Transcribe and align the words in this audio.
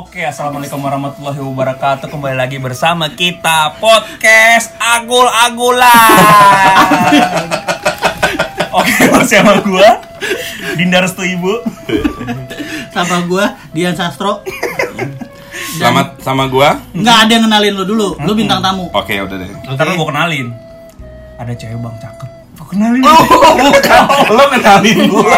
Oke, 0.00 0.24
assalamualaikum 0.24 0.80
warahmatullahi 0.80 1.36
wabarakatuh. 1.36 2.08
Kembali 2.08 2.32
lagi 2.32 2.56
bersama 2.56 3.12
kita 3.12 3.76
podcast 3.76 4.72
Agul 4.80 5.28
Agulan. 5.28 5.92
Oke, 8.72 8.96
bersama 9.12 9.60
gua 9.60 10.00
Dinda 10.74 11.04
Restu 11.04 11.20
Ibu. 11.20 11.52
sama 12.90 13.22
gua 13.28 13.54
Dian 13.70 13.92
Sastro 13.92 14.40
Selamat 15.70 16.16
sama 16.18 16.48
gua. 16.48 16.80
nggak 16.90 17.16
ada 17.26 17.30
yang 17.30 17.44
kenalin 17.46 17.72
lu 17.76 17.84
dulu 17.84 18.08
lu 18.18 18.32
bintang 18.32 18.58
tamu 18.58 18.88
Oke, 18.90 19.20
udah 19.20 19.36
deh. 19.36 19.50
Ntar 19.68 19.94
gua 19.94 20.06
kenalin. 20.08 20.48
Ada 21.36 21.52
cewek 21.52 21.76
bang 21.76 21.96
cakep. 22.00 22.30
Kenalin. 22.70 23.02
lo 24.38 24.44
kenalin 24.46 24.98
gua. 25.10 25.34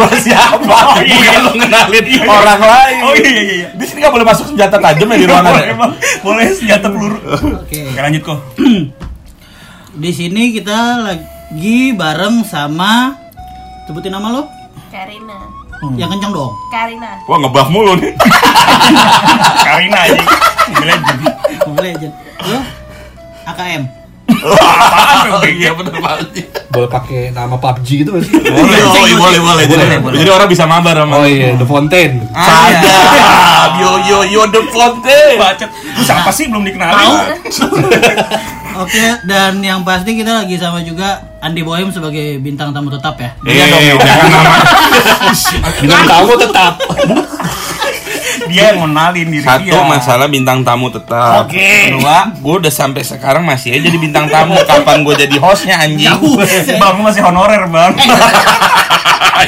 gua 0.00 0.08
siapa? 0.16 0.96
Oh, 0.96 1.00
iya. 1.04 1.36
Bukan 1.36 1.40
lo 1.44 1.52
kenalin 1.60 2.04
orang 2.24 2.60
lain. 2.64 3.00
Oh 3.04 3.12
iya 3.12 3.30
iya 3.36 3.42
iya. 3.44 3.68
Di 3.76 3.84
sini 3.84 4.00
nggak 4.00 4.14
boleh 4.16 4.26
masuk 4.26 4.48
senjata 4.48 4.80
tajam 4.80 5.12
ya 5.12 5.16
di 5.20 5.26
ruangan. 5.28 5.52
Boleh, 5.52 5.68
ya? 5.68 5.74
Bang. 5.76 5.92
Boleh 6.24 6.46
senjata 6.56 6.86
peluru. 6.88 7.18
oke 7.20 7.68
Oke, 7.68 7.80
lanjut 8.00 8.22
kok. 8.24 8.38
di 10.08 10.10
sini 10.10 10.56
kita 10.56 11.04
lagi 11.04 11.92
bareng 11.92 12.42
sama 12.48 13.14
sebutin 13.84 14.10
nama 14.10 14.26
lo 14.40 14.42
Karina. 14.90 15.38
yang 16.00 16.08
kencang 16.08 16.32
dong 16.32 16.50
Karina. 16.72 17.20
Wah 17.28 17.38
ngebah 17.44 17.68
mulu 17.68 17.92
nih. 18.00 18.16
Karina 19.68 19.98
aja. 20.00 20.22
Boleh 21.68 21.92
aja 21.92 22.08
lo 22.48 22.60
AKM 23.52 24.03
Apaan? 24.26 25.44
Iya 25.44 25.70
bener 25.72 25.94
banget. 25.94 26.26
boleh 26.68 26.90
pakai 26.90 27.30
nama 27.30 27.54
PUBG 27.54 28.02
gitu 28.02 28.18
sih? 28.18 28.34
Boleh, 28.34 28.80
iya, 29.06 29.14
boleh, 29.14 29.38
boleh. 29.38 29.64
Jadi, 29.64 29.78
Boleh, 29.80 29.98
boleh. 30.00 30.16
jadi 30.18 30.30
orang 30.32 30.48
bisa 30.48 30.64
mabar 30.64 30.96
sama. 30.96 31.14
Oh 31.16 31.24
iya, 31.24 31.54
The 31.54 31.62
Fountain. 31.62 32.12
Sadap, 32.28 33.70
yo 33.80 33.90
yo 34.02 34.18
yo 34.24 34.42
the 34.48 34.58
fonte. 34.68 35.20
Bacot. 35.36 35.70
Lu 35.70 36.02
siapa 36.02 36.28
sih 36.28 36.48
belum 36.48 36.62
dikenalin? 36.62 37.38
oke 38.74 39.04
dan 39.22 39.62
yang 39.62 39.86
pasti 39.86 40.18
kita 40.18 40.34
lagi 40.34 40.58
sama 40.58 40.82
juga 40.82 41.22
Andi 41.38 41.62
Bohem 41.62 41.94
sebagai 41.94 42.42
bintang 42.42 42.74
tamu 42.74 42.90
tetap 42.90 43.14
ya 43.14 43.30
Eh, 43.40 43.54
jangan 43.54 43.78
nama. 44.26 44.54
Bintang 45.78 46.04
tamu 46.04 46.34
tetap. 46.34 46.74
Dia 48.46 48.62
yang 48.70 48.84
ngenalin 48.84 49.28
diri 49.30 49.42
Satu 49.42 49.64
dia. 49.64 49.82
masalah 49.82 50.26
bintang 50.26 50.60
tamu 50.60 50.88
tetap. 50.88 51.44
Oke. 51.44 51.90
Kedua, 51.90 52.30
gue 52.30 52.54
udah 52.60 52.72
sampai 52.72 53.02
sekarang 53.02 53.42
masih 53.42 53.72
aja 53.72 53.84
jadi 53.84 53.98
bintang 53.98 54.26
tamu. 54.26 54.54
Kapan 54.62 55.00
gue 55.00 55.14
jadi 55.18 55.36
hostnya 55.38 55.76
anjing? 55.78 56.12
Bang, 56.76 56.96
lu 56.96 57.02
masih 57.02 57.22
honorer, 57.22 57.64
Bang. 57.66 57.96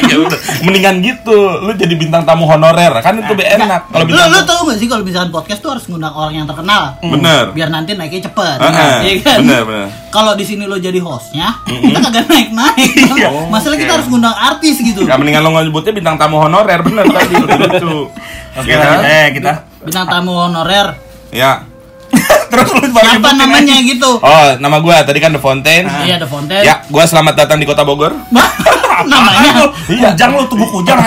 ya 0.02 0.16
udah. 0.18 0.38
Mendingan 0.60 1.00
gitu, 1.00 1.32
lu 1.56 1.72
jadi 1.72 1.94
bintang 1.94 2.20
tamu 2.22 2.44
honorer 2.44 2.90
kan 3.00 3.16
itu 3.16 3.32
lebih 3.32 3.48
enak. 3.48 3.86
Kalau 3.86 4.02
lu 4.02 4.08
bintang 4.10 4.28
lu 4.28 4.40
tau 4.44 4.60
gak 4.66 4.76
sih 4.76 4.86
kalau 4.86 5.00
misalkan 5.00 5.30
podcast 5.30 5.60
tuh 5.60 5.70
harus 5.72 5.84
ngundang 5.86 6.12
orang 6.12 6.34
yang 6.34 6.44
terkenal 6.44 6.98
bener. 7.00 7.54
biar 7.54 7.68
nanti 7.70 7.94
naiknya 7.94 8.26
cepet 8.26 8.58
Heeh, 8.58 8.94
Iya 9.00 9.14
kan? 9.22 9.38
bener, 9.40 9.62
bener. 9.62 9.86
kalau 10.10 10.32
di 10.34 10.44
sini 10.44 10.64
lo 10.64 10.76
jadi 10.76 10.98
hostnya 10.98 11.48
kita 11.64 11.98
kagak 12.02 12.26
naik 12.26 12.50
naik 12.52 12.90
masalah 13.52 13.76
kita 13.76 13.88
Oke. 13.88 13.96
harus 13.96 14.06
ngundang 14.06 14.34
artis 14.34 14.76
gitu 14.76 15.00
Ya 15.02 15.16
mendingan 15.16 15.40
lo 15.40 15.54
nyebutnya 15.54 15.92
bintang 15.94 16.16
tamu 16.18 16.36
honorer 16.38 16.82
bener 16.82 17.06
tadi 17.06 17.34
lucu. 17.38 18.10
Oke, 18.56 18.72
Ya 18.86 18.90
lanjut. 18.92 19.02
kan? 19.02 19.10
Eh, 19.12 19.26
kita. 19.32 19.52
bintang 19.82 20.06
tamu 20.08 20.32
honorer 20.36 20.88
Ya. 21.30 21.62
Terus 22.46 22.68
lu 22.72 22.86
siapa 22.88 23.30
namanya 23.34 23.74
aja. 23.74 23.82
gitu 23.84 24.10
Oh, 24.16 24.46
nama 24.56 24.78
gua 24.78 25.02
tadi 25.02 25.18
kan 25.18 25.30
The 25.30 25.38
Fountain. 25.38 25.84
iya 26.02 26.16
The 26.16 26.24
Fountain 26.24 26.62
Ya, 26.62 26.86
gua 26.86 27.02
selamat 27.02 27.34
datang 27.36 27.58
di 27.58 27.66
Kota 27.66 27.82
Bogor. 27.82 28.14
namanya 29.04 29.68
Kujang 29.84 30.32
lu 30.32 30.46
tubuh 30.46 30.68
kujang. 30.72 30.96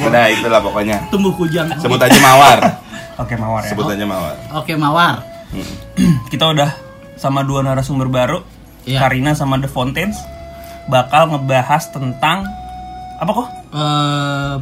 Udah 0.00 0.24
itulah 0.30 0.60
pokoknya. 0.60 0.96
tumbuh 1.08 1.34
kujang 1.34 1.66
Sebut 1.76 1.98
aja 1.98 2.16
Mawar. 2.16 2.58
Oke, 3.16 3.34
Mawar 3.34 3.62
ya. 3.62 3.70
Sebut 3.72 3.86
aja 3.86 4.04
Mawar. 4.04 4.34
oke 4.52 4.72
mawar 4.74 5.24
Kita 6.32 6.52
udah 6.52 6.70
sama 7.16 7.40
dua 7.42 7.62
narasumber 7.62 8.06
baru. 8.06 8.38
Iya. 8.84 9.02
Karina 9.02 9.32
sama 9.32 9.58
The 9.58 9.66
Fountains 9.66 10.14
bakal 10.86 11.26
ngebahas 11.28 11.90
tentang 11.90 12.46
apa 13.16 13.30
kok? 13.32 13.48
Eh, 13.72 14.54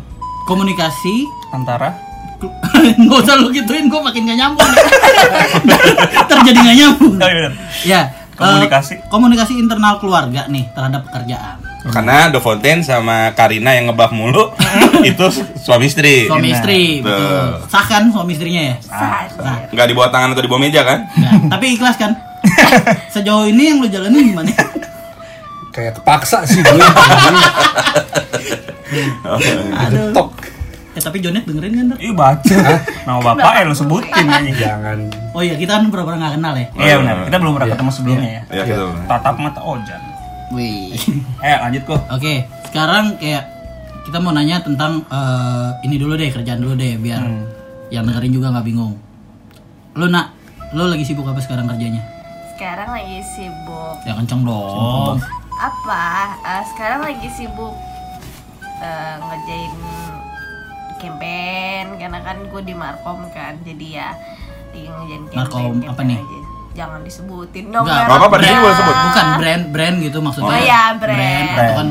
komunikasi 0.44 1.25
Antara 1.50 1.94
nggak 3.00 3.19
usah 3.19 3.34
lu 3.37 3.49
gituin 3.49 3.87
gue 3.87 3.97
makin 3.99 4.27
gak 4.27 4.37
nyambung 4.37 4.69
terjadi 6.31 6.59
gak 6.60 6.77
nyambung 6.77 7.15
Oh, 7.16 7.28
iya 7.31 7.50
ya 7.84 8.00
Komunikasi. 8.34 8.99
komunikasi 9.06 9.53
internal 9.56 9.97
keluarga 9.97 10.44
nih 10.47 10.66
terhadap 10.69 11.06
pekerjaan 11.06 11.56
Karena 11.87 12.27
The 12.28 12.41
Fountain 12.41 12.81
sama 12.81 13.31
Karina 13.31 13.71
yang 13.71 13.87
ngebah 13.87 14.10
mulu 14.10 14.50
itu 15.06 15.25
suami 15.55 15.87
istri. 15.87 16.27
suami 16.27 16.50
istri 16.50 16.99
betul 16.99 17.15
Betul. 17.15 17.71
sah 17.71 17.84
kan 17.87 18.03
suami 18.09 18.32
istrinya 18.32 18.62
ya 18.65 18.76
Saat. 18.82 19.26
Sah. 19.32 19.56
Nggak 19.71 19.87
di 19.87 19.94
bawah 19.94 20.11
tangan 20.11 20.32
atau 20.32 20.43
di 20.43 20.49
bawah 20.49 20.61
meja 20.61 20.82
kan? 20.82 21.06
Ya, 21.15 21.31
tapi 21.47 21.76
ikhlas 21.76 21.94
kan 21.94 22.12
sejauh 23.09 23.47
ini 23.47 23.62
yang 23.66 23.78
lu 23.78 23.87
jalanin 23.87 24.34
gimana 24.34 24.50
Kayak 25.74 25.98
kepaksa 25.98 26.46
sih 26.46 26.62
gue. 26.62 26.78
aduh 29.76 30.14
Tok. 30.14 30.28
ya 30.94 31.00
tapi 31.02 31.18
Jonet 31.18 31.42
dengerin 31.42 31.72
kan? 31.74 31.86
Ih 31.98 32.14
baca. 32.14 32.58
Nama 33.02 33.18
bapak 33.20 33.52
ya 33.58 33.62
lu 33.64 33.74
sebutin 33.74 34.24
aja. 34.24 34.52
Jangan. 34.54 34.98
oh 35.34 35.42
iya 35.42 35.54
kita 35.54 35.74
kan 35.74 35.90
pura-pura 35.90 36.14
gak 36.14 36.38
kenal 36.38 36.54
ya 36.54 36.66
Iya 36.72 36.94
benar. 36.96 37.14
Kita 37.26 37.36
belum 37.36 37.52
pernah 37.52 37.68
ketemu 37.68 37.90
sebelumnya 37.90 38.30
ya. 38.30 38.42
Ya 38.52 38.62
gitu. 38.64 38.86
Tatap 39.04 39.34
mata 39.36 39.60
Ojan. 39.60 40.02
wih 40.50 40.94
Eh, 41.44 41.56
lanjut 41.58 41.82
kok. 41.84 42.00
Oke, 42.08 42.34
sekarang 42.64 43.18
kayak 43.18 43.42
kita 44.04 44.18
mau 44.18 44.30
nanya 44.30 44.62
tentang 44.62 45.02
eh, 45.04 45.68
ini 45.82 45.98
dulu 45.98 46.14
deh 46.14 46.30
kerjaan 46.30 46.60
dulu 46.60 46.74
deh 46.74 46.94
biar 46.96 47.18
Hmm. 47.18 47.50
yang 47.90 48.06
dengerin 48.06 48.30
juga 48.32 48.48
nggak 48.50 48.62
bingung. 48.64 48.94
Lo 49.92 50.06
nak, 50.06 50.30
lo 50.70 50.86
lagi 50.86 51.02
sibuk 51.02 51.26
apa 51.26 51.38
sekarang 51.38 51.66
kerjanya? 51.66 52.02
Sekarang 52.52 52.86
lagi 52.88 53.18
sibuk. 53.28 53.98
Ya 54.02 54.14
kenceng 54.14 54.42
dong. 54.42 55.18
Apa? 55.56 56.04
Eh, 56.37 56.62
sekarang 56.69 57.00
lagi 57.03 57.28
sibuk 57.31 57.75
eh, 58.76 59.15
ngerjain 59.16 59.72
campaign 60.97 61.87
karena 61.97 62.19
kan 62.20 62.37
gue 62.42 62.62
di 62.62 62.75
Markom 62.75 63.28
kan. 63.31 63.54
Jadi 63.60 63.87
ya 63.93 64.10
di 64.70 64.84
ngerjain 64.84 65.22
campaign. 65.28 65.37
Markom 65.37 65.75
apa 65.87 66.03
nih? 66.03 66.19
aja. 66.19 66.38
Jangan 66.75 67.00
disebutin 67.00 67.70
dong. 67.70 67.87
Apa-apa, 67.87 68.34
di 68.34 68.43
sini 68.43 68.50
brand. 68.50 68.62
boleh 68.64 68.76
sebut. 68.76 68.97
Bukan 68.98 69.26
brand 69.38 69.64
brand 69.70 69.97
gitu 70.00 70.19
maksudnya. 70.19 70.50
Oh 70.50 70.59
iya, 70.59 70.82
brand. 70.94 71.47
atau 71.53 71.75
kan 71.76 71.88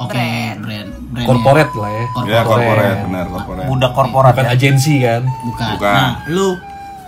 oke 0.00 0.14
Brand. 0.16 0.56
brand. 0.58 0.88
brand 1.12 1.26
Corporate 1.28 1.72
lah 1.76 1.90
ya. 1.90 2.04
Ya 2.24 2.40
korporat, 2.42 2.96
benar 3.04 3.24
korporat. 3.28 3.64
Budak 3.68 3.92
korporat 3.92 4.32
Bukan 4.32 4.46
ya. 4.48 4.52
agensi 4.56 4.94
kan. 4.98 5.22
Bukan. 5.44 5.66
Bukan. 5.70 5.92
Nah, 5.92 6.12
lu 6.26 6.48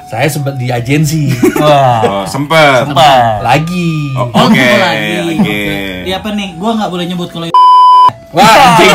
Saya 0.05 0.29
sempat 0.29 0.61
di 0.61 0.69
agensi. 0.69 1.33
Wah. 1.57 2.05
Oh, 2.05 2.25
sempet. 2.29 2.85
Apa? 2.85 3.41
Lagi. 3.41 4.13
Oh, 4.15 4.29
Oh, 4.29 4.47
Oke, 4.47 4.61
lu 4.61 4.77
lagi. 4.77 5.17
oke. 5.33 5.65
Iya 6.05 6.21
apa 6.21 6.29
nih? 6.31 6.49
Gua 6.55 6.71
nggak 6.75 6.91
boleh 6.91 7.05
nyebut 7.05 7.29
kalau 7.29 7.49
Wah, 8.31 8.43
anjing. 8.43 8.91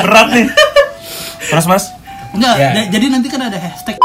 Berat 0.00 0.28
nih. 0.30 0.46
Terus 1.44 1.66
Mas? 1.66 1.84
enggak. 2.30 2.54
Ja- 2.56 2.88
Jadi 2.88 3.06
nanti 3.08 3.28
kan 3.28 3.40
ada 3.42 3.56
hashtag 3.56 3.96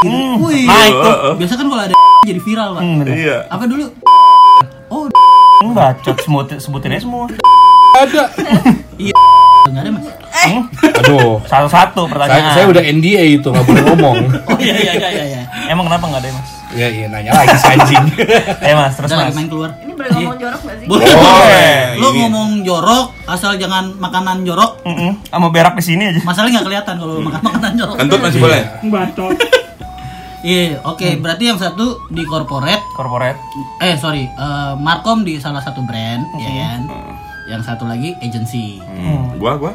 gitu. 0.00 0.16
Wih. 0.40 0.64
Nah, 0.64 0.84
itu. 0.84 1.10
Biasa 1.38 1.54
kan 1.54 1.66
kalau 1.66 1.82
ada 1.82 1.94
jadi 2.22 2.40
viral, 2.40 2.68
Pak. 2.72 2.82
Hmm, 2.82 2.96
bener. 3.00 3.14
Iya. 3.14 3.38
Apa 3.46 3.64
dulu? 3.64 3.86
Oh, 4.88 5.06
Hmm, 5.56 5.72
bacot 5.72 6.16
sebutin 6.18 6.58
sebutin 6.58 6.92
aja 6.92 7.02
semua. 7.02 7.24
Ada. 7.94 8.24
enggak 9.64 9.80
ada, 9.80 9.90
Mas. 9.90 10.06
Hmm? 10.44 10.62
Aduh. 10.98 11.40
Satu-satu 11.42 12.02
Saya, 12.02 12.10
pertanyaan. 12.10 12.52
saya 12.52 12.66
udah 12.68 12.82
NDA 12.84 13.24
itu 13.32 13.48
nggak 13.48 13.64
boleh 13.64 13.82
ngomong. 13.86 14.16
Oh 14.44 14.58
iya 14.60 14.74
iya 14.76 14.92
iya 14.94 15.08
iya. 15.10 15.24
iya. 15.30 15.42
Emang 15.66 15.86
kenapa 15.86 16.04
nggak 16.04 16.20
ada 16.20 16.30
Mas? 16.32 16.50
Ya 16.74 16.86
iya 16.86 17.06
nanya 17.06 17.30
lagi 17.32 17.54
si 17.54 17.66
anjing. 17.70 18.04
Eh 18.66 18.74
Mas, 18.74 18.98
terus 18.98 19.10
Mas. 19.10 19.30
main 19.30 19.46
keluar. 19.46 19.70
Ini 19.78 19.92
boleh 19.94 20.10
ngomong 20.10 20.36
jorok 20.36 20.60
gak 20.60 20.76
sih? 20.76 20.86
Boleh. 20.90 21.06
Boleh. 21.06 21.74
Lu 21.96 22.08
Ini. 22.10 22.18
ngomong 22.20 22.50
jorok 22.66 23.06
asal 23.24 23.54
jangan 23.54 23.94
makanan 23.94 24.42
jorok. 24.42 24.82
Mm-mm. 24.82 25.22
Sama 25.24 25.48
berak 25.48 25.78
di 25.78 25.84
sini 25.86 26.10
aja. 26.10 26.20
Masalahnya 26.20 26.58
nggak 26.58 26.66
kelihatan 26.66 26.94
kalau 26.98 27.14
makan 27.22 27.40
makanan 27.40 27.72
jorok. 27.78 27.94
Kentut 27.96 28.20
masih 28.20 28.40
boleh. 28.42 28.62
Iya, 30.42 30.76
oke. 30.90 31.08
Berarti 31.22 31.44
yang 31.46 31.56
satu 31.56 32.10
di 32.10 32.26
corporate, 32.26 32.82
Korporat. 32.92 33.38
eh 33.78 33.94
sorry, 33.94 34.26
eh, 34.26 34.72
Markom 34.76 35.22
di 35.22 35.38
salah 35.38 35.62
satu 35.62 35.80
brand, 35.80 36.26
ya 36.36 36.50
kan. 36.50 36.80
Yang 37.48 37.62
satu 37.64 37.86
lagi 37.86 38.18
agency. 38.18 38.82
Hmm. 38.82 39.38
Gua, 39.38 39.56
gua. 39.56 39.72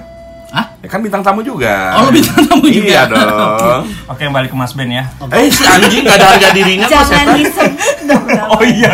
Hah? 0.50 0.66
Ya 0.80 0.88
kan 0.88 1.00
bintang 1.00 1.22
tamu 1.22 1.42
juga. 1.42 1.94
Oh, 1.96 2.10
bintang 2.10 2.42
tamu 2.42 2.66
juga. 2.66 2.88
Iya 2.88 3.01
dong. 3.06 3.84
Oke, 4.12 4.24
balik 4.28 4.50
ke 4.50 4.57
Mas 4.57 4.74
Ben 4.74 4.90
ya. 4.90 5.06
Eh 5.30 5.48
si 5.48 5.62
anjing 5.62 6.01
gak 6.01 6.16
ada 6.16 6.25
harga 6.31 6.50
dirinya 6.51 6.86
kok 6.86 6.94
Jangan 7.06 7.25
disebut 7.36 7.72
dong. 8.04 8.24
namanya. 8.25 8.44
Oh 8.50 8.62
iya. 8.62 8.90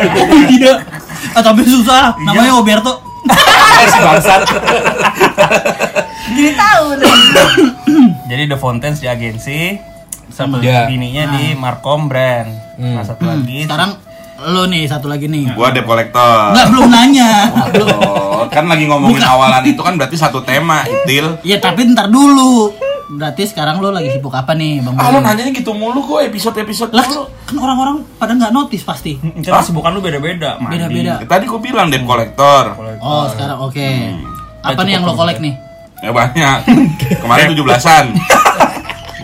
Tidak. 0.46 0.78
Ah, 1.32 1.42
tapi 1.42 1.64
susah. 1.64 2.16
Namanya 2.18 2.56
Oberto. 2.56 2.94
Eh, 3.76 3.88
si 3.88 4.00
bangsat. 4.00 4.42
Jadi 6.28 6.50
tahu 6.54 6.86
dong. 6.96 7.22
Jadi 8.30 8.44
The 8.46 8.58
Fountains 8.58 9.00
di 9.00 9.08
agensi 9.08 9.60
sama 10.28 10.60
Ya. 10.60 10.86
bininya 10.86 11.34
di 11.34 11.54
Markom 11.54 12.08
Brand. 12.08 12.50
Nah, 12.78 13.02
satu 13.02 13.24
Hmm, 13.24 13.32
lagi 13.36 13.64
sekarang 13.64 13.92
lo 14.38 14.64
nih 14.66 14.84
satu 14.84 15.06
lagi 15.06 15.26
nih. 15.26 15.52
Gua 15.52 15.72
debt 15.72 15.84
collector. 15.84 16.52
Enggak 16.52 16.68
belum 16.70 16.88
nanya. 16.88 17.32
Belum. 17.72 17.88
Oh, 17.98 18.44
kan 18.48 18.66
lagi 18.66 18.84
ngomongin 18.84 19.22
awalan 19.22 19.64
itu 19.64 19.80
kan 19.80 19.96
berarti 19.96 20.16
satu 20.16 20.42
tema, 20.42 20.84
Itil. 20.84 21.40
Ya 21.42 21.58
tapi 21.58 21.88
ntar 21.88 22.08
dulu. 22.08 22.76
Berarti 23.08 23.46
sekarang 23.46 23.78
lo 23.78 23.90
lagi 23.90 24.10
sibuk 24.10 24.34
apa 24.34 24.52
nih, 24.52 24.82
Bang? 24.82 24.98
Ah, 24.98 25.14
nanyanya 25.14 25.54
gitu 25.54 25.72
mulu 25.72 26.02
kok 26.04 26.26
episode-episode 26.26 26.90
Lah 26.90 27.06
mulu. 27.06 27.30
kan 27.46 27.56
orang-orang 27.56 27.96
pada 28.18 28.34
nggak 28.34 28.50
notice 28.52 28.82
pasti. 28.82 29.14
Kita 29.16 29.62
kesibukan 29.62 29.94
lu 29.94 30.02
beda-beda. 30.02 30.58
mandi. 30.58 30.82
Beda-beda. 30.82 31.14
Tadi 31.22 31.46
gua 31.46 31.62
bilang 31.62 31.88
debt 31.88 32.02
collector. 32.02 32.74
Oh, 33.00 33.30
sekarang 33.30 33.62
oke. 33.62 33.90
Apa 34.60 34.74
Eh, 34.76 34.84
nih 34.84 34.92
yang 34.92 35.06
lo 35.06 35.14
kolek 35.14 35.38
nih? 35.38 35.54
Ya 36.02 36.12
banyak. 36.12 36.58
Kemarin 37.16 37.54
17-an. 37.54 38.06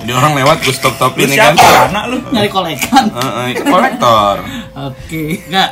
Jadi 0.01 0.11
orang 0.17 0.33
lewat 0.33 0.65
gue 0.65 0.73
stop-stop 0.73 1.13
Lu 1.13 1.29
ini 1.29 1.37
kan. 1.37 1.53
siapa? 1.53 1.93
Anak 1.93 2.03
lu. 2.09 2.17
Nyari 2.33 2.49
kolekan. 2.49 3.05
Heeh, 3.13 3.45
itu 3.53 3.63
kolektor. 3.69 4.35
Oke, 4.89 5.23
enggak. 5.45 5.69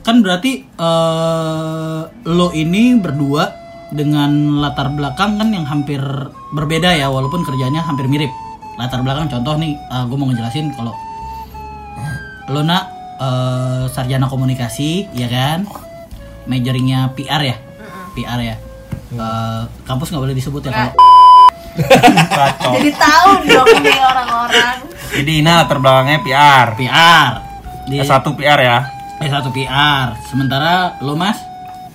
Kan 0.00 0.22
berarti 0.24 0.64
eh 0.64 2.00
lo 2.30 2.48
ini 2.54 2.96
berdua 2.96 3.50
dengan 3.90 4.62
latar 4.62 4.88
belakang 4.94 5.36
kan 5.42 5.50
yang 5.50 5.66
hampir 5.66 6.00
berbeda 6.54 6.94
ya, 6.94 7.10
walaupun 7.10 7.42
kerjanya 7.42 7.82
hampir 7.82 8.06
mirip. 8.06 8.30
Latar 8.78 9.02
belakang 9.02 9.26
contoh 9.28 9.58
nih, 9.58 9.74
gue 9.76 10.16
mau 10.16 10.30
ngejelasin 10.30 10.72
kalau 10.78 10.94
lo 12.50 12.62
nak 12.62 12.86
eh, 13.20 13.84
sarjana 13.90 14.30
komunikasi, 14.30 15.10
ya 15.12 15.26
kan? 15.26 15.66
Majoringnya 16.48 17.12
PR 17.18 17.42
ya, 17.44 17.56
PR 18.14 18.40
ya. 18.40 18.56
Eh, 19.10 19.62
kampus 19.84 20.14
nggak 20.14 20.22
boleh 20.22 20.36
disebut 20.38 20.62
ya 20.64 20.70
kalau. 20.70 21.09
Jadi 22.70 22.90
tahu 22.92 23.30
dong 23.44 23.68
nih 23.80 23.98
orang-orang. 23.98 24.76
Jadi 25.10 25.32
ini 25.36 25.48
latar 25.48 25.78
belakangnya 25.78 26.18
PR. 26.20 26.66
PR. 26.74 27.30
Di 27.84 27.96
S1 27.98 28.22
PR 28.30 28.58
ya. 28.58 28.78
S1 29.18 29.46
PR. 29.50 30.06
Sementara 30.24 30.96
lo 31.00 31.14
mas, 31.14 31.36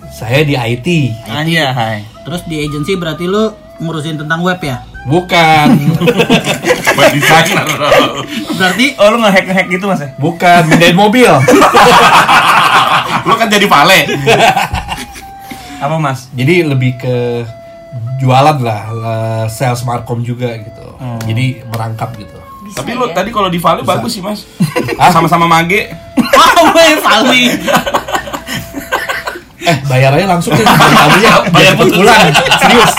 Saya 0.08 0.42
di 0.42 0.54
IT. 0.54 0.86
Anjay, 1.26 1.66
hai. 1.66 1.98
terus 2.22 2.40
di 2.44 2.56
agency 2.58 2.94
berarti 2.94 3.24
lo 3.24 3.52
ngurusin 3.76 4.16
tentang 4.16 4.40
web 4.40 4.56
ya? 4.58 4.80
Bukan. 5.04 5.68
Buat 6.96 7.10
desainer. 7.12 7.66
Berarti 8.50 8.96
Oh, 8.96 9.12
lu 9.12 9.20
nge-hack-nge-hack 9.20 9.68
gitu, 9.68 9.84
Mas 9.84 10.00
ya? 10.00 10.10
Bukan. 10.16 10.66
Mindahin 10.66 10.96
mobil. 10.96 11.28
Lu 13.26 13.34
kan 13.34 13.46
jadi 13.46 13.66
vale. 13.66 14.06
Apa, 15.84 15.94
Mas? 15.96 16.26
Jadi 16.32 16.62
lebih 16.62 16.96
ke 16.96 17.44
jualan 18.16 18.56
lah, 18.60 18.80
eh, 18.88 19.44
sales 19.48 19.82
markom 19.82 20.20
juga 20.20 20.56
gitu. 20.56 20.86
Jadi 21.26 21.60
merangkap 21.66 22.16
gitu. 22.16 22.36
Bisa 22.64 22.82
Tapi 22.82 22.98
lu 22.98 23.06
ya? 23.06 23.14
tadi 23.14 23.30
kalau 23.30 23.46
di 23.46 23.60
vale 23.62 23.86
bagus 23.86 24.18
sih, 24.18 24.22
Mas. 24.24 24.42
Ah? 25.00 25.10
Sama-sama 25.12 25.46
mage. 25.46 25.92
Wow, 26.16 26.72
Vali. 27.00 27.44
Eh, 29.66 29.76
bayarannya 29.90 30.30
langsung 30.30 30.54
deh. 30.54 30.62
Tamunya 31.02 31.42
bayar 31.50 31.74
putus. 31.74 31.98
pulang. 31.98 32.30
Serius. 32.62 32.92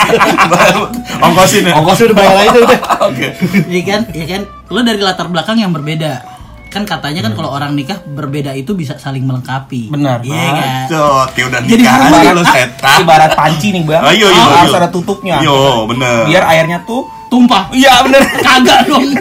Ongkosin 1.16 1.64
ya. 1.64 1.72
Ongkosnya 1.80 2.12
udah 2.12 2.18
bayar 2.20 2.34
aja 2.44 2.58
udah. 2.60 2.80
Oke. 3.08 3.26
Iya 3.72 3.82
kan? 3.88 4.00
Iya 4.12 4.26
kan? 4.28 4.42
Lo 4.68 4.84
dari 4.84 5.00
latar 5.00 5.32
belakang 5.32 5.56
yang 5.56 5.72
berbeda. 5.72 6.20
Kan 6.68 6.84
katanya 6.84 7.24
kan 7.24 7.32
kalau 7.32 7.48
orang 7.48 7.72
nikah 7.72 7.96
berbeda 7.98 8.52
itu 8.52 8.72
bisa 8.72 8.94
saling 8.94 9.24
melengkapi. 9.24 9.88
Benar. 9.88 10.20
Iya 10.20 10.48
kan? 10.52 10.68
Cot, 10.86 11.30
ya 11.32 11.44
udah 11.48 11.60
Jadi 11.64 11.80
nikah 11.80 11.96
aja 12.12 12.30
lu 12.30 12.44
setan. 12.44 12.96
Ibarat 13.00 13.32
panci 13.32 13.68
nih, 13.72 13.82
Bang. 13.82 14.04
Ayo, 14.04 14.28
yo, 14.28 14.36
Oh, 14.38 14.52
harus 14.54 14.76
ada 14.76 14.88
tutupnya. 14.88 15.36
Yo, 15.40 15.88
bener. 15.88 16.28
Biar 16.28 16.44
airnya 16.46 16.84
tuh 16.84 17.08
Tumpah. 17.28 17.68
Iya, 17.72 18.00
bener. 18.04 18.24
Kagak 18.46 18.88
dong. 18.88 19.04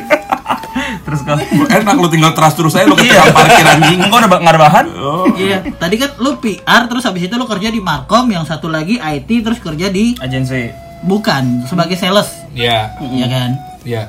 Terus 1.03 1.19
kau 1.23 1.35
enak 1.67 1.95
lu 1.95 2.07
tinggal 2.07 2.31
trust 2.31 2.55
terus 2.55 2.75
aja 2.75 2.83
lu 2.83 2.95
ke 2.95 3.03
tukang 3.03 3.31
parkir 3.31 3.63
anjing. 3.65 3.99
Enggak 3.99 4.23
ada 4.23 4.27
nggak 4.29 4.53
ada 4.53 4.61
bahan? 4.61 4.85
Oh. 4.93 5.27
Iya, 5.33 5.63
tadi 5.73 5.95
kan 5.95 6.15
lo 6.19 6.37
PR 6.37 6.87
terus 6.87 7.03
habis 7.03 7.23
itu 7.23 7.33
lo 7.33 7.43
kerja 7.43 7.67
di 7.67 7.79
Markom, 7.79 8.27
yang 8.27 8.43
satu 8.43 8.67
lagi 8.67 8.95
IT 8.95 9.27
terus 9.41 9.59
kerja 9.59 9.87
di 9.87 10.15
Agensi. 10.15 10.67
bukan 10.99 11.63
sebagai 11.63 11.93
sales, 11.93 12.31
Iya. 12.51 12.91
ya 12.99 13.27
kan? 13.27 13.49
Iya. 13.83 14.03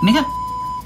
Ini 0.00 0.10
kan 0.12 0.24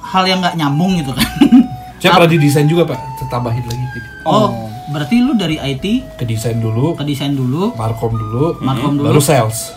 hal 0.09 0.25
yang 0.25 0.39
nggak 0.41 0.57
nyambung 0.57 0.97
gitu 0.97 1.13
kan. 1.13 1.27
Saya 2.01 2.15
pernah 2.15 2.31
di 2.31 2.39
desain 2.39 2.65
juga, 2.65 2.87
Pak. 2.87 2.99
Tambahin 3.29 3.61
lagi 3.61 3.77
dikit. 3.83 4.03
Oh, 4.25 4.49
berarti 4.89 5.21
lu 5.21 5.37
dari 5.37 5.61
IT 5.61 5.85
Ke 6.17 6.25
desain 6.25 6.57
dulu, 6.57 6.97
ke 6.97 7.05
desain 7.05 7.29
dulu, 7.31 7.77
markom 7.77 8.09
dulu, 8.11 8.57
Markom 8.59 8.97
dulu. 8.97 9.05
baru 9.05 9.21
sales. 9.21 9.77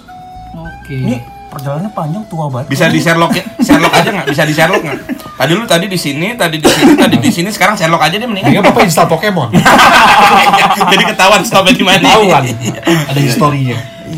Oke. 0.54 0.95
Ini 0.95 1.19
perjalanannya 1.50 1.92
panjang 1.92 2.24
tua 2.31 2.48
banget. 2.48 2.72
Bisa 2.72 2.88
di 2.88 3.04
Sherlock 3.04 3.36
ya? 3.36 3.44
Sherlock 3.60 3.92
aja 3.92 4.07
nggak? 4.07 4.28
Bisa 4.30 4.44
di 4.48 4.54
Sherlock 4.56 4.80
nggak? 4.80 5.00
Tadi 5.36 5.51
lu 5.51 5.66
tadi 5.68 5.86
di 5.89 6.00
sini, 6.00 6.31
tadi 6.38 6.62
di 6.62 6.69
sini, 6.69 6.94
tadi 6.95 7.16
di 7.19 7.27
sini, 7.27 7.50
sekarang 7.51 7.75
Sherlock 7.75 8.00
aja 8.00 8.16
deh 8.16 8.24
mendingan. 8.24 8.56
Mendingan 8.56 8.72
Bapak 8.72 8.88
install 8.88 9.10
Pokemon. 9.10 9.50
Jadi 10.95 11.04
ketahuan 11.04 11.42
stopnya 11.44 11.74
di 11.75 11.84
mana. 11.84 12.00
Ketahuan. 12.00 12.44
Ada 13.12 13.19
historinya. 13.19 13.77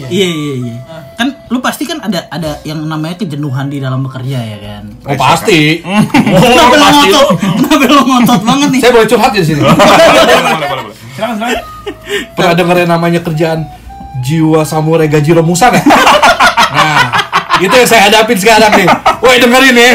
Iya 0.09 0.27
iya 0.29 0.53
iya. 0.61 0.75
Kan 1.13 1.27
lu 1.49 1.61
pasti 1.61 1.83
kan 1.85 2.01
ada 2.01 2.25
ada 2.33 2.57
yang 2.65 2.81
namanya 2.81 3.21
kejenuhan 3.21 3.69
di 3.69 3.77
dalam 3.77 4.01
bekerja 4.01 4.39
ya 4.41 4.57
kan. 4.57 4.83
Oh, 5.05 5.17
pasti. 5.17 5.83
Kenapa 6.41 6.75
lo 6.75 6.87
ngotot? 6.89 7.27
Kenapa 7.39 7.85
lo 7.89 8.03
ngotot 8.07 8.41
banget 8.41 8.67
nih? 8.73 8.79
Saya 8.81 8.91
boleh 8.91 9.07
curhat 9.07 9.31
di 9.31 9.41
sini. 9.45 9.61
Silakan, 11.13 11.35
silakan. 11.37 11.63
Pernah 12.33 12.53
denger 12.57 12.75
yang 12.85 12.91
namanya 12.97 13.19
kerjaan 13.21 13.69
jiwa 14.25 14.65
samurai 14.65 15.05
Gajiro 15.11 15.45
Musa 15.45 15.69
nggak? 15.69 15.85
Nah, 16.73 17.05
itu 17.61 17.69
yang 17.69 17.85
saya 17.85 18.09
hadapin 18.09 18.33
sekarang 18.33 18.73
nih. 18.73 18.89
Woi 19.21 19.37
dengerin 19.37 19.77
nih. 19.77 19.93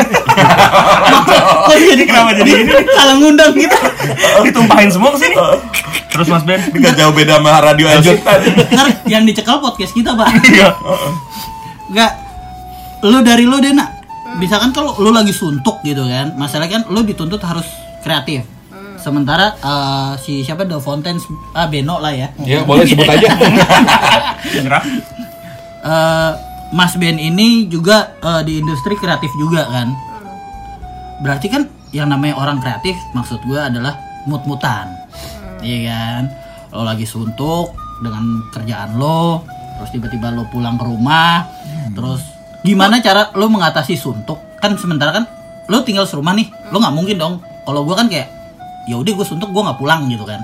Kok 1.66 1.74
jadi 1.74 2.04
Kenapa 2.06 2.30
jadi 2.38 2.50
gini? 2.54 2.70
Salah 2.94 3.14
ngundang 3.18 3.50
kita. 3.50 3.78
Ditumpahin 4.46 4.90
semua 4.90 5.10
ke 5.14 5.18
sini. 5.20 5.34
Terus 6.08 6.26
Mas 6.30 6.44
Ben. 6.46 6.60
Ini 6.70 6.76
nggak 6.78 6.96
jauh 6.98 7.12
beda 7.14 7.38
sama 7.38 7.60
radio 7.62 7.86
Elvita. 7.90 8.32
Ntar 8.74 8.86
yang 9.06 9.22
dicekal 9.26 9.60
podcast 9.60 9.92
kita, 9.94 10.14
Pak. 10.14 10.28
Iya. 10.50 10.68
Enggak. 11.88 12.12
Lu 13.06 13.18
dari 13.22 13.44
lu 13.46 13.58
deh, 13.62 13.72
nak. 13.72 13.94
Misalkan 14.38 14.70
kalau 14.76 14.94
lu 15.00 15.10
lagi 15.10 15.32
suntuk 15.32 15.80
gitu 15.82 16.04
kan, 16.04 16.36
masalahnya 16.36 16.80
kan 16.80 16.82
lu 16.92 17.00
dituntut 17.02 17.40
harus 17.42 17.64
kreatif. 18.04 18.44
Sementara 18.98 19.54
eh, 19.56 20.12
si 20.20 20.42
siapa 20.42 20.66
The 20.66 20.82
Fontaine 20.82 21.22
ah 21.54 21.70
Beno 21.70 22.02
lah 22.02 22.12
ya. 22.12 22.28
Ya 22.42 22.66
boleh 22.66 22.82
sebut 22.84 23.06
aja. 23.14 23.30
Eh, 25.78 26.30
Mas 26.74 26.92
Ben 27.00 27.16
ini 27.16 27.70
juga 27.70 28.18
eh, 28.20 28.42
di 28.44 28.60
industri 28.60 28.98
kreatif 28.98 29.30
juga 29.38 29.64
kan. 29.70 29.88
Berarti 31.22 31.46
kan 31.48 31.62
yang 31.92 32.12
namanya 32.12 32.36
orang 32.36 32.60
kreatif 32.60 32.94
maksud 33.16 33.40
gue 33.48 33.58
adalah 33.58 33.96
mut-mutan. 34.28 34.92
Iya 35.64 35.78
kan? 35.90 36.22
Lo 36.74 36.84
lagi 36.84 37.08
suntuk 37.08 37.72
dengan 38.04 38.44
kerjaan 38.52 39.00
lo, 39.00 39.42
terus 39.80 39.90
tiba-tiba 39.96 40.30
lo 40.30 40.46
pulang 40.52 40.78
ke 40.78 40.84
rumah, 40.84 41.48
terus 41.96 42.22
gimana 42.62 43.00
cara 43.00 43.32
lo 43.34 43.48
mengatasi 43.48 43.96
suntuk? 43.96 44.38
Kan 44.60 44.76
sementara 44.76 45.10
kan 45.16 45.24
lo 45.68 45.82
tinggal 45.82 46.04
serumah 46.04 46.36
nih, 46.36 46.48
lo 46.70 46.78
nggak 46.78 46.94
mungkin 46.94 47.16
dong. 47.16 47.34
Kalau 47.64 47.84
gue 47.84 47.94
kan 47.96 48.06
kayak 48.06 48.28
ya 48.88 48.96
udah 48.96 49.12
gue 49.12 49.26
suntuk 49.26 49.50
gue 49.50 49.62
nggak 49.64 49.80
pulang 49.80 50.06
gitu 50.08 50.24
kan. 50.28 50.40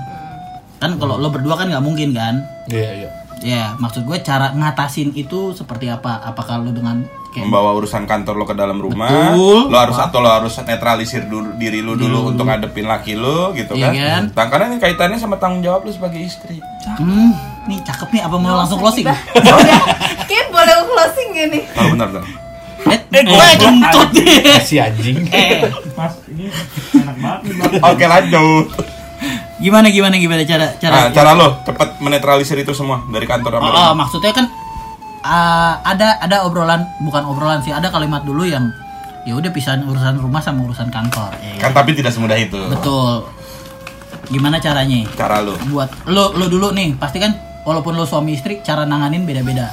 Kan 0.81 0.99
kalau 0.99 1.15
lo 1.15 1.31
berdua 1.31 1.55
kan 1.55 1.69
nggak 1.71 1.85
mungkin 1.85 2.11
kan? 2.11 2.43
Iya 2.67 2.91
iya. 3.05 3.09
Ya, 3.43 3.75
maksud 3.77 4.07
gue 4.07 4.17
cara 4.23 4.55
ngatasin 4.55 5.11
itu 5.13 5.51
seperti 5.53 5.91
apa? 5.91 6.23
Apakah 6.23 6.63
lu 6.63 6.71
dengan 6.71 7.03
Membawa 7.37 7.73
urusan 7.73 8.03
kantor 8.03 8.35
lo 8.35 8.43
ke 8.43 8.53
dalam 8.53 8.77
rumah, 8.77 9.31
Betul. 9.31 9.67
lo 9.67 9.77
harus 9.77 9.95
atau 9.95 10.19
lo 10.19 10.29
harus 10.29 10.53
netralisir 10.59 11.23
dulu 11.23 11.53
diri 11.53 11.79
lo 11.79 11.93
dulu 11.93 12.29
untuk 12.29 12.43
ngadepin 12.43 12.85
laki 12.85 13.13
lo 13.13 13.51
gitu 13.51 13.73
Iya 13.73 13.87
kan? 13.87 13.95
kan? 13.95 14.23
Nah, 14.31 14.45
karena 14.47 14.65
ini 14.69 14.77
kaitannya 14.77 15.17
sama 15.17 15.35
tanggung 15.35 15.59
jawab 15.59 15.81
lo 15.81 15.91
sebagai 15.91 16.19
istri. 16.19 16.61
hmm, 16.85 17.31
nih 17.65 17.79
cakep 17.81 18.09
nih 18.09 18.21
apa 18.21 18.35
mau 18.35 18.55
langsung 18.55 18.77
closing? 18.77 19.03
Kayak 20.27 20.47
boleh 20.49 20.75
closing 20.85 21.29
gini. 21.31 21.59
Oh 21.73 21.85
benar 21.89 22.07
benar. 22.09 22.23
eh, 22.85 22.99
eh, 23.09 23.23
gue 23.23 23.47
kentut 23.57 24.09
nih. 24.13 24.61
Si 24.61 24.75
anjing. 24.77 25.17
Eh, 25.33 25.65
Mas, 25.93 26.13
ini 26.27 26.51
enak 26.93 27.15
banget 27.17 27.39
nih, 27.41 27.53
Bang. 27.57 27.71
Oke 27.87 28.05
lanjut. 28.05 28.67
gimana 29.55 29.87
gimana 29.87 30.15
gimana 30.15 30.43
cara 30.43 30.67
cara? 30.75 30.93
Nah, 30.93 31.09
cara 31.09 31.31
lo 31.33 31.47
cepat 31.63 31.97
menetralisir 31.97 32.57
itu 32.57 32.71
semua 32.71 32.99
dari 33.07 33.23
kantor 33.23 33.51
sama 33.53 33.63
Oh, 33.63 33.65
rumah. 33.65 33.81
oh, 33.81 33.93
maksudnya 33.95 34.29
kan 34.29 34.45
ah, 35.25 35.81
ada 35.81 36.21
ada 36.21 36.45
obrolan 36.45 36.85
bukan 37.01 37.25
obrolan 37.25 37.59
sih, 37.65 37.73
ada 37.73 37.89
kalimat 37.89 38.21
dulu 38.21 38.45
yang 38.45 38.69
ya 39.25 39.33
udah 39.33 39.49
pisahin 39.49 39.81
urusan 39.89 40.21
rumah 40.21 40.37
sama 40.37 40.61
urusan 40.69 40.93
kantor. 40.93 41.33
ya 41.41 41.57
Kan 41.57 41.73
tapi 41.73 41.97
tidak 41.97 42.13
semudah 42.13 42.37
itu. 42.37 42.61
Betul. 42.69 43.25
Gimana 44.29 44.61
caranya? 44.61 45.09
Cara 45.17 45.41
lo. 45.41 45.57
Buat 45.69 46.05
lo 46.05 46.37
lo 46.37 46.45
dulu 46.45 46.69
nih, 46.77 46.93
pasti 47.01 47.17
kan 47.17 47.33
walaupun 47.65 47.97
lo 47.97 48.05
suami 48.05 48.37
istri 48.37 48.61
cara 48.61 48.85
nanganin 48.85 49.25
beda-beda. 49.25 49.65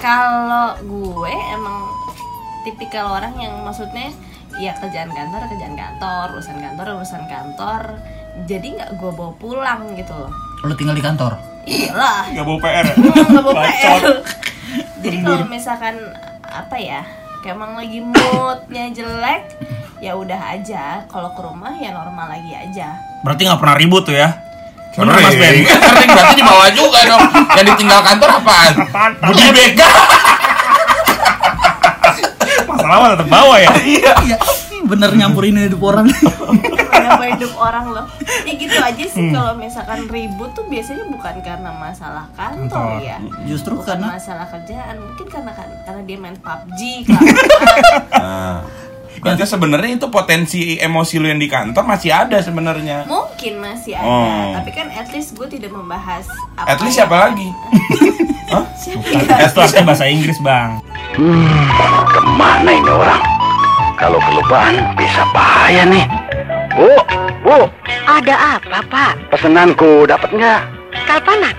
Kalau 0.00 0.76
gue 0.80 1.34
emang 1.52 1.92
tipikal 2.64 3.20
orang 3.20 3.36
yang 3.36 3.60
maksudnya 3.62 4.10
ya 4.56 4.72
kerjaan 4.80 5.12
kantor 5.12 5.46
kerjaan 5.52 5.76
kantor 5.76 6.26
urusan 6.40 6.56
kantor 6.58 6.86
urusan 7.00 7.22
kantor 7.28 7.82
jadi 8.48 8.66
nggak 8.72 8.90
gue 8.96 9.10
bawa 9.12 9.32
pulang 9.36 9.80
gitu 9.96 10.12
loh 10.16 10.32
Lo 10.64 10.72
tinggal 10.74 10.96
di 10.96 11.04
kantor. 11.04 11.36
Iyalah 11.66 12.30
Gak 12.30 12.44
bawa 12.46 12.58
PR 12.62 12.84
ya? 12.86 12.94
Nggak 12.96 13.42
bawa. 13.44 13.54
PR 13.60 14.02
jadi 15.02 15.16
kalau 15.20 15.44
misalkan 15.46 15.94
apa 16.42 16.76
ya 16.78 17.00
kayak 17.42 17.54
emang 17.54 17.76
lagi 17.76 17.98
moodnya 18.00 18.90
jelek 18.90 19.42
ya 19.98 20.12
udah 20.14 20.40
aja 20.52 21.04
kalau 21.06 21.30
ke 21.30 21.40
rumah 21.40 21.74
ya 21.76 21.90
normal 21.90 22.26
lagi 22.28 22.52
aja 22.52 22.96
Berarti 23.20 23.42
nggak 23.44 23.58
pernah 23.58 23.74
ribut 23.74 24.06
tuh 24.06 24.14
ya? 24.14 24.30
Bener 24.96 25.12
Mas 25.12 25.34
Ben? 25.34 25.60
Sering. 25.60 25.66
Berarti 26.14 26.34
di 26.38 26.44
bawah 26.46 26.68
juga 26.72 26.98
dong. 27.04 27.22
Yang 27.52 27.66
ditinggal 27.74 28.00
kantor 28.00 28.30
apaan? 28.40 28.72
Budi 29.20 29.46
Bega. 29.52 29.90
Masalah 32.64 33.12
tetap 33.12 33.28
bawa 33.28 33.54
ya. 33.60 33.70
Iya, 33.82 34.14
bener 34.86 35.10
nyampurin 35.12 35.58
hidup 35.58 35.82
orang. 35.84 36.06
Kenapa 36.96 37.24
hidup 37.28 37.52
orang 37.54 37.86
loh 37.90 38.06
ya 38.42 38.52
gitu 38.52 38.72
aja 38.74 39.04
sih 39.04 39.24
kalau 39.28 39.52
misalkan 39.54 40.06
ribut 40.06 40.50
tuh 40.52 40.64
biasanya 40.64 41.04
bukan 41.06 41.34
karena 41.40 41.70
masalah 41.70 42.24
kantor 42.32 43.00
ya 43.00 43.20
Justru 43.44 43.76
bukan 43.76 43.96
karena 43.96 44.16
masalah 44.16 44.46
kerjaan 44.46 44.96
mungkin 44.98 45.26
karena 45.26 45.52
kan 45.52 45.68
karena 45.82 46.02
dia 46.02 46.16
main 46.16 46.36
PUBG 46.36 46.80
kan 47.04 47.20
Nah, 48.12 48.56
berarti 49.22 49.44
sebenarnya 49.44 49.92
itu 49.96 50.08
potensi 50.08 50.60
emosi 50.76 51.14
lu 51.16 51.26
yang 51.26 51.38
di 51.38 51.48
kantor 51.48 51.82
masih 51.82 52.12
ada 52.12 52.36
sebenarnya. 52.38 53.04
mungkin 53.06 53.58
masih 53.58 53.96
ada 53.96 54.04
Oh. 54.04 54.52
tapi 54.54 54.70
kan 54.72 54.88
at 54.90 55.08
least 55.08 55.32
gue 55.32 55.48
tidak 55.48 55.72
membahas 55.72 56.28
apa 56.54 56.68
At 56.68 56.78
least 56.78 56.96
yang- 56.96 57.08
siapa 57.08 57.16
lagi? 57.22 57.48
Hah? 58.52 58.64
siapa 58.78 59.42
At 59.42 59.82
bahasa 59.82 60.06
Inggris 60.06 60.38
bang. 60.38 60.78
Ke 62.06 62.20
mana 62.36 62.70
ini 62.70 62.86
orang? 62.86 63.18
Kalau 63.96 64.20
kelupaan 64.20 64.92
bisa 64.94 65.24
bahaya 65.32 65.82
nih. 65.82 66.04
Bu, 67.46 67.70
Ada 68.10 68.58
apa, 68.58 68.82
Pak? 68.90 69.30
pesenanku 69.30 70.02
dapat 70.10 70.34
nggak? 70.34 70.66
Kalpanak? 71.06 71.54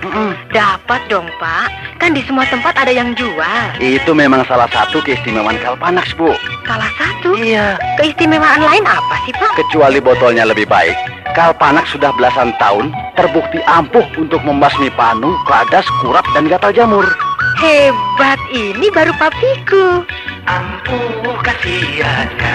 Dapat 0.52 1.00
dong, 1.08 1.24
Pak. 1.40 1.72
Kan 1.96 2.12
di 2.12 2.20
semua 2.28 2.44
tempat 2.44 2.76
ada 2.76 2.92
yang 2.92 3.16
jual. 3.16 3.64
Itu 3.80 4.12
memang 4.12 4.44
salah 4.44 4.68
satu 4.68 5.00
keistimewaan 5.00 5.56
Kalpanax, 5.64 6.12
bu. 6.12 6.36
Salah 6.68 6.92
satu. 7.00 7.32
Iya, 7.32 7.80
Keistimewaan 7.96 8.60
lain 8.60 8.84
apa 8.84 9.16
sih, 9.24 9.32
Pak? 9.32 9.56
kecuali 9.56 9.96
botolnya 9.96 10.44
lebih 10.44 10.68
baik. 10.68 10.92
Kalpanax 11.32 11.96
sudah 11.96 12.12
belasan 12.12 12.52
tahun 12.60 12.92
terbukti 13.16 13.64
ampuh 13.64 14.04
untuk 14.20 14.44
membasmi 14.44 14.92
panu, 14.92 15.32
keladas, 15.48 15.88
kurap, 16.04 16.28
dan 16.36 16.52
gatal 16.52 16.74
jamur. 16.74 17.08
Hebat, 17.56 18.36
ini 18.52 18.92
baru 18.92 19.16
papiku. 19.16 20.04
Ampuh 20.44 21.36
khasiatnya, 21.40 22.54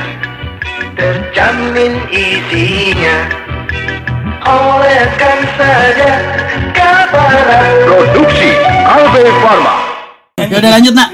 terjamin 0.98 1.94
isinya. 2.10 3.18
Oleskan 4.44 5.40
saja 5.56 6.12
Kalpanax. 6.76 7.74
Produksi 7.88 8.50
Albe 8.84 9.24
Pharma. 9.40 9.76
ya 10.38 10.56
udah 10.60 10.72
lanjut 10.76 10.94
nak. 10.94 11.10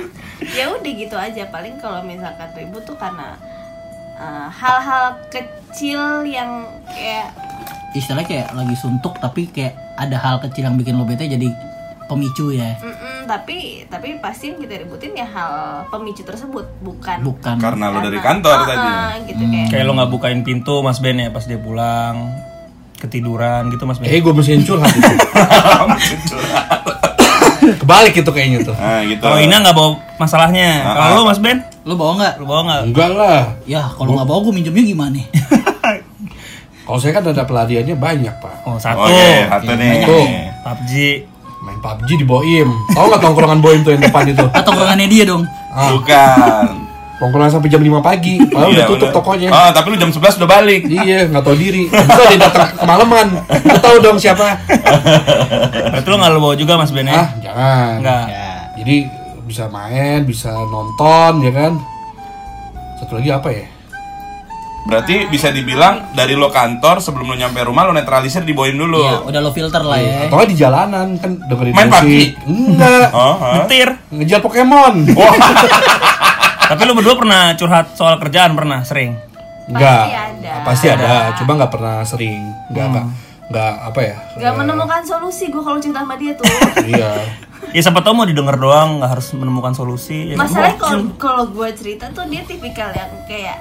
ya 0.49 0.65
udah 0.73 0.91
gitu 0.97 1.13
aja 1.13 1.43
paling 1.53 1.77
kalau 1.77 2.01
misalkan 2.01 2.49
ribut 2.57 2.81
tuh 2.81 2.97
karena 2.97 3.37
uh, 4.17 4.49
hal-hal 4.49 5.21
kecil 5.29 6.25
yang 6.25 6.65
kayak 6.89 7.29
Istilahnya 7.89 8.25
kayak 8.29 8.47
lagi 8.53 8.75
suntuk 8.77 9.17
tapi 9.17 9.49
kayak 9.49 9.73
ada 9.97 10.17
hal 10.21 10.37
kecil 10.45 10.69
yang 10.69 10.77
bikin 10.77 10.93
lo 10.93 11.05
bete 11.09 11.25
jadi 11.25 11.49
pemicu 12.09 12.49
ya. 12.49 12.73
mm-mm, 12.75 13.23
tapi 13.23 13.57
tapi 13.85 14.17
pasti 14.17 14.49
yang 14.49 14.57
kita 14.57 14.75
ributin 14.79 15.13
ya 15.13 15.23
hal 15.23 15.53
pemicu 15.87 16.21
tersebut 16.21 16.65
bukan 16.79 17.21
Bukan. 17.21 17.55
Karena 17.55 17.87
lu 17.87 17.93
karena- 17.95 18.07
dari 18.07 18.19
kantor 18.19 18.55
Ah, 18.55 18.65
tadi. 18.65 18.89
gitu 19.27 19.43
kayak 19.45 19.67
Kayak 19.69 19.83
lo 19.85 19.91
nggak 19.93 20.09
bukain 20.09 20.41
pintu 20.41 20.73
Mas 20.79 20.97
Ben 20.97 21.15
ya 21.15 21.29
pas 21.29 21.43
dia 21.43 21.55
pulang 21.55 22.33
ketiduran 22.95 23.69
gitu 23.69 23.85
Mas 23.85 23.95
Ben. 23.95 24.09
Kayaknya 24.09 24.25
gue 24.25 24.33
mesti 24.35 24.51
curhat 24.59 24.91
itu. 24.91 25.13
Kebalik 27.71 28.13
itu 28.15 28.29
kayaknya 28.29 28.59
tuh. 28.63 28.73
Nah, 28.73 29.01
gitu. 29.03 29.21
Kalau 29.21 29.37
Ina 29.37 29.55
nggak 29.61 29.71
bawa 29.73 29.89
masalahnya. 30.17 30.69
Ah, 30.81 30.93
Kalau 31.05 31.21
lo 31.21 31.27
Mas 31.27 31.37
Ben, 31.37 31.61
Lo 31.81 31.93
bawa 31.93 32.17
nggak? 32.17 32.33
lo 32.35 32.45
bawa 32.45 32.61
nggak? 32.63 32.81
Enggak 32.87 33.11
lah. 33.13 33.41
Ya 33.63 33.85
kalau 33.87 34.15
nggak 34.15 34.25
bawa 34.25 34.39
gue 34.41 34.53
minjemnya 34.53 34.83
gimana? 34.83 35.19
Kalau 36.81 36.97
saya 36.97 37.13
kan 37.13 37.21
ada 37.23 37.45
pelariannya 37.45 37.93
banyak 37.93 38.33
pak. 38.35 38.65
Oh 38.65 38.73
satu. 38.75 39.05
Oke, 39.05 39.45
satu 39.45 39.71
nih. 39.71 40.01
Tuh. 40.01 40.25
PUBG. 40.59 40.93
Main 41.59 41.79
PUBG 41.79 42.09
di 42.15 42.25
Boim. 42.25 42.69
Tahu 42.89 43.05
nggak 43.09 43.21
tongkrongan 43.21 43.59
Boim 43.59 43.83
tuh 43.83 43.91
yang 43.91 44.01
depan 44.01 44.23
itu? 44.25 44.45
Atau 44.49 44.71
kerangannya 44.71 45.07
dia 45.07 45.23
dong. 45.27 45.43
Ah, 45.69 45.91
Bukan. 45.91 46.87
tongkrongan 47.19 47.51
sampai 47.51 47.67
jam 47.67 47.83
5 47.83 47.99
pagi. 47.99 48.39
Padahal 48.39 48.71
udah 48.71 48.79
Iya, 48.79 48.87
tutup 48.87 49.11
bener. 49.11 49.17
tokonya. 49.19 49.49
Oh, 49.51 49.69
tapi 49.69 49.87
lu 49.91 49.97
jam 49.97 50.07
11 50.07 50.39
udah 50.39 50.49
balik. 50.49 50.81
Iya, 50.87 51.19
nggak 51.27 51.43
tahu 51.43 51.55
diri. 51.55 51.83
Bisa 51.91 52.21
dia 52.25 52.39
datang 52.39 52.69
kemalaman. 52.73 53.27
Lu 53.43 53.77
tahu 53.77 53.97
dong 53.99 54.15
siapa? 54.15 54.55
Berarti 55.91 56.07
lo 56.07 56.15
nggak 56.15 56.31
lo 56.31 56.39
bawa 56.39 56.55
juga 56.55 56.73
Mas 56.79 56.95
Ben 56.95 57.05
ya? 57.05 57.19
Ah, 57.19 57.27
jangan. 57.37 57.91
Nggak. 57.99 58.23
Jadi 58.79 58.97
bisa 59.43 59.63
main, 59.67 60.19
bisa 60.23 60.47
nonton, 60.53 61.43
ya 61.43 61.51
kan? 61.51 61.73
Satu 62.95 63.19
lagi 63.19 63.29
apa 63.29 63.51
ya? 63.51 63.65
Berarti 64.89 65.29
bisa 65.29 65.53
dibilang 65.53 66.17
dari 66.17 66.33
lo 66.33 66.49
kantor 66.49 66.97
sebelum 66.97 67.29
lo 67.29 67.35
nyampe 67.37 67.61
rumah 67.61 67.85
lo 67.85 67.93
netralisir 67.93 68.41
di 68.41 68.57
boim 68.57 68.73
dulu. 68.73 69.05
Iya, 69.05 69.21
udah 69.21 69.39
lo 69.45 69.53
filter 69.53 69.85
lah 69.85 70.01
ya. 70.01 70.25
Atau 70.25 70.41
nggak 70.41 70.49
di 70.49 70.57
jalanan 70.57 71.07
kan 71.21 71.31
dengerin 71.45 71.73
Main 71.77 71.89
musik. 71.93 72.29
Enggak. 72.49 73.07
Oh, 73.19 73.35
hah? 73.37 73.53
Nyetir. 73.61 73.89
Ngejar 74.09 74.39
Pokemon. 74.41 75.13
Wah, 75.13 75.33
Tapi 76.73 76.81
lo 76.85 76.93
berdua 76.97 77.15
pernah 77.17 77.53
curhat 77.53 77.93
soal 77.93 78.17
kerjaan 78.17 78.57
pernah 78.57 78.81
sering. 78.81 79.13
Enggak. 79.69 80.05
Pasti 80.09 80.17
ada. 80.17 80.53
Pasti 80.65 80.87
ada, 80.89 81.13
cuma 81.37 81.51
nggak 81.57 81.71
pernah 81.71 81.95
sering. 82.01 82.41
Enggak, 82.73 82.85
enggak. 82.89 83.05
Enggak 83.49 83.73
apa 83.81 83.99
ya? 84.05 84.15
nggak 84.37 84.53
eh, 84.53 84.57
menemukan 84.61 85.01
solusi 85.01 85.49
gue 85.49 85.61
kalau 85.65 85.81
cerita 85.81 86.05
sama 86.05 86.15
dia 86.21 86.37
tuh 86.37 86.45
Iya. 86.93 87.11
Ya 87.73 87.81
siapa 87.81 88.01
tau 88.05 88.13
mau 88.13 88.25
didengar 88.25 88.57
doang, 88.61 89.01
nggak 89.01 89.09
harus 89.17 89.33
menemukan 89.33 89.73
solusi. 89.73 90.33
Ya, 90.33 90.35
masalahnya 90.37 90.77
kalau 90.77 91.01
kalau 91.17 91.45
gue 91.49 91.69
cerita 91.73 92.09
tuh 92.13 92.25
dia 92.29 92.45
tipikal 92.45 92.93
yang 92.93 93.09
kayak 93.25 93.57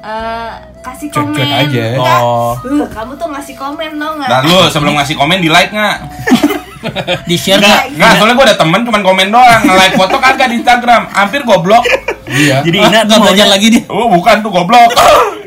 eh, 0.00 0.52
kasih 0.80 1.08
komen 1.08 1.32
Cuek-cuek 1.32 1.60
aja. 1.62 1.84
Kak, 1.94 2.20
Oh. 2.20 2.52
"Uh, 2.58 2.86
kamu 2.86 3.12
tuh 3.14 3.28
ngasih 3.28 3.54
komen 3.54 3.90
tau 3.94 4.12
nggak 4.14 4.28
dan 4.28 4.42
lo 4.46 4.60
sebelum 4.66 4.94
ngasih 4.96 5.14
komen 5.14 5.38
di 5.38 5.48
like 5.48 5.70
nggak? 5.70 5.98
Di 7.28 7.36
share 7.36 7.60
Nggak, 7.60 7.68
nggak? 7.68 7.84
nggak. 7.92 8.12
Soalnya 8.16 8.34
gue 8.34 8.46
ada 8.46 8.56
temen 8.56 8.80
cuman 8.80 9.02
komen 9.02 9.26
doang, 9.28 9.60
nge-like 9.62 9.94
foto 9.94 10.16
kagak 10.16 10.48
di 10.48 10.56
Instagram, 10.56 11.02
hampir 11.10 11.44
goblok. 11.44 11.84
Iya. 12.24 12.64
Jadi 12.64 12.78
Ah, 12.78 12.82
Ina 12.82 12.98
nggak 12.98 13.04
tuh 13.06 13.20
belajar 13.20 13.44
maunya, 13.44 13.52
lagi 13.52 13.66
dia. 13.68 13.84
Oh, 13.86 14.08
bukan 14.08 14.36
tuh 14.40 14.48
goblok. 14.50 14.88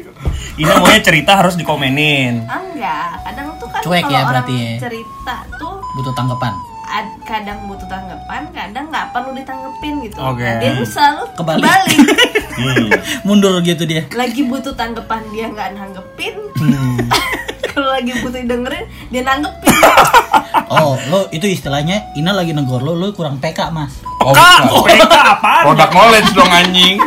Ina 0.61 0.77
maunya 0.77 1.01
cerita 1.01 1.33
harus 1.33 1.57
dikomenin. 1.57 2.45
Ah, 2.45 2.61
enggak 2.61 3.17
kadang 3.25 3.47
tuh 3.57 3.65
kan 3.65 3.81
Cuek 3.81 3.97
kalau 3.99 4.13
ya 4.13 4.19
orang 4.19 4.29
berarti 4.29 4.53
ya. 4.53 4.77
cerita 4.79 5.35
tuh 5.57 5.73
Butuh 5.91 6.13
tanggapan. 6.13 6.53
Ad- 6.93 7.17
kadang 7.23 7.65
butuh 7.65 7.85
tanggapan 7.85 8.45
kadang 8.51 8.85
nggak 8.87 9.09
perlu 9.09 9.33
ditanggepin 9.33 9.93
gitu 10.01 10.15
Oke. 10.15 10.41
Nah, 10.41 10.59
dia 10.59 10.71
tuh 10.75 10.87
selalu 10.87 11.23
Kebalik. 11.33 11.65
kebalik 11.65 11.99
Hmm. 12.53 12.85
Mundur 13.25 13.57
gitu 13.59 13.81
dia. 13.83 14.05
lagi 14.11 14.45
butuh 14.45 14.71
tanggapan 14.71 15.25
dia 15.29 15.49
nggak 15.49 15.73
nanggepin 15.73 16.37
Hmm. 16.55 17.01
kalau 17.73 17.89
lagi 17.89 18.13
butuh 18.15 18.39
dengerin 18.39 18.85
dia 19.09 19.21
nanggepin 19.21 19.73
Oh, 20.69 20.97
lo 21.07 21.29
itu 21.29 21.45
istilahnya 21.45 22.13
Ina 22.13 22.29
lagi 22.31 22.49
negor 22.51 22.79
lo, 22.79 22.93
lo 22.93 23.09
kurang 23.09 23.37
PK 23.37 23.69
mas. 23.69 23.93
Oh, 24.17 24.33
Kak, 24.33 24.65
bukan. 24.65 24.95
PK 24.95 25.05
apaan? 25.11 25.63
Produk 25.67 25.89
knowledge 25.91 26.29
dong 26.31 26.49
anjing. 26.49 26.97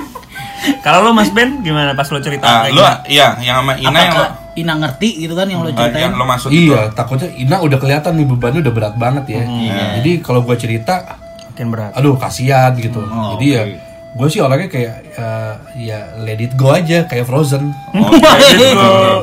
Kalau 0.82 1.02
lo 1.02 1.10
Mas 1.10 1.30
Ben 1.30 1.58
gimana 1.60 1.90
pas 1.92 2.06
lo 2.06 2.18
cerita? 2.18 2.42
Ah, 2.42 2.58
kayak 2.64 2.74
lo 2.74 2.82
iya, 3.06 3.38
yang 3.40 3.62
sama 3.62 3.74
Ina 3.76 3.86
yang 4.00 4.14
lo 4.14 4.22
Apakah 4.24 4.30
Ina 4.56 4.72
ngerti 4.80 5.20
gitu 5.20 5.36
kan 5.36 5.44
yang 5.46 5.60
lo 5.60 5.68
ah, 5.68 5.76
ceritain? 5.76 6.08
yang 6.08 6.16
lo 6.16 6.24
maksud 6.24 6.48
itu. 6.48 6.72
Iya, 6.72 6.88
takutnya 6.90 7.28
Ina 7.28 7.60
udah 7.60 7.78
kelihatan 7.78 8.12
nih 8.16 8.26
bebannya 8.26 8.60
udah 8.64 8.74
berat 8.74 8.94
banget 8.96 9.24
ya. 9.28 9.42
Jadi 10.00 10.24
kalau 10.24 10.40
gue 10.40 10.56
cerita, 10.56 11.16
Makin 11.52 11.66
berat. 11.68 11.92
aduh 11.92 12.16
kasihan 12.16 12.72
gitu. 12.76 13.04
Oh, 13.04 13.36
Jadi 13.36 13.46
ya, 13.52 13.62
gue 14.16 14.28
sih 14.28 14.40
orangnya 14.40 14.68
kayak 14.68 14.94
eh, 15.12 15.52
ya 15.76 15.98
let 16.20 16.40
it 16.40 16.56
go 16.56 16.72
aja 16.72 17.04
kayak 17.04 17.28
Frozen. 17.28 17.68
Oh. 17.92 18.08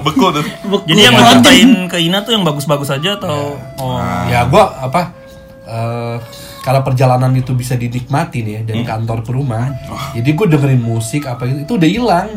Beku 0.05 0.29
tuh. 0.29 0.45
Jadi 0.85 1.01
yang 1.01 1.17
lo 1.17 1.25
ceritain 1.25 1.69
ke 1.89 1.97
Ina 1.97 2.21
tuh 2.21 2.37
yang 2.37 2.45
bagus-bagus 2.45 2.93
aja 2.93 3.17
atau? 3.17 3.57
Oh. 3.81 3.97
Ya 4.29 4.45
gue 4.45 4.61
apa? 4.61 5.13
eh, 5.63 6.15
karena 6.63 6.79
perjalanan 6.79 7.35
itu 7.35 7.51
bisa 7.51 7.75
dinikmatin 7.75 8.45
ya 8.47 8.61
dari 8.63 8.81
kantor 8.81 9.19
ke 9.19 9.35
rumah. 9.35 9.67
Jadi 10.15 10.29
gue 10.31 10.47
dengerin 10.47 10.79
musik 10.79 11.27
apa 11.27 11.43
gitu, 11.43 11.59
itu 11.61 11.73
udah 11.75 11.89
hilang. 11.91 12.27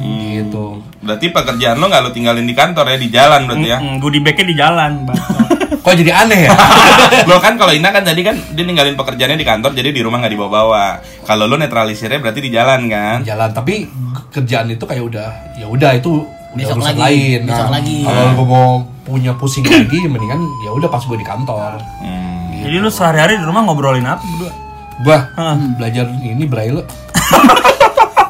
Gitu. 0.00 0.80
Berarti 0.98 1.26
pekerjaan 1.28 1.76
lo 1.76 1.86
nggak 1.86 2.02
lo 2.02 2.10
tinggalin 2.10 2.42
di 2.42 2.56
kantor 2.56 2.88
ya, 2.88 2.96
di 2.96 3.08
jalan 3.12 3.40
berarti 3.44 3.68
ya. 3.68 3.78
Hmm, 3.78 4.00
goodie 4.00 4.24
bag-nya 4.24 4.46
di 4.48 4.56
jalan, 4.56 4.92
Bang. 5.04 5.20
Kok 5.84 5.94
jadi 5.94 6.12
aneh 6.16 6.40
ya? 6.42 6.52
lo 7.30 7.38
kan 7.38 7.54
kalau 7.54 7.70
Ina 7.70 7.92
kan 7.92 8.02
tadi 8.02 8.24
kan 8.24 8.34
dia 8.50 8.64
ninggalin 8.64 8.96
pekerjaannya 8.96 9.38
di 9.38 9.46
kantor 9.46 9.70
jadi 9.70 9.92
di 9.92 10.00
rumah 10.02 10.18
nggak 10.18 10.32
dibawa-bawa. 10.32 10.84
Kalau 11.22 11.44
lo 11.44 11.54
netralisirnya 11.54 12.18
berarti 12.18 12.40
di 12.40 12.50
jalan 12.50 12.88
kan. 12.88 13.18
jalan 13.22 13.50
tapi 13.52 13.86
kerjaan 14.32 14.66
itu 14.68 14.82
kayak 14.82 15.04
udah 15.04 15.28
ya 15.54 15.66
udah 15.66 15.94
itu 15.94 16.24
udah 16.52 16.64
Besok 16.64 16.80
urusan 16.80 16.96
lagi, 16.96 17.02
lain 17.04 17.38
Nah, 17.44 17.48
besok 17.52 17.68
lagi. 17.70 17.96
kalau 18.02 18.24
gue 18.32 18.46
mau 18.48 18.68
punya 19.04 19.32
pusing 19.36 19.62
lagi 19.62 20.00
mendingan 20.04 20.40
ya 20.64 20.70
udah 20.72 20.88
pas 20.88 21.02
gue 21.02 21.14
di 21.14 21.26
kantor 21.26 21.76
Hmm. 22.00 22.35
Jadi 22.66 22.76
lo 22.76 22.90
sehari-hari 22.90 23.38
di 23.38 23.44
rumah 23.44 23.62
ngobrolin 23.62 24.02
apa 24.04 24.22
berdua? 24.24 24.52
gua 24.96 25.18
belajar 25.76 26.08
ini 26.16 26.44
braille 26.44 26.80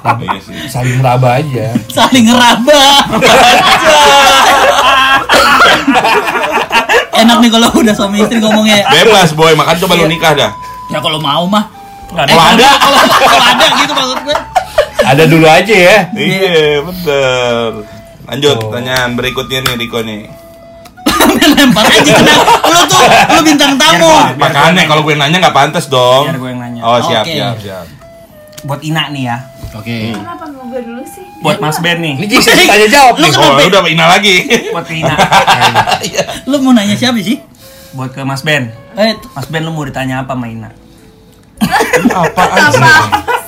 Iya 0.06 0.38
sih. 0.38 0.54
saling 0.68 0.98
meraba 0.98 1.34
aja 1.36 1.74
Saling 1.88 2.26
ngeraba. 2.26 2.82
Enak 7.16 7.36
nih 7.38 7.50
kalau 7.50 7.68
udah 7.74 7.90
suami 7.90 8.20
istri 8.20 8.38
ngomongnya. 8.38 8.86
Bebas 8.88 9.32
boy, 9.32 9.52
makan 9.52 9.74
coba 9.78 9.94
lo 9.96 10.06
nikah 10.06 10.32
dah. 10.32 10.50
Ya 10.88 11.00
kalau 11.00 11.18
mau 11.18 11.42
mah. 11.46 11.66
Nggak 12.08 12.22
Eh, 12.22 12.30
ada. 12.30 12.38
kalau 12.38 12.46
ada, 12.46 12.68
kalau, 12.78 13.00
kalau 13.18 13.40
ada 13.42 13.66
gitu 13.74 13.92
maksud 13.92 14.18
gue. 14.22 14.36
Ada 15.02 15.22
dulu 15.26 15.46
aja 15.46 15.74
ya. 15.74 15.96
Iya, 16.12 16.54
betul. 16.82 17.70
Lanjut 18.26 18.56
Oh. 18.56 18.60
pertanyaan 18.64 19.10
berikutnya 19.12 19.58
nih 19.60 19.74
Riko 19.76 20.00
nih. 20.02 20.22
Lempar 21.38 21.84
aja 21.84 22.12
kenapa 22.20 22.52
lu 22.66 22.80
tuh 22.84 23.04
lu 23.30 23.40
bintang 23.42 23.72
tamu 23.74 24.06
Biar 24.06 24.34
Makanya 24.36 24.82
kalau 24.84 25.02
gue 25.02 25.14
nanya 25.14 25.36
nggak 25.38 25.54
pantas 25.54 25.86
dong. 25.86 26.24
Biar 26.26 26.38
gue 26.38 26.50
yang 26.50 26.60
nanya. 26.60 26.80
Oh 26.82 26.98
siap 27.00 27.24
siap 27.24 27.56
siap. 27.58 27.86
Buat 28.62 28.80
Ina 28.82 29.10
nih 29.10 29.22
ya. 29.24 29.36
oke 29.68 29.96
Kenapa 30.12 30.44
nggak 30.46 30.64
gue 30.66 30.80
dulu 30.82 31.02
sih? 31.04 31.26
Buat 31.38 31.58
Mas 31.58 31.78
Ben 31.78 31.98
nih. 32.00 32.14
Ini 32.16 32.36
jadi 32.36 32.64
tanya 32.64 32.88
jawab 32.88 33.14
Lu 33.16 33.22
nih. 33.22 33.30
kenapa? 33.30 33.54
Oh 33.54 33.68
udah 33.68 33.80
Ina 33.84 34.04
lagi. 34.08 34.36
Buat 34.70 34.86
Ina. 34.88 35.14
lu 36.50 36.56
mau 36.60 36.72
nanya 36.72 36.94
siapa 36.94 37.18
sih 37.18 37.38
Buat 37.92 38.12
ke 38.12 38.22
Mas 38.22 38.40
Ben. 38.40 38.72
eh 38.94 39.12
Mas 39.32 39.46
Ben 39.46 39.62
lu 39.62 39.70
mau 39.70 39.84
ditanya 39.84 40.24
apa 40.24 40.32
sama 40.32 40.46
Ina? 40.46 40.70
Apaan 42.12 42.58
sih? 42.70 42.84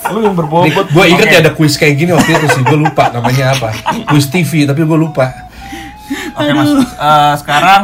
Lu 0.09 0.25
yang 0.25 0.33
berbobot. 0.33 0.87
Gue 0.89 1.05
inget 1.07 1.29
ya 1.29 1.39
ada 1.41 1.53
kuis 1.53 1.77
kayak 1.77 1.95
gini 1.97 2.17
waktu 2.17 2.33
itu 2.33 2.47
sih, 2.49 2.63
gue 2.65 2.79
lupa 2.79 3.13
namanya 3.13 3.53
apa. 3.53 3.69
Kuis 4.09 4.29
TV, 4.29 4.65
tapi 4.65 4.81
gue 4.81 4.99
lupa. 4.99 5.48
Oke 6.39 6.53
Mas. 6.53 6.71
Eh, 6.89 7.35
sekarang 7.37 7.83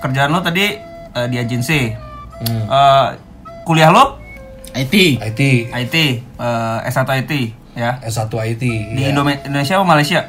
kerjaan 0.00 0.30
lo 0.30 0.40
tadi 0.40 0.66
eh, 1.12 1.26
di 1.28 1.36
agensi. 1.36 1.92
Hmm. 2.40 2.62
Eh, 2.66 3.06
kuliah 3.62 3.88
lo 3.88 4.18
IT 4.72 5.20
IT, 5.20 5.40
IT, 5.68 5.94
eh, 6.40 6.88
S1 6.88 7.04
IT 7.20 7.32
ya. 7.74 8.00
S1 8.02 8.26
IT. 8.48 8.62
Di 8.62 8.72
iya. 8.98 9.12
Indome- 9.12 9.40
Indonesia 9.42 9.76
atau 9.76 9.84
Malaysia? 9.84 10.20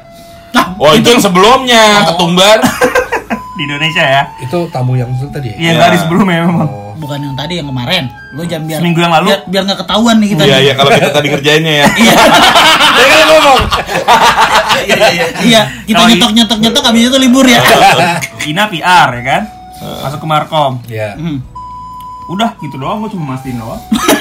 Oh 0.76 0.92
itu 0.92 1.08
yang 1.08 1.18
sebelumnya 1.18 2.04
ketumbar. 2.06 2.60
Di 3.54 3.62
Indonesia 3.64 4.02
ya. 4.02 4.22
Itu 4.38 4.66
tamu 4.68 4.94
yang 4.94 5.06
tadi 5.28 5.46
ya? 5.48 5.56
Iya, 5.56 5.70
Iya. 5.70 5.80
tadi 5.80 5.96
sebelumnya 5.96 6.44
memang. 6.44 6.68
Oh. 6.68 6.82
bukan 6.94 7.18
yang 7.20 7.34
tadi 7.34 7.58
yang 7.58 7.66
kemarin 7.66 8.06
lu 8.32 8.46
jangan 8.46 8.64
biar 8.64 8.78
Seminggu 8.78 9.00
yang 9.02 9.12
lalu? 9.12 9.26
biar, 9.28 9.40
biar 9.44 9.62
nggak 9.66 9.80
ketahuan 9.82 10.14
nih 10.14 10.28
kita 10.30 10.42
Iya 10.42 10.58
iya 10.62 10.72
kalau 10.72 10.90
kita 10.90 11.10
tadi 11.10 11.28
kerjainnya 11.28 11.74
ya. 11.74 11.86
Dia 11.90 12.14
kan 13.10 13.26
ngomong. 13.26 13.60
Iya, 14.76 14.96
iya, 14.96 15.08
iya. 15.10 15.26
iya 15.40 15.60
kita 15.84 16.02
i- 16.02 16.08
nyetok 16.12 16.30
nyetok 16.32 16.58
nyetok 16.58 16.82
habis 16.84 17.02
itu 17.06 17.18
libur 17.18 17.46
ya 17.46 17.60
Ina 18.50 18.66
PR 18.66 19.08
ya 19.10 19.22
kan? 19.22 19.42
Masuk 20.00 20.18
ke 20.20 20.26
Markom. 20.26 20.72
Ya. 20.86 21.12
Hmm. 21.14 21.40
Udah 22.24 22.56
gitu 22.58 22.76
doang, 22.76 23.04
gue 23.04 23.12
cuma 23.12 23.36
mastiin 23.36 23.56
doang. 23.56 23.80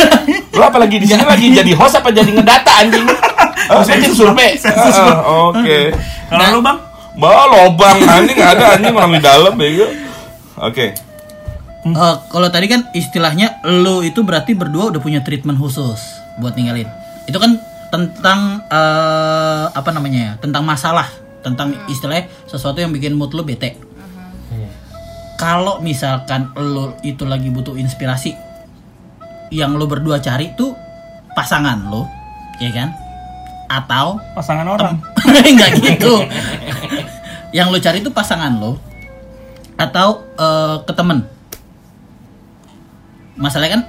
Lu 0.55 0.59
apalagi 0.59 0.99
di 0.99 1.07
sini 1.07 1.23
lagi 1.23 1.47
jadi 1.49 1.71
host 1.71 1.95
apa 1.97 2.11
jadi 2.11 2.27
ngedata 2.29 2.71
anjing? 2.83 3.07
Oh, 3.71 3.79
saya 3.79 4.03
survei. 4.11 4.59
Ah, 4.59 5.23
Oke. 5.49 5.95
Kalau 6.29 6.45
lu 6.51 6.59
bang? 6.59 6.77
Bawa 7.15 7.43
lobang 7.47 7.95
anjing 8.01 8.35
ada 8.35 8.75
anjing 8.75 8.91
orang 8.91 9.11
di 9.13 9.21
dalam 9.23 9.53
bego. 9.55 9.87
Oke. 10.59 10.91
Eh, 11.83 12.15
kalau 12.25 12.47
tadi 12.47 12.71
kan 12.71 12.87
istilahnya 12.91 13.59
lu 13.63 14.01
itu 14.01 14.23
berarti 14.23 14.55
berdua 14.55 14.87
udah 14.87 14.99
punya 14.99 15.19
treatment 15.19 15.59
khusus 15.59 15.99
buat 16.39 16.55
ninggalin. 16.55 16.87
Itu 17.23 17.39
kan 17.39 17.59
tentang 17.93 18.57
eh, 18.65 19.65
apa 19.69 19.89
namanya 19.93 20.19
ya? 20.19 20.31
Tentang 20.41 20.65
masalah, 20.65 21.05
tentang 21.45 21.77
istilahnya 21.85 22.25
sesuatu 22.49 22.81
yang 22.81 22.89
bikin 22.89 23.13
mood 23.13 23.29
lu 23.37 23.45
bete. 23.45 23.77
Kalau 25.37 25.77
misalkan 25.77 26.49
lu 26.57 26.97
itu 27.05 27.21
lagi 27.29 27.53
butuh 27.53 27.77
inspirasi, 27.77 28.33
yang 29.53 29.77
lu 29.77 29.85
berdua 29.85 30.17
cari 30.17 30.57
tuh 30.57 30.73
pasangan 31.37 31.85
lu, 31.85 32.01
ya 32.57 32.73
kan? 32.73 32.89
Atau 33.69 34.17
Pasangan 34.33 34.65
orang. 34.65 34.97
nggak 35.53 35.71
gitu. 35.81 36.25
yang 37.53 37.69
lu 37.69 37.77
cari 37.77 38.01
tuh 38.01 38.09
pasangan 38.09 38.57
lo 38.57 38.81
atau 39.77 40.25
eh, 40.33 40.77
ke 40.81 40.93
temen. 40.97 41.25
Masalahnya 43.37 43.81
kan 43.81 43.83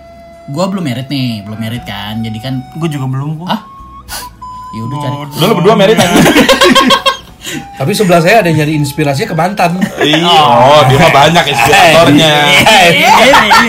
gue 0.48 0.64
belum 0.64 0.84
merit 0.84 1.08
nih, 1.08 1.44
belum 1.44 1.56
merit 1.60 1.84
kan. 1.88 2.20
Jadi 2.20 2.38
kan 2.40 2.60
Gue 2.76 2.88
juga 2.88 3.08
belum 3.08 3.44
kok. 3.44 3.48
ah 3.48 3.60
ya 4.74 4.82
udah 4.84 4.98
cari. 4.98 5.14
Lu 5.38 5.44
lu 5.46 5.54
berdua 5.62 5.74
merit 5.78 5.96
anjing. 5.96 6.26
Tapi 7.78 7.92
sebelah 7.94 8.22
saya 8.22 8.40
ada 8.42 8.48
yang 8.50 8.64
nyari 8.64 8.74
inspirasinya 8.78 9.28
ke 9.30 9.36
mantan. 9.36 9.70
Iya. 10.00 10.22
Oh, 10.26 10.80
dia 10.90 10.96
mah 10.98 11.12
banyak 11.12 11.44
inspiratornya. 11.54 12.32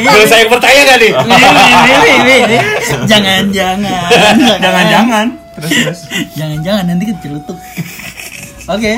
Boleh 0.05 0.27
saya 0.29 0.39
yang 0.45 0.51
bertanya 0.53 0.81
gak 0.85 0.97
nih? 1.01 1.11
jangan 3.09 3.43
jangan 3.51 4.07
Jangan-jangan. 4.61 5.27
Terus 5.55 5.71
terus. 5.71 5.99
jangan 6.35 6.57
jangan 6.63 6.83
nanti 6.87 7.03
kecelutuk. 7.13 7.57
Oke. 8.69 8.93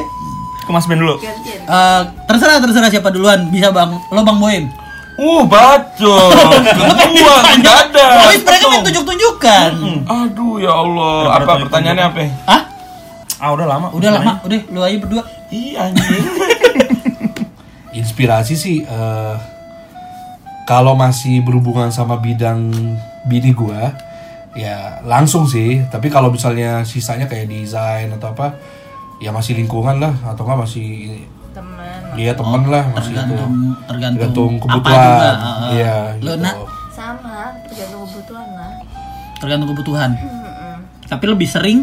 Ke 0.67 0.71
Mas 0.75 0.85
Ben 0.87 0.99
dulu. 0.99 1.15
Eh, 1.23 2.01
terserah 2.27 2.59
terserah 2.59 2.89
siapa 2.91 3.09
duluan 3.11 3.47
bisa 3.47 3.71
bang 3.71 3.91
lo 4.11 4.21
bang 4.23 4.37
Boim. 4.39 4.65
Uh, 5.17 5.41
bacot. 5.49 6.29
Kedua, 7.01 7.35
enggak 7.57 7.77
ada. 7.89 8.05
Habis 8.29 8.45
mereka 8.45 8.65
main 8.69 8.85
tunjuk-tunjukkan. 8.85 9.71
Aduh 10.05 10.61
ya 10.61 10.73
Allah, 10.77 11.41
apa 11.41 11.51
pertanyaannya 11.65 12.05
apa? 12.05 12.21
Ah, 12.45 12.61
Ah 13.37 13.49
udah 13.53 13.65
lama. 13.69 13.87
udah 13.93 14.11
lama, 14.17 14.31
udah 14.45 14.59
lu 14.73 14.79
aja 14.81 14.97
berdua. 14.97 15.23
Iya 15.49 15.89
anjing. 15.89 16.25
Inspirasi 18.01 18.53
sih 18.53 18.77
eh, 18.85 19.35
kalau 20.69 20.93
masih 20.93 21.41
berhubungan 21.41 21.89
sama 21.89 22.17
bidang 22.21 22.69
bini 23.25 23.53
gua 23.53 23.93
ya 24.57 25.01
langsung 25.05 25.45
sih 25.45 25.85
tapi 25.89 26.09
kalau 26.09 26.33
misalnya 26.33 26.81
sisanya 26.81 27.29
kayak 27.29 27.45
desain 27.45 28.09
atau 28.09 28.33
apa 28.33 28.57
ya 29.21 29.29
masih 29.29 29.53
lingkungan 29.53 30.01
lah 30.01 30.13
atau 30.25 30.45
enggak 30.49 30.65
masih 30.65 31.21
Temen. 31.57 31.99
iya 32.15 32.31
temen 32.31 32.61
lah 32.65 32.83
masih 32.87 33.09
itu 33.09 33.17
tergantung 33.17 33.53
tergantung, 33.81 33.81
tergantung 33.87 34.51
apa 34.53 34.61
kebutuhan 34.63 35.01
juga, 35.01 35.29
heeh. 35.33 35.69
iya 35.73 35.95
Lu, 36.15 36.29
gitu. 36.29 36.33
Nak? 36.39 36.55
Sama, 36.89 37.35
tergantung 37.65 38.01
kebutuhan 38.03 38.47
lah. 38.51 38.71
tergantung 39.35 39.69
kebutuhan 39.69 40.11
Mm-mm. 40.13 40.75
tapi 41.05 41.25
lebih 41.25 41.47
sering 41.47 41.79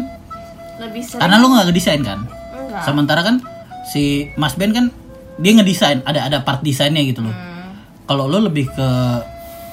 Lebih 0.77 1.01
sering. 1.01 1.19
karena 1.19 1.35
lu 1.37 1.47
nggak 1.49 1.65
ngedesain 1.67 2.01
kan 2.01 2.19
Enggak. 2.23 2.81
sementara 2.81 3.21
kan 3.21 3.35
si 3.85 4.03
Mas 4.33 4.53
Ben 4.53 4.71
kan 4.71 4.91
dia 5.35 5.51
ngedesain 5.53 5.99
ada 6.01 6.23
ada 6.23 6.37
part 6.39 6.59
desainnya 6.61 6.99
gitu 7.01 7.19
loh 7.21 7.31
Hmm. 7.31 7.75
kalau 8.05 8.25
lu 8.25 8.39
lebih 8.41 8.67
ke 8.69 8.87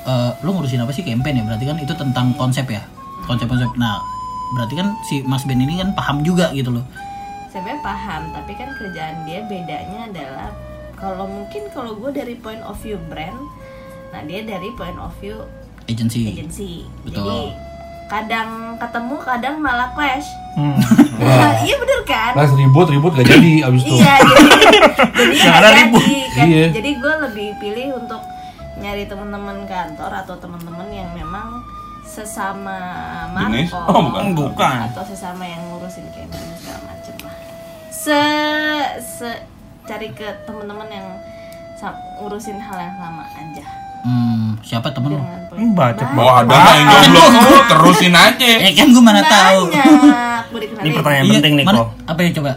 eh, 0.02 0.30
lu 0.40 0.50
ngurusin 0.52 0.78
apa 0.78 0.90
sih 0.90 1.02
campaign 1.02 1.36
ya 1.36 1.44
berarti 1.44 1.64
kan 1.64 1.76
itu 1.76 1.92
tentang 1.92 2.34
konsep 2.34 2.66
ya 2.66 2.82
konsep-konsep 3.24 3.70
nah 3.76 4.02
berarti 4.52 4.74
kan 4.74 4.90
si 5.02 5.22
Mas 5.22 5.42
Ben 5.42 5.56
ini 5.56 5.74
kan 5.76 5.90
paham 5.92 6.22
juga 6.22 6.50
gitu 6.50 6.70
loh 6.70 6.82
Sebenarnya 7.52 7.84
paham, 7.84 8.22
tapi 8.32 8.52
kan 8.54 8.72
kerjaan 8.72 9.16
dia 9.22 9.44
bedanya 9.44 10.08
adalah 10.08 10.48
kalau 10.94 11.26
mungkin 11.26 11.68
kalau 11.68 11.92
gue 11.94 12.10
dari 12.10 12.32
point 12.34 12.62
of 12.62 12.80
view 12.80 12.96
brand, 13.06 13.36
nah 14.08 14.22
dia 14.22 14.40
dari 14.42 14.72
point 14.72 14.96
of 14.96 15.12
view 15.18 15.36
agency 15.84 16.26
agency. 16.26 16.88
Betul. 17.02 17.20
Jadi 17.20 17.40
kadang 18.08 18.48
ketemu, 18.76 19.14
kadang 19.20 19.54
malah 19.58 19.92
clash. 19.92 20.24
Hmm. 20.52 20.76
iya 21.64 21.76
bener 21.76 22.00
kan? 22.02 22.32
Nah, 22.34 22.48
ribut 22.50 22.84
ribut 22.86 23.12
gak 23.14 23.24
jadi 23.26 23.64
abis 23.64 23.82
itu 23.82 23.96
Iya, 23.96 24.14
jadi 24.16 24.44
jadi 25.16 25.34
jadi 25.36 25.70
ribut. 25.82 26.02
kan. 26.30 26.44
Iya. 26.46 26.66
Jadi 26.72 26.90
gue 26.94 27.14
lebih 27.22 27.48
pilih 27.58 27.88
untuk 27.98 28.20
nyari 28.74 29.04
teman-teman 29.04 29.64
kantor 29.64 30.12
atau 30.14 30.34
teman-teman 30.36 30.88
yang 30.88 31.08
memang 31.10 31.60
sesama? 32.02 32.76
Marco 33.28 33.76
Oh, 33.86 34.00
bukan. 34.06 34.24
Bukan. 34.34 34.76
atau 34.88 35.02
sesama 35.02 35.42
yang 35.42 35.60
ngurusin 35.66 36.04
campaign 36.10 36.52
segala 36.54 36.80
macem 36.86 37.16
lah. 37.20 37.31
Se 38.02 38.22
se 38.98 39.30
cari 39.84 40.10
ke 40.10 40.26
teman-teman 40.42 40.88
yang 40.88 41.06
ngurusin 42.18 42.54
hal 42.56 42.78
yang 42.80 42.94
sama 42.94 43.22
aja. 43.28 43.64
hmm, 44.02 44.58
siapa 44.60 44.90
temen 44.90 45.14
lu 45.14 45.18
Hmm, 45.18 45.74
Banyak. 45.74 46.08
Oh, 46.14 46.32
ada 46.32 46.48
yang 46.72 46.88
goblok. 46.88 47.28
Lu 47.44 47.60
terusin 47.68 48.14
aja. 48.14 48.50
eh 48.58 48.72
kan 48.72 48.88
gue 48.88 48.98
mana 49.00 49.20
tahu. 49.20 49.68
Ini 50.80 50.90
pertanyaan 50.90 51.24
Iya, 51.24 51.34
penting 51.36 51.52
nih 51.54 51.64
kok. 51.66 51.88
apa 52.02 52.20
ya 52.20 52.30
coba 52.32 52.52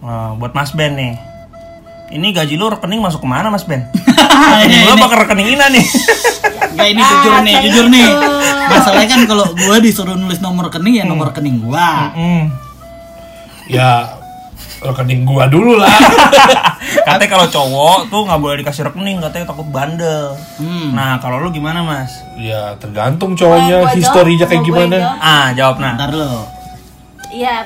Nah, 0.00 0.30
buat 0.34 0.52
Mas 0.52 0.70
Ben 0.70 0.94
nih. 0.94 1.12
Ini 2.10 2.26
gaji 2.30 2.54
lu 2.54 2.68
rekening 2.68 3.00
masuk 3.00 3.20
ke 3.20 3.28
mana 3.28 3.48
Mas 3.48 3.64
Ben? 3.64 3.88
ini, 4.64 4.84
Lu 4.84 4.92
apa 4.94 5.06
ke 5.06 5.16
rekening 5.18 5.48
Ina 5.50 5.66
nih? 5.68 5.84
Enggak 6.70 6.88
ini 6.92 7.00
Ah, 7.00 7.08
jujur 7.10 7.32
nih, 7.38 7.52
kayak 7.52 7.64
jujur 7.66 7.86
nih. 7.88 8.06
Masalahnya 8.64 9.08
kan 9.08 9.20
kalau 9.26 9.46
gua 9.50 9.76
disuruh 9.78 10.14
nulis 10.14 10.38
nomor 10.38 10.68
rekening 10.68 10.94
ya 10.94 11.04
nomor 11.04 11.28
rekening 11.28 11.58
gua. 11.58 12.12
Hmm. 12.12 12.52
ya 13.64 14.20
rekening 14.82 15.22
gua 15.22 15.46
dulu 15.46 15.78
lah 15.78 15.90
Katanya 17.06 17.30
kalau 17.30 17.46
cowok 17.48 17.98
tuh 18.10 18.22
nggak 18.26 18.40
boleh 18.42 18.56
dikasih 18.62 18.82
rekening, 18.90 19.18
katanya 19.22 19.46
takut 19.48 19.66
bandel. 19.70 20.34
Hmm. 20.58 20.92
Nah, 20.92 21.18
kalau 21.18 21.40
lu 21.42 21.48
gimana, 21.50 21.82
Mas? 21.82 22.10
ya 22.38 22.74
tergantung 22.78 23.34
cowoknya 23.34 23.86
gua 23.86 23.94
historinya 23.94 24.44
jawab? 24.44 24.50
kayak 24.50 24.62
gimana 24.66 24.96
jawab? 24.98 25.18
Ah, 25.22 25.46
jawab 25.54 25.76
nah. 25.78 25.94
Ntar 25.98 26.10
lo. 26.14 26.32
Iya, 27.32 27.56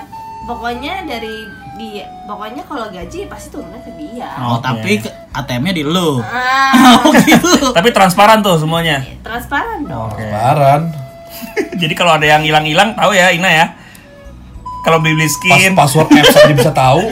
pokoknya 0.47 0.95
dari 1.05 1.37
dia, 1.77 2.07
pokoknya 2.25 2.63
kalau 2.65 2.87
gaji 2.89 3.29
pasti 3.29 3.49
turunnya 3.53 3.81
ke 3.85 3.93
dia. 4.01 4.31
Oh, 4.41 4.57
Oke. 4.57 4.65
tapi 4.65 4.93
ATM-nya 5.37 5.73
di 5.77 5.85
lo. 5.85 6.21
Ah, 6.25 6.73
Oh 7.05 7.13
gitu. 7.13 7.73
Tapi 7.73 7.89
transparan 7.93 8.41
tuh 8.41 8.57
semuanya. 8.57 9.05
transparan 9.21 9.85
dong. 9.85 10.13
Oke. 10.13 10.25
Paran 10.33 10.83
Jadi 11.81 11.93
kalau 11.93 12.17
ada 12.17 12.25
yang 12.25 12.41
hilang-hilang 12.41 12.97
tahu 12.97 13.13
ya 13.13 13.29
Ina 13.33 13.51
ya. 13.53 13.67
Kalau 14.87 15.03
beli 15.03 15.19
beli 15.19 15.27
pas 15.27 15.35
skin, 15.59 15.73
password 15.75 16.09
apps 16.13 16.31
aja 16.33 16.55
bisa 16.55 16.71
tahu 16.71 17.03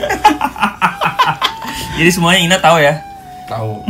jadi 1.99 2.11
semuanya 2.11 2.41
Ina 2.41 2.59
tahu 2.59 2.79
ya. 2.79 2.95
tahu 3.45 3.83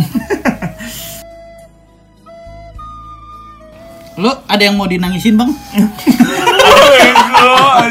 Lo 4.14 4.46
ada 4.46 4.62
yang 4.62 4.78
mau 4.78 4.86
dinangisin, 4.86 5.34
Bang? 5.34 5.50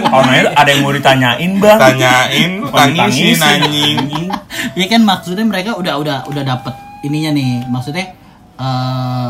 Orangnya 0.10 0.56
ada 0.56 0.70
yang 0.72 0.82
mau 0.82 0.96
ditanyain 0.96 1.52
bang. 1.60 1.76
Tanyain, 1.78 2.52
Oh, 2.64 2.72
tangisin 2.72 3.36
ditangisin. 3.36 4.00
anjing. 4.00 4.32
Ya 4.74 4.86
kan 4.88 5.04
maksudnya 5.04 5.44
mereka 5.44 5.76
udah 5.76 6.00
udah 6.00 6.18
udah 6.26 6.44
dapet 6.48 6.72
ininya 7.04 7.36
nih. 7.36 7.68
Maksudnya 7.68 8.16
eh 8.56 9.30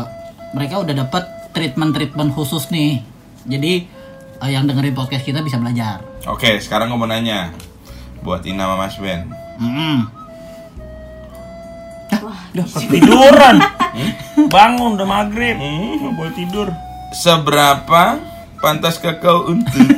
mereka 0.54 0.78
udah 0.78 0.94
dapet 0.96 1.24
treatment-treatment 1.50 2.30
khusus 2.30 2.70
nih. 2.70 3.02
Jadi 3.44 3.90
eh, 4.44 4.52
yang 4.52 4.68
dengerin 4.68 4.92
podcast 4.92 5.24
kita 5.24 5.40
bisa 5.40 5.56
belajar. 5.56 6.04
Oke, 6.28 6.60
sekarang 6.60 6.92
gue 6.92 6.98
mau 7.00 7.08
nanya 7.08 7.50
buat 8.20 8.44
Ina 8.44 8.68
sama 8.68 8.76
Mas 8.76 8.96
Ben. 9.00 9.24
Mm-mm. 9.60 10.24
Udah 12.54 12.66
ketiduran. 12.70 13.56
Bangun 14.54 14.94
udah 14.94 15.08
maghrib. 15.08 15.58
Nggak 15.58 16.14
boleh 16.14 16.32
tidur. 16.38 16.68
Seberapa 17.10 18.18
pantaskah 18.62 19.18
kau 19.18 19.50
untuk? 19.50 19.74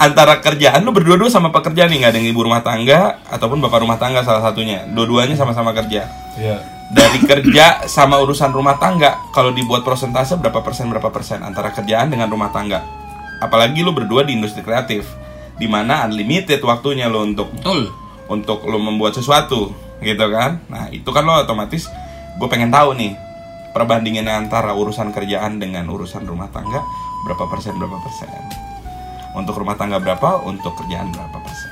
Antara 0.00 0.40
kerjaan 0.40 0.80
lu 0.86 0.94
berdua-dua 0.94 1.28
sama 1.28 1.52
pekerjaan 1.52 1.92
nih 1.92 2.00
nggak 2.00 2.12
ada 2.14 2.18
yang 2.22 2.30
ibu 2.32 2.40
rumah 2.46 2.64
tangga 2.64 3.20
ataupun 3.28 3.60
bapak 3.60 3.84
rumah 3.84 3.98
tangga 3.98 4.24
salah 4.24 4.40
satunya. 4.40 4.86
Dua-duanya 4.88 5.36
sama-sama 5.36 5.74
kerja. 5.76 6.08
Iya. 6.40 6.79
Dari 6.90 7.22
kerja 7.22 7.86
sama 7.86 8.18
urusan 8.18 8.50
rumah 8.50 8.74
tangga, 8.82 9.30
kalau 9.30 9.54
dibuat 9.54 9.86
persentase 9.86 10.34
berapa 10.34 10.58
persen 10.58 10.90
berapa 10.90 11.10
persen 11.14 11.38
antara 11.46 11.70
kerjaan 11.70 12.10
dengan 12.10 12.26
rumah 12.26 12.50
tangga. 12.50 12.82
Apalagi 13.38 13.86
lu 13.86 13.94
berdua 13.94 14.26
di 14.26 14.34
industri 14.34 14.60
kreatif, 14.66 15.06
di 15.60 15.68
mana 15.68 16.08
unlimited 16.08 16.58
waktunya 16.64 17.12
lo 17.12 17.20
untuk 17.20 17.52
Betul. 17.52 17.92
untuk 18.32 18.64
lo 18.64 18.80
membuat 18.80 19.12
sesuatu 19.12 19.76
gitu 20.00 20.26
kan 20.32 20.64
nah 20.72 20.88
itu 20.88 21.04
kan 21.12 21.20
lo 21.28 21.36
otomatis 21.44 21.84
gue 22.40 22.48
pengen 22.48 22.72
tahu 22.72 22.96
nih 22.96 23.12
perbandingannya 23.76 24.48
antara 24.48 24.72
urusan 24.72 25.12
kerjaan 25.12 25.60
dengan 25.60 25.84
urusan 25.92 26.24
rumah 26.24 26.48
tangga 26.48 26.80
berapa 27.28 27.44
persen 27.52 27.76
berapa 27.76 28.00
persen 28.00 28.32
untuk 29.36 29.60
rumah 29.60 29.76
tangga 29.76 30.00
berapa 30.00 30.40
untuk 30.48 30.72
kerjaan 30.80 31.12
berapa 31.12 31.38
persen 31.44 31.68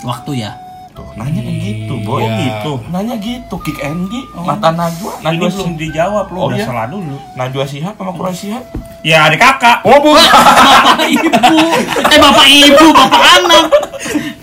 Waktu 0.00 0.40
ya. 0.40 0.56
Tuh 0.90 1.06
nanya 1.14 1.40
kayak 1.40 1.58
gitu 1.60 1.94
boy 2.00 2.20
Oh 2.20 2.28
gitu. 2.36 2.72
nanya 2.88 3.14
gitu 3.16 3.54
kick 3.60 3.78
Andy 3.78 4.20
mata 4.36 4.70
Najwa 4.70 5.12
Ini 5.16 5.24
Najwa 5.24 5.46
belum 5.48 5.68
Si- 5.68 5.78
dijawab 5.80 6.26
lu 6.26 6.36
Oh, 6.36 6.46
udah 6.46 6.56
iya? 6.56 6.66
salah 6.66 6.86
dulu. 6.86 7.16
Najwa 7.32 7.64
Sihab 7.64 7.94
sama 7.94 8.12
Kurang 8.12 8.32
Sihab 8.32 8.64
Ya 9.00 9.24
ada 9.24 9.34
kakak. 9.34 9.80
oh 9.82 9.96
bu 9.98 10.12
Bapak 10.12 11.08
ibu. 11.14 11.28
Eh 12.04 12.18
bapak 12.18 12.46
ibu, 12.46 12.86
bapak 12.90 13.22
anak. 13.34 13.64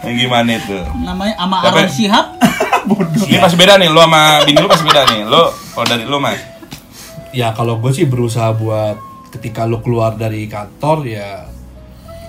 Yang 0.01 0.15
gimana 0.19 0.49
itu 0.51 0.77
Namanya 0.97 1.33
ama 1.38 1.55
Siapa? 1.60 1.77
Aaron 1.77 1.89
Shihab. 1.89 2.25
ini 3.27 3.38
pasti 3.38 3.55
beda 3.55 3.75
nih 3.75 3.88
lo 3.88 3.99
sama 3.99 4.21
bini 4.41 4.57
lo 4.57 4.67
pasti 4.67 4.83
beda 4.83 5.01
nih 5.07 5.21
lo 5.23 5.43
kalau 5.71 5.86
dari 5.86 6.03
lo 6.03 6.17
mas 6.17 6.39
Ya 7.29 7.51
kalau 7.51 7.77
gue 7.77 7.91
sih 7.91 8.03
berusaha 8.03 8.49
buat 8.51 8.95
ketika 9.29 9.63
lu 9.63 9.77
keluar 9.77 10.15
dari 10.15 10.45
kantor 10.45 11.03
ya 11.05 11.45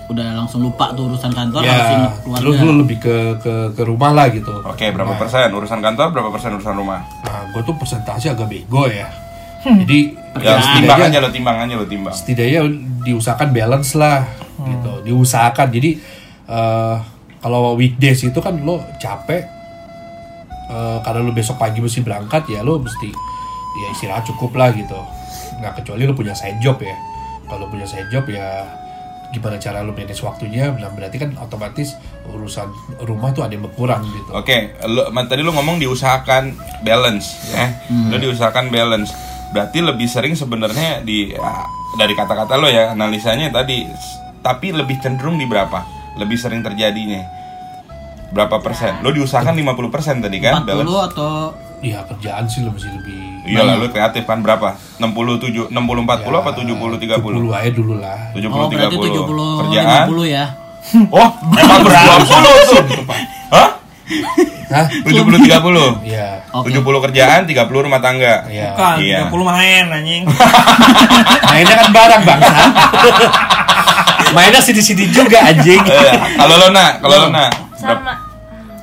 Udah 0.08 0.24
langsung 0.34 0.64
lupa 0.64 0.88
tuh 0.92 1.04
urusan 1.06 1.28
kantor 1.28 1.60
ya 1.60 1.68
langsung 1.70 2.00
lu, 2.00 2.08
keluarga. 2.40 2.64
lu 2.64 2.72
lebih 2.80 2.96
ke, 2.96 3.16
ke 3.38 3.54
ke 3.76 3.82
rumah 3.84 4.16
lah 4.16 4.32
gitu. 4.32 4.48
oke 4.50 4.80
berapa 4.88 5.12
persen 5.14 5.52
urusan 5.52 5.78
kantor 5.78 6.06
berapa 6.10 6.32
persen 6.32 6.56
urusan 6.56 6.74
rumah 6.74 7.04
Nah, 7.22 7.52
gue 7.52 7.60
tuh 7.60 7.76
persentase 7.76 8.28
agak 8.28 8.48
bego 8.48 8.88
ya. 8.88 9.04
Jadi 9.60 10.16
Ya, 10.38 10.54
ya, 10.54 10.78
timbang 10.78 11.00
aja 11.02 11.18
lo, 11.18 11.28
timbang 11.28 11.56
aja 11.58 11.74
lo, 11.74 11.84
timbang. 11.84 12.14
setidaknya 12.14 12.62
diusahakan 13.02 13.50
balance 13.50 13.98
lah 13.98 14.22
gitu. 14.56 14.92
Diusahakan. 15.02 15.66
Jadi 15.68 15.98
eh, 16.46 16.96
kalau 17.38 17.74
weekdays 17.74 18.22
itu 18.22 18.38
kan 18.38 18.54
lo 18.56 18.78
capek 18.96 19.42
eh, 20.68 20.98
karena 21.02 21.20
lo 21.20 21.32
besok 21.32 21.58
pagi 21.58 21.82
mesti 21.82 22.00
berangkat 22.00 22.48
ya 22.48 22.62
lo 22.62 22.78
mesti 22.78 23.10
ya 23.76 23.86
istirahat 23.92 24.24
cukup 24.24 24.54
lah 24.54 24.70
gitu. 24.72 24.96
Nggak 25.58 25.82
kecuali 25.82 26.06
lo 26.06 26.14
punya 26.14 26.32
side 26.32 26.62
job 26.62 26.78
ya. 26.78 26.94
Kalau 27.44 27.66
punya 27.66 27.84
side 27.84 28.08
job 28.08 28.24
ya 28.24 28.62
gimana 29.28 29.56
cara 29.56 29.80
lo 29.80 29.92
manage 29.92 30.20
waktunya 30.20 30.72
nah 30.72 30.88
berarti 30.88 31.16
kan 31.18 31.36
otomatis 31.36 31.92
urusan 32.26 32.72
rumah 33.02 33.28
tuh 33.30 33.42
ada 33.42 33.52
yang 33.52 33.62
berkurang 33.62 34.00
gitu 34.02 34.30
Oke, 34.32 34.56
lo, 34.82 35.08
ma- 35.08 35.24
tadi 35.24 35.40
lo 35.40 35.52
ngomong 35.52 35.76
diusahakan 35.78 36.52
balance, 36.80 37.36
ya. 37.50 37.72
Lo 38.08 38.16
diusahakan 38.16 38.68
balance. 38.68 39.12
Berarti 39.48 39.80
lebih 39.80 40.04
sering 40.04 40.32
sebenarnya 40.32 41.00
di 41.00 41.32
ya, 41.32 41.64
dari 41.94 42.12
kata-kata 42.12 42.54
lo 42.54 42.68
ya 42.68 42.92
analisanya 42.92 43.48
tadi, 43.50 43.84
tapi 44.38 44.72
lebih 44.72 44.96
cenderung 44.98 45.36
di 45.36 45.44
berapa? 45.44 45.84
Lebih 46.16 46.36
sering 46.36 46.60
terjadinya. 46.60 47.24
Berapa 48.28 48.60
persen? 48.60 49.00
Lo 49.00 49.08
diusahakan 49.08 49.56
50 49.56 49.88
persen 49.88 50.20
tadi 50.20 50.36
kan 50.38 50.60
40 50.60 50.68
balance? 50.68 50.92
atau 51.12 51.30
Iya 51.78 52.02
kerjaan 52.04 52.42
sih 52.44 52.60
lo 52.60 52.70
mesti 52.70 52.90
lebih 52.90 53.18
Iya 53.46 53.62
lah, 53.62 53.74
lo 53.74 53.86
kreatif 53.86 54.22
kan 54.22 54.42
berapa? 54.42 54.74
60 54.98 55.70
7 55.70 55.70
60 55.70 55.78
40 56.04 56.26
apa 56.34 56.50
70 56.52 56.74
30? 56.98 57.22
70 57.38 57.54
aja 57.54 57.70
dulu 57.70 57.94
lah 57.96 58.18
70 58.34 58.50
Oh, 58.50 58.66
berarti 58.66 58.96
70 58.98 59.14
30. 59.24 59.60
Kerjaan? 59.62 60.06
50 60.06 60.26
ya. 60.28 60.44
Oh, 61.08 61.28
emang 61.52 61.80
berdua 61.86 62.14
tuh. 62.18 62.82
Hah? 63.50 63.68
Hah? 64.68 64.86
70 65.06 65.38
30. 65.38 66.02
Iya 66.02 66.28
Oke. 66.50 66.72
70 66.72 67.04
kerjaan, 67.04 67.40
30 67.44 67.54
rumah 67.78 68.00
tangga. 68.00 68.42
Iya 68.46 68.72
Bukan, 68.72 68.96
Iya. 68.98 69.18
30 69.28 69.44
main 69.46 69.84
anjing. 69.88 70.22
Mainnya 71.48 71.74
kan 71.76 71.88
barang 71.90 72.22
bangsa 72.24 72.54
Mainnya 74.34 74.60
sini-sini 74.60 75.08
juga 75.08 75.40
anjing 75.42 75.80
Eh, 75.80 76.14
kalau 76.34 76.54
lo 76.56 76.68
nak, 76.68 77.00
kalau 77.00 77.16
lo 77.18 77.28
nak. 77.30 77.50
sama 77.74 78.12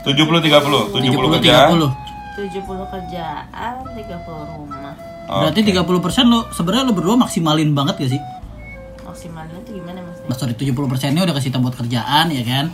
70 0.02 0.16
30, 0.40 0.96
70 0.96 1.12
70 1.12 1.36
kerjaan. 1.36 1.70
30. 1.76 2.05
70 2.36 2.62
kerjaan 2.68 3.74
30 3.96 4.60
rumah 4.60 4.96
Berarti 5.26 5.66
30% 5.66 5.82
lo 6.30 6.40
sebenarnya 6.54 6.86
lo 6.86 6.94
berdua 6.94 7.18
maksimalin 7.18 7.74
banget 7.74 7.96
gak 7.98 8.12
sih? 8.14 8.22
maksimalnya 9.06 9.58
tuh 9.64 9.74
gimana 9.80 10.00
mas 10.04 10.20
Mas 10.28 10.38
sorry 10.38 10.54
70% 10.60 11.16
nya 11.16 11.24
udah 11.24 11.36
kasih 11.40 11.56
buat 11.56 11.76
kerjaan 11.80 12.36
ya 12.36 12.44
kan? 12.44 12.66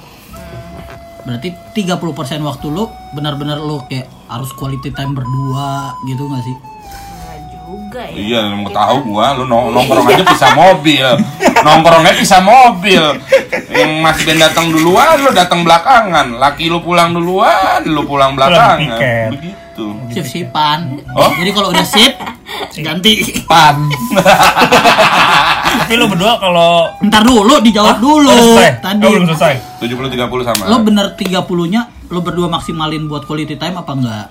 Berarti 1.22 1.54
30% 1.78 2.42
waktu 2.42 2.66
lo 2.74 2.90
benar-benar 3.14 3.62
lo 3.62 3.86
kayak 3.86 4.10
harus 4.26 4.50
quality 4.58 4.90
time 4.90 5.14
berdua 5.14 5.94
gitu 6.10 6.26
gak 6.26 6.42
sih? 6.42 6.56
Juga 7.72 8.04
ya 8.04 8.12
Iya, 8.14 8.40
lu 8.46 8.56
mau 8.58 8.70
tahu 8.70 8.96
gua, 9.06 9.32
lu 9.32 9.44
nong- 9.46 9.72
nongkrong 9.72 10.04
aja 10.06 10.24
pisah 10.26 10.52
mobil. 10.54 11.08
Nongkrongnya 11.58 12.14
pisah 12.14 12.42
mobil. 12.42 13.04
Yang 13.70 13.92
Mas 13.98 14.20
Ben 14.22 14.36
datang 14.38 14.68
duluan, 14.68 15.16
lu 15.18 15.32
datang 15.32 15.64
belakangan. 15.64 16.36
Laki 16.36 16.68
lu 16.68 16.80
pulang 16.80 17.12
duluan, 17.12 17.80
lu 17.86 18.04
pulang 18.04 18.36
belakangan. 18.36 19.32
Begitu. 19.32 19.86
Shift 20.10 20.30
shiftan. 20.30 21.00
Oh. 21.16 21.32
Jadi 21.34 21.50
kalau 21.50 21.72
udah 21.72 21.86
sip 21.86 22.12
ganti. 22.78 23.24
Pan 23.44 23.88
Tapi 25.74 25.94
lo 25.96 26.06
berdua 26.08 26.36
kalau 26.38 26.92
Ntar 27.02 27.24
dulu 27.24 27.60
dijawab 27.60 27.98
dulu. 27.98 28.28
Oh, 28.28 28.36
selesai. 28.52 28.84
Tadi 28.84 29.00
Oh, 29.02 29.12
belum 29.14 29.26
selesai. 29.30 29.54
70 29.80 30.12
30 30.12 30.44
sama. 30.44 30.64
lo 30.68 30.78
bener 30.82 31.16
30-nya 31.16 31.82
lo 32.08 32.20
berdua 32.20 32.48
maksimalin 32.48 33.08
buat 33.08 33.24
quality 33.24 33.56
time 33.56 33.76
apa 33.76 33.92
enggak? 33.92 34.28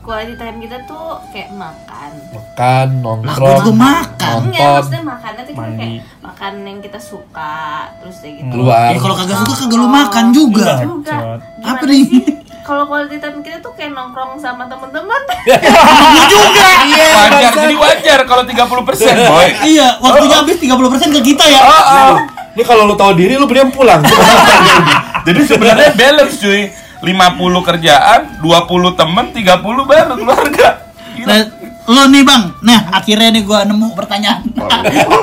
Quality 0.00 0.34
time 0.34 0.58
kita 0.58 0.76
tuh 0.84 1.20
kayak 1.30 1.50
makan 1.52 2.10
Makan, 2.30 2.86
nongkrong 3.00 3.56
juga 3.62 3.72
makan. 3.76 4.36
Enggak, 4.42 4.60
Nonton 4.60 4.74
maksudnya 4.74 5.02
makannya 5.04 5.42
tuh 5.42 5.52
kita 5.52 5.70
kayak 5.76 5.94
makan 6.20 6.52
yang 6.62 6.78
kita 6.80 6.98
suka 6.98 7.56
terus 7.96 8.16
kayak 8.18 8.34
gitu 8.36 8.50
Keluar 8.50 8.88
Ya 8.88 8.98
kalau 8.98 9.14
kagak 9.14 9.38
suka 9.40 9.54
kagak 9.58 9.78
lo 9.78 9.88
makan 9.88 10.24
juga. 10.30 10.70
juga 10.80 11.16
Bacot. 11.16 11.40
Gimana 11.56 11.70
Apa 11.70 11.84
nih? 11.86 12.04
sih? 12.06 12.24
kalau 12.60 12.86
quality 12.86 13.18
time 13.18 13.42
kita 13.42 13.58
tuh 13.58 13.72
kayak 13.74 13.90
nongkrong 13.90 14.38
sama 14.38 14.62
teman-teman 14.64 15.20
wajar, 17.10 17.50
jadi 17.50 17.74
wajar 17.74 18.18
kalau 18.24 18.42
30 18.46 18.86
persen, 18.86 19.14
boy. 19.32 19.48
Iya, 19.64 19.98
waktunya 19.98 20.36
habis 20.38 20.56
30% 20.60 20.70
ke 21.10 21.20
kita 21.24 21.44
ya. 21.44 21.60
Ini 22.50 22.62
kalau 22.62 22.86
lu 22.86 22.94
tahu 22.94 23.14
diri 23.14 23.34
lu 23.34 23.46
mending 23.46 23.70
pulang 23.70 24.02
Jadi 25.26 25.40
sebenarnya 25.44 25.94
balance 25.94 26.38
cuy. 26.38 26.70
50 27.00 27.68
kerjaan, 27.68 28.20
20 28.44 28.98
temen, 29.00 29.24
30 29.32 29.88
baru 29.88 30.14
keluarga. 30.20 30.68
Nah, 31.20 31.38
lo 31.90 32.06
nih 32.06 32.22
bang, 32.22 32.42
nah 32.62 32.92
akhirnya 32.92 33.34
nih 33.34 33.42
gua 33.42 33.64
nemu 33.64 33.96
pertanyaan. 33.96 34.46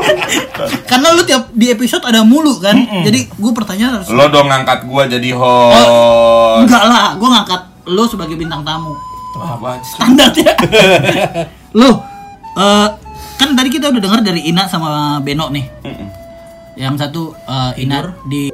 Karena 0.90 1.13
lu 1.13 1.24
tiap 1.24 1.54
di 1.54 1.70
episode 1.72 2.04
ada 2.04 2.26
mulu 2.26 2.58
kan, 2.60 2.76
jadi 3.06 3.30
gue 3.30 3.52
pertanyaan 3.54 4.02
harus 4.02 4.10
Lo 4.12 4.28
dong 4.28 4.50
ngangkat 4.50 4.84
gua 4.90 5.06
jadi 5.08 5.32
host. 5.38 6.66
enggak 6.66 6.84
lah, 6.84 7.16
gue 7.16 7.30
ngangkat 7.30 7.62
lo 7.88 8.04
sebagai 8.10 8.36
bintang 8.36 8.66
tamu. 8.66 8.98
Apa? 9.38 9.80
Standar 9.86 10.34
ya. 10.34 10.54
lo, 11.80 12.04
eh, 12.58 12.88
kan 13.38 13.50
tadi 13.54 13.70
kita 13.70 13.94
udah 13.94 14.02
dengar 14.02 14.20
dari 14.26 14.50
Ina 14.50 14.66
sama 14.66 15.22
Beno 15.22 15.54
nih. 15.54 15.66
Mm-mm. 15.86 16.08
Yang 16.76 16.96
satu 17.06 17.24
eh, 17.48 17.86
Ina 17.86 18.12
di 18.28 18.50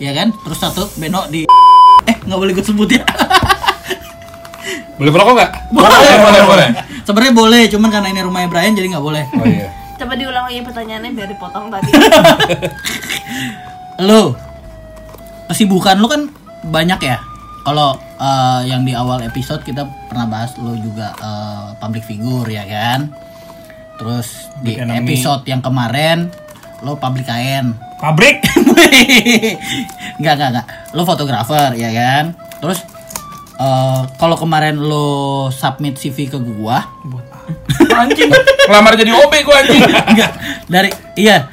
ya 0.00 0.10
kan, 0.16 0.32
terus 0.42 0.58
satu 0.58 0.88
Beno 0.98 1.28
di 1.28 1.44
eh 2.08 2.16
nggak 2.24 2.38
boleh 2.38 2.52
gue 2.52 2.64
sebut 2.64 2.88
ya. 2.90 3.02
Boleh 4.94 5.10
merokok 5.10 5.34
nggak? 5.34 5.52
Boleh, 5.74 6.14
boleh, 6.22 6.40
boleh. 6.46 6.68
Sebenarnya 7.02 7.34
boleh, 7.34 7.62
cuman 7.66 7.88
karena 7.90 8.08
ini 8.14 8.20
rumahnya 8.22 8.48
Brian 8.48 8.78
jadi 8.78 8.94
nggak 8.94 9.04
boleh. 9.04 9.24
Oh 9.34 9.46
iya 9.46 9.68
coba 9.94 10.12
diulang 10.18 10.44
lagi 10.50 10.60
pertanyaannya 10.66 11.10
biar 11.14 11.28
dipotong 11.30 11.66
tadi 11.70 11.90
lo 14.10 14.34
kesibukan 15.46 15.96
lo 16.02 16.06
kan 16.10 16.22
banyak 16.66 17.00
ya 17.06 17.16
kalau 17.62 17.96
eh, 18.18 18.60
yang 18.68 18.82
di 18.82 18.92
awal 18.92 19.22
episode 19.22 19.62
kita 19.62 19.86
pernah 20.10 20.26
bahas 20.26 20.58
lo 20.58 20.74
juga 20.74 21.14
eh, 21.14 21.66
public 21.78 22.04
figure 22.04 22.48
ya 22.50 22.66
kan 22.66 23.14
terus 23.94 24.50
di 24.58 24.74
Big 24.74 24.82
enemy. 24.82 24.98
episode 25.06 25.46
yang 25.46 25.62
kemarin 25.62 26.26
lo 26.82 26.98
pabrik 26.98 27.30
kain 27.30 27.78
Pabrik. 27.98 28.42
Enggak, 30.18 30.34
enggak, 30.36 30.48
enggak. 30.50 30.66
Lo 30.92 31.02
fotografer, 31.02 31.74
ya 31.74 31.90
kan? 31.90 32.24
Terus 32.60 32.78
eh, 33.58 34.00
kalau 34.18 34.36
kemarin 34.38 34.78
lo 34.78 35.48
submit 35.50 35.98
CV 35.98 36.28
ke 36.28 36.38
gua, 36.38 36.84
Anjing, 38.00 38.30
ngelamar 38.66 38.96
jadi 38.96 39.12
OB 39.14 39.32
gua 39.44 39.56
anjing. 39.62 39.82
enggak 39.84 40.30
dari 40.66 40.90
iya. 41.14 41.50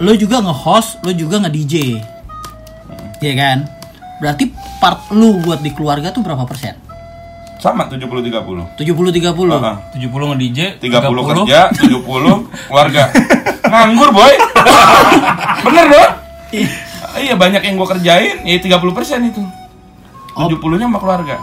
Lo 0.00 0.16
juga 0.16 0.40
nge-host, 0.40 1.04
lo 1.04 1.12
juga 1.12 1.44
nge-DJ. 1.44 2.00
Iya 3.20 3.34
kan? 3.36 3.58
Berarti 4.16 4.48
part 4.80 5.12
lu 5.12 5.36
buat 5.44 5.60
di 5.60 5.76
keluarga 5.76 6.08
tuh 6.08 6.24
berapa 6.24 6.48
persen? 6.48 6.72
Sama 7.60 7.84
70 7.84 8.08
30. 8.08 8.80
70 8.80 8.80
30. 8.80 8.80
Heeh. 8.80 9.76
70 10.00 10.30
nge-DJ, 10.32 10.58
30 10.80 11.28
kerja, 11.28 11.68
70 11.76 12.00
keluarga. 12.64 13.02
Nganggur, 13.70 14.08
boy. 14.16 14.32
Bener 15.66 15.84
dong? 15.90 16.10
Iya, 17.20 17.34
banyak 17.34 17.62
yang 17.62 17.74
gua 17.78 17.88
kerjain, 17.96 18.42
ya 18.44 18.56
30% 18.58 19.30
itu. 19.30 19.42
70-nya 20.30 20.86
sama 20.86 20.98
keluarga. 21.02 21.36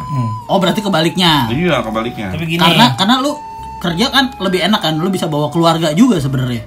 Oh, 0.47 0.58
berarti 0.58 0.80
kebaliknya. 0.80 1.51
Iya, 1.51 1.84
kebaliknya. 1.84 2.34
Tapi 2.34 2.45
gini. 2.47 2.62
Karena 2.62 2.95
karena 2.95 3.15
lu 3.19 3.36
kerja 3.77 4.10
kan 4.10 4.34
lebih 4.41 4.63
enak 4.63 4.82
kan, 4.82 4.93
lu 4.97 5.12
bisa 5.12 5.27
bawa 5.30 5.51
keluarga 5.53 5.91
juga 5.93 6.17
sebenarnya. 6.17 6.63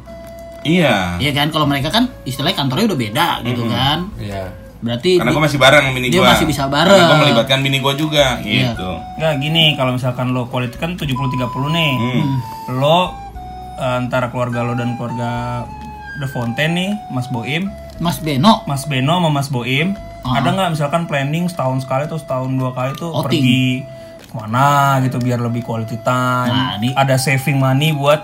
Iya. 0.62 1.16
Iya 1.16 1.32
kan? 1.32 1.48
Kalau 1.48 1.64
mereka 1.64 1.88
kan 1.88 2.12
istilahnya 2.28 2.56
kantornya 2.60 2.86
udah 2.92 3.00
beda 3.00 3.28
gitu 3.48 3.62
kan. 3.66 4.12
Iya. 4.20 4.52
Berarti 4.80 5.20
Karena 5.20 5.32
gue 5.36 5.44
masih 5.44 5.58
bareng 5.60 5.82
sama 5.84 5.92
bini 5.92 6.08
Dia 6.08 6.20
gue 6.24 6.24
masih 6.24 6.48
bisa 6.48 6.64
bareng. 6.64 6.88
Karena 6.96 7.12
gue 7.12 7.20
melibatkan 7.28 7.58
bini 7.60 7.78
gue 7.84 7.94
juga 8.00 8.26
Iya. 8.40 8.72
gitu 8.72 8.90
Nggak 9.20 9.32
gini, 9.44 9.64
kalau 9.76 9.92
misalkan 9.92 10.32
lo 10.32 10.48
quality 10.48 10.76
kan 10.80 10.96
70-30 10.96 11.76
nih. 11.76 11.92
Hmm. 12.00 12.36
Lo 12.80 13.12
eh, 13.76 13.94
antara 14.00 14.32
keluarga 14.32 14.64
lo 14.64 14.72
dan 14.76 14.96
keluarga 14.96 15.64
The 16.20 16.28
Fontaine 16.28 16.72
nih, 16.72 16.90
Mas 17.08 17.26
Boim, 17.26 17.72
Mas 17.96 18.16
Beno 18.18 18.60
Mas 18.64 18.84
Beno 18.84 19.12
sama 19.14 19.28
Mas 19.30 19.48
Boim, 19.48 19.96
Ah. 20.20 20.36
ada 20.36 20.48
nggak 20.50 20.70
misalkan 20.70 21.04
planning 21.04 21.44
setahun 21.46 21.80
sekali 21.80 22.04
atau 22.04 22.16
setahun 22.16 22.48
dua 22.50 22.70
kali 22.70 22.92
tuh 22.94 23.08
Outing. 23.10 23.24
pergi 23.24 23.64
ke 24.22 24.34
mana 24.34 24.68
gitu 25.00 25.16
biar 25.16 25.36
lebih 25.38 25.60
quality 25.60 25.96
time. 25.98 26.52
Nah, 26.52 26.76
ini- 26.76 26.92
Ada 26.94 27.16
saving 27.16 27.56
money 27.56 27.90
buat 27.90 28.20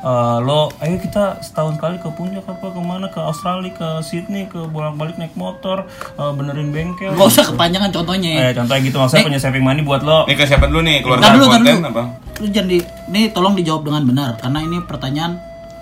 eh, 0.00 0.38
lo, 0.38 0.68
ayo 0.78 0.96
kita 0.98 1.40
setahun 1.40 1.76
kali 1.76 1.96
ke 1.96 2.08
puncak 2.10 2.44
apa 2.44 2.66
ke 2.66 2.76
mana 2.78 3.06
ke 3.06 3.16
Australia 3.18 3.70
ke 3.70 3.88
Sydney 4.00 4.44
ke 4.44 4.60
bolak-balik 4.62 5.16
naik 5.16 5.32
motor 5.34 5.84
eh, 6.12 6.32
benerin 6.34 6.68
bengkel. 6.70 7.08
Gak 7.10 7.24
usah 7.26 7.44
kepanjangan 7.46 7.88
contohnya 7.90 8.28
Eh, 8.42 8.52
contohnya 8.52 8.82
gitu 8.82 8.96
maksudnya 8.98 9.20
Nih. 9.22 9.28
punya 9.30 9.40
saving 9.40 9.62
money 9.62 9.80
buat 9.80 10.00
lo. 10.00 10.24
Ini 10.24 10.34
ke 10.34 10.44
siapa 10.44 10.66
dulu 10.66 10.80
nih? 10.82 11.00
Keluarga 11.00 11.28
dulu, 11.30 11.44
ntar 11.46 11.52
konten 11.54 11.72
dulu. 11.74 11.88
apa? 11.90 12.02
Lu 12.34 12.46
jangan 12.48 12.68
di, 12.68 12.78
ini 13.08 13.20
tolong 13.30 13.54
dijawab 13.54 13.82
dengan 13.82 14.02
benar 14.04 14.30
karena 14.36 14.58
ini 14.60 14.76
pertanyaan 14.82 15.32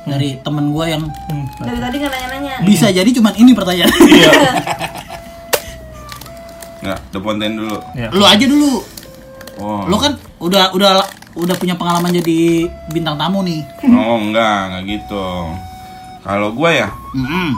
dari 0.04 0.34
temen 0.38 0.70
gue 0.70 0.84
yang 0.84 1.02
Dari 1.56 1.78
tadi 1.78 1.96
nggak 1.96 2.10
nanya-nanya. 2.10 2.54
bisa 2.62 2.88
jadi 2.88 3.06
cuman 3.08 3.32
ini 3.34 3.52
pertanyaan. 3.52 3.90
Enggak, 6.82 6.98
The 7.08 7.18
Fontaine 7.18 7.54
dulu 7.54 7.78
Iya. 7.94 8.08
Lu 8.10 8.24
aja 8.24 8.42
dulu. 8.42 8.82
Oh, 9.56 9.86
Lu 9.86 9.96
kan 9.96 10.12
udah 10.38 10.74
udah 10.74 10.92
udah 11.32 11.54
punya 11.54 11.72
pengalaman 11.72 12.10
jadi 12.12 12.66
bintang 12.90 13.14
tamu 13.14 13.40
nih. 13.40 13.62
oh 13.86 14.18
enggak, 14.18 14.58
enggak 14.68 14.82
gitu 14.90 15.26
Kalau 16.20 16.50
gue 16.50 16.70
ya, 16.72 16.88
Mm-mm. 17.12 17.50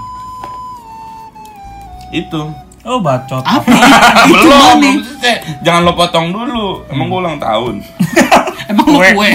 itu 2.10 2.42
Oh 2.82 3.00
bacot. 3.00 3.40
Apa? 3.40 3.64
Belum, 4.28 4.76
belum 4.76 5.00
selesai. 5.02 5.64
Jangan 5.64 5.80
lo 5.82 5.92
potong 5.94 6.28
dulu 6.28 6.84
Emang 6.86 7.08
gue 7.08 7.16
ulang 7.18 7.40
tahun 7.40 7.80
Emang 8.70 8.84
lu 8.86 9.00
kue? 9.00 9.30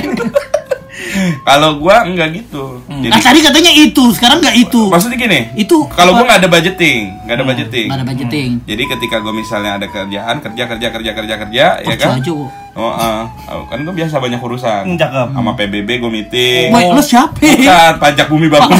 Kalau 1.49 1.69
gue 1.77 1.95
enggak 2.05 2.29
gitu 2.33 2.63
Nah 2.85 2.99
Jadi, 2.99 3.21
tadi 3.21 3.39
katanya 3.41 3.71
itu, 3.71 4.03
sekarang 4.11 4.37
nggak 4.39 4.55
itu. 4.57 4.81
maksudnya 4.87 5.17
gini 5.17 5.39
Itu 5.55 5.87
Kalau 5.89 6.13
gue 6.13 6.23
apa? 6.23 6.27
nggak 6.29 6.39
ada 6.41 6.49
budgeting 6.49 7.01
Nggak 7.23 7.35
ada 7.35 7.45
budgeting 7.45 7.87
Nggak 7.87 7.97
ada 7.97 8.07
budgeting. 8.07 8.49
Jadi 8.63 8.83
ketika 8.87 9.15
gue 9.19 9.33
misalnya 9.33 9.71
ada 9.77 9.87
kerjaan 9.87 10.35
Kerja, 10.39 10.63
kerja, 10.65 10.87
kerja, 10.89 11.11
kerja, 11.13 11.35
kerja 11.37 11.65
Ya 11.79 11.87
Oh, 11.87 11.95
kan? 11.95 12.17
Aja. 12.19 12.33
Oh, 12.79 12.93
ah. 12.95 13.27
kan 13.67 13.83
gue 13.83 13.91
biasa 13.91 14.23
banyak 14.23 14.39
urusan. 14.39 14.83
Hmm, 14.87 14.95
cakep. 14.95 15.27
Sama 15.35 15.51
PBB 15.51 15.99
gue 15.99 16.07
meeting. 16.07 16.71
Woi, 16.71 16.87
lu 16.87 17.03
siapa? 17.03 17.35
Bukan, 17.35 17.93
pajak 17.99 18.31
bumi 18.31 18.47
bangunan. 18.47 18.79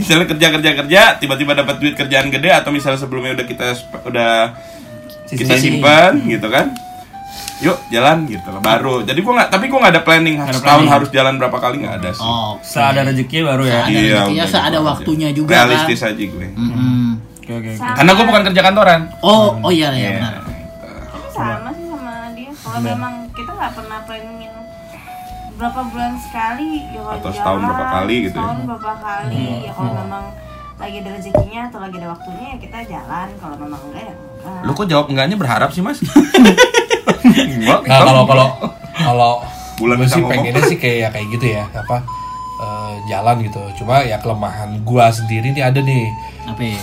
misalnya 0.00 0.26
kerja 0.26 0.46
kerja 0.50 0.70
kerja, 0.74 1.02
tiba-tiba 1.16 1.52
dapat 1.54 1.78
duit 1.78 1.94
kerjaan 1.94 2.28
gede 2.28 2.50
atau 2.50 2.74
misalnya 2.74 2.98
sebelumnya 2.98 3.38
udah 3.38 3.46
kita 3.46 3.66
udah 4.04 4.32
kita 5.30 5.54
simpan 5.56 6.18
gitu 6.26 6.50
kan. 6.50 6.74
Yuk 7.60 7.76
jalan 7.88 8.24
gitu 8.24 8.48
loh 8.48 8.58
baru. 8.58 8.94
Jadi 9.02 9.20
gua 9.20 9.32
nggak, 9.36 9.48
tapi 9.50 9.64
gua 9.66 9.78
nggak 9.80 9.92
ada 9.92 10.02
planning 10.02 10.36
setahun 10.42 10.86
harus 10.86 11.08
jalan 11.10 11.36
berapa 11.36 11.52
kali 11.54 11.76
nggak 11.78 11.94
ada 11.98 12.10
sih. 12.10 12.24
Oh, 12.24 12.56
Seada 12.58 13.00
rezeki 13.02 13.36
baru 13.42 13.64
ya. 13.64 13.80
Ada 13.82 13.92
rezekinya, 13.92 14.24
udah 14.26 14.46
seada 14.46 14.68
gitu 14.68 14.78
aja. 14.78 14.80
waktunya 14.86 15.28
juga, 15.30 15.50
Realistis 15.54 16.00
aja 16.02 16.16
gue. 16.16 16.48
Mm-mm. 16.50 17.20
Oke 17.38 17.52
oke. 17.54 17.70
oke. 17.70 17.88
Karena 17.92 18.10
gua 18.10 18.24
bukan 18.26 18.42
kerja 18.46 18.60
kantoran. 18.62 19.00
Oh, 19.20 19.60
oh 19.60 19.70
iya 19.70 19.88
iya 19.90 20.08
Iya. 20.08 20.12
benar. 20.16 20.34
sama 21.30 21.68
sih 21.70 21.86
sama 21.86 22.12
dia 22.32 22.50
kalau 22.54 22.80
memang 22.80 23.12
kita 23.30 23.50
nggak 23.50 23.72
pernah 23.72 23.98
planningin 24.02 24.52
berapa 25.54 25.80
bulan 25.86 26.12
sekali 26.18 26.68
ya 26.86 27.00
kalau 27.02 27.16
Atau 27.18 27.30
setahun 27.30 27.58
jalan, 27.58 27.68
berapa 27.70 27.86
kali 27.90 28.14
gitu 28.18 28.28
ya. 28.30 28.40
setahun 28.40 28.58
berapa 28.66 28.92
kali 28.98 29.44
ya 29.60 29.72
kalau 29.72 29.92
memang 29.94 30.24
lagi 30.76 30.96
ada 30.98 31.10
rezekinya 31.12 31.60
atau 31.66 31.78
lagi 31.78 31.96
ada 31.96 32.08
waktunya 32.10 32.46
ya 32.46 32.58
kita 32.58 32.78
jalan 32.86 33.28
kalau 33.36 33.56
memang 33.58 33.80
enggak 33.86 34.02
ya 34.02 34.14
enggak 34.16 34.62
Lu 34.62 34.72
kok 34.74 34.86
jawab 34.86 35.06
enggaknya 35.06 35.36
berharap 35.36 35.68
sih 35.70 35.80
mas? 35.80 36.00
Nah 37.82 37.98
kalau 38.00 38.22
kalau 38.24 38.48
kalau 38.92 39.32
Bulan 39.76 39.96
gue 39.96 40.06
sih 40.06 40.20
pengennya 40.20 40.62
sih 40.66 40.76
kayak 40.76 41.08
kayak 41.10 41.26
gitu 41.32 41.46
ya 41.50 41.64
apa 41.66 42.04
eh, 42.60 42.92
jalan 43.08 43.40
gitu. 43.40 43.60
Cuma 43.76 44.04
ya 44.04 44.20
kelemahan 44.20 44.84
gua 44.84 45.08
sendiri 45.08 45.50
nih 45.50 45.64
ada 45.64 45.80
nih 45.80 46.04
Apa? 46.46 46.60
ya? 46.60 46.80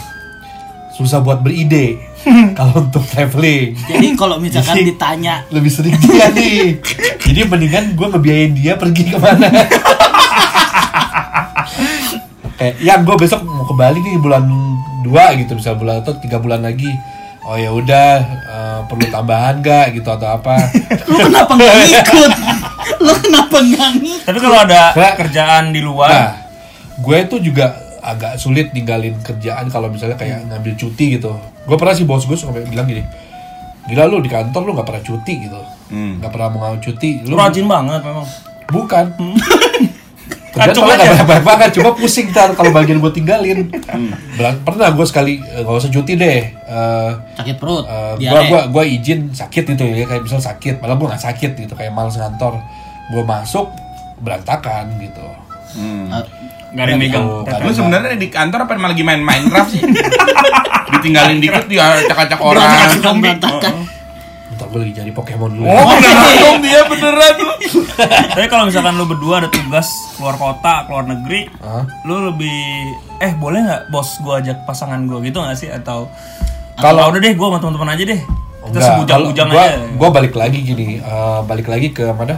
susah 0.89 1.21
buat 1.21 1.45
beride 1.45 1.93
kalau 2.57 2.81
untuk 2.81 3.05
traveling. 3.05 3.77
Jadi 3.77 4.17
kalau 4.17 4.41
misalkan 4.41 4.81
Jadi- 4.81 4.97
ditanya 4.97 5.45
Lebih 5.53 5.69
sering 5.69 5.93
dia 6.01 6.25
nih. 6.33 6.81
Jadi 7.21 7.39
mendingan 7.45 7.93
gua 7.93 8.09
ngebiayain 8.09 8.57
dia 8.57 8.73
pergi 8.73 9.05
ke 9.05 9.17
mana. 9.21 9.45
Kayak 12.57 12.75
yang 12.81 13.05
gue 13.05 13.15
besok 13.15 13.45
mau 13.45 13.61
ke 13.61 13.73
Bali 13.77 14.01
nih 14.01 14.17
bulan 14.17 14.49
2 15.05 15.13
gitu 15.37 15.53
misal 15.53 15.77
bulan 15.77 16.01
atau 16.01 16.17
tiga 16.17 16.41
bulan 16.41 16.65
lagi. 16.65 16.89
Oh 17.47 17.55
ya 17.55 17.71
udah 17.71 18.09
eh, 18.43 18.79
perlu 18.85 19.07
tambahan 19.07 19.59
gak 19.59 19.95
gitu 19.95 20.09
atau 20.09 20.35
apa? 20.35 20.59
lu 21.07 21.15
kenapa 21.17 21.51
nggak 21.53 21.75
ngikut? 21.81 22.31
Lu 22.99 23.13
kenapa 23.17 23.57
nggak 23.57 23.89
ngikut? 23.97 24.25
Tapi 24.25 24.39
kalau 24.41 24.57
ada 24.59 24.81
Nah. 24.91 25.13
kerjaan 25.15 25.71
di 25.71 25.79
Nah, 25.79 25.87
luar, 25.87 26.11
gue 26.97 27.17
tuh 27.25 27.39
juga 27.39 27.71
agak 27.99 28.35
sulit 28.35 28.71
ninggalin 28.71 29.15
kerjaan 29.21 29.67
kalau 29.67 29.87
misalnya 29.87 30.15
kayak 30.15 30.43
ngambil 30.45 30.75
cuti 30.75 31.15
gitu. 31.15 31.31
Gue 31.63 31.75
pernah 31.75 31.93
sih 31.93 32.03
bos 32.03 32.23
gue 32.23 32.35
suka 32.35 32.51
bilang 32.61 32.83
gini, 32.83 33.03
gila 33.85 34.03
lu 34.05 34.19
di 34.19 34.27
kantor 34.27 34.61
lu 34.61 34.71
nggak 34.73 34.85
pernah 34.85 35.03
cuti 35.05 35.33
gitu, 35.41 35.59
Hmm. 35.87 36.19
nggak 36.19 36.27
pernah 36.29 36.47
mau 36.49 36.59
ngambil 36.61 36.81
cuti. 36.81 37.09
Lu 37.23 37.35
rajin 37.35 37.63
banget 37.63 38.01
memang. 38.01 38.27
bukan. 38.67 39.05
Kerjaan 40.57 40.69
Acung 40.69 40.83
soalnya 40.83 40.97
aja. 40.99 41.13
nggak 41.13 41.27
banyak 41.27 41.45
banget, 41.45 41.69
cuma 41.71 41.89
pusing 41.93 42.27
ntar 42.29 42.49
kalau 42.51 42.71
bagian 42.71 42.97
gue 42.97 43.11
tinggalin. 43.11 43.59
Belang- 44.33 44.59
Pernah 44.61 44.89
gue 44.89 45.05
sekali 45.05 45.33
eh, 45.39 45.61
nggak 45.61 45.77
usah 45.77 45.91
cuti 45.91 46.13
deh. 46.13 46.41
Eh, 46.49 47.09
Sakit 47.35 47.55
perut. 47.55 47.83
eh, 47.83 48.13
gua 48.19 48.41
diare. 48.41 48.47
gua 48.47 48.61
gua 48.67 48.83
izin 48.83 49.29
sakit 49.29 49.63
gitu 49.67 49.83
ya 49.85 50.03
kayak 50.03 50.21
misal 50.21 50.39
sakit 50.39 50.77
malah 50.77 50.93
gua 50.93 51.07
nggak 51.09 51.23
sakit 51.23 51.51
gitu 51.55 51.73
kayak 51.73 51.89
males 51.89 52.13
ngantor 52.13 52.57
gua 53.07 53.23
masuk 53.23 53.69
berantakan 54.17 54.89
gitu 54.97 55.23
Hmm. 55.69 56.09
Eh, 56.09 56.25
Gak 56.69 56.83
ada 56.83 56.89
yang 56.89 56.99
megang. 56.99 57.23
Gitu, 57.23 57.35
tetep. 57.45 57.59
Lu 57.61 57.71
sebenarnya 57.71 58.15
di 58.17 58.27
kantor 58.27 58.59
apa 58.61 58.71
emang 58.73 58.91
lagi 58.91 58.99
main 59.01 59.21
Minecraft 59.21 59.69
sih? 59.69 59.81
Ditinggalin 60.93 61.37
dikit 61.37 61.65
dia 61.65 61.83
acak-acak 62.01 62.39
orang. 62.39 62.63
berantakan. 62.63 63.15
Bentar 63.17 63.53
gue 64.77 64.85
lagi 64.85 64.93
cari 64.93 65.09
Pokemon 65.09 65.51
dulu. 65.57 65.65
Oh, 65.65 65.83
beneran 65.89 66.33
dong 66.37 66.57
dia 66.61 66.79
beneran 66.85 67.31
tuh. 67.33 67.53
Tapi 68.37 68.45
kalau 68.45 68.69
misalkan 68.69 68.93
lu 68.93 69.09
berdua 69.09 69.41
ada 69.41 69.49
tugas 69.49 69.89
keluar 70.13 70.37
kota, 70.37 70.85
keluar 70.85 71.09
negeri, 71.09 71.49
lu 72.05 72.29
lebih 72.29 72.61
eh 73.17 73.33
boleh 73.33 73.65
nggak 73.65 73.81
bos 73.89 74.21
gua 74.21 74.37
ajak 74.37 74.61
pasangan 74.63 75.01
gua 75.09 75.17
gitu 75.25 75.41
nggak 75.41 75.57
sih 75.57 75.73
atau 75.73 76.05
Kalau- 76.77 77.09
udah 77.09 77.17
deh 77.17 77.33
gua 77.33 77.49
sama 77.49 77.57
teman-teman 77.57 77.89
aja 77.97 78.03
deh. 78.05 78.21
Kita 78.67 78.79
sebujang-bujang 78.83 79.47
aja. 79.49 79.79
gua 79.95 80.09
balik 80.11 80.37
lagi 80.37 80.59
gini, 80.61 81.01
eh, 81.01 81.39
balik 81.43 81.65
lagi 81.65 81.89
ke 81.89 82.05
mana? 82.13 82.37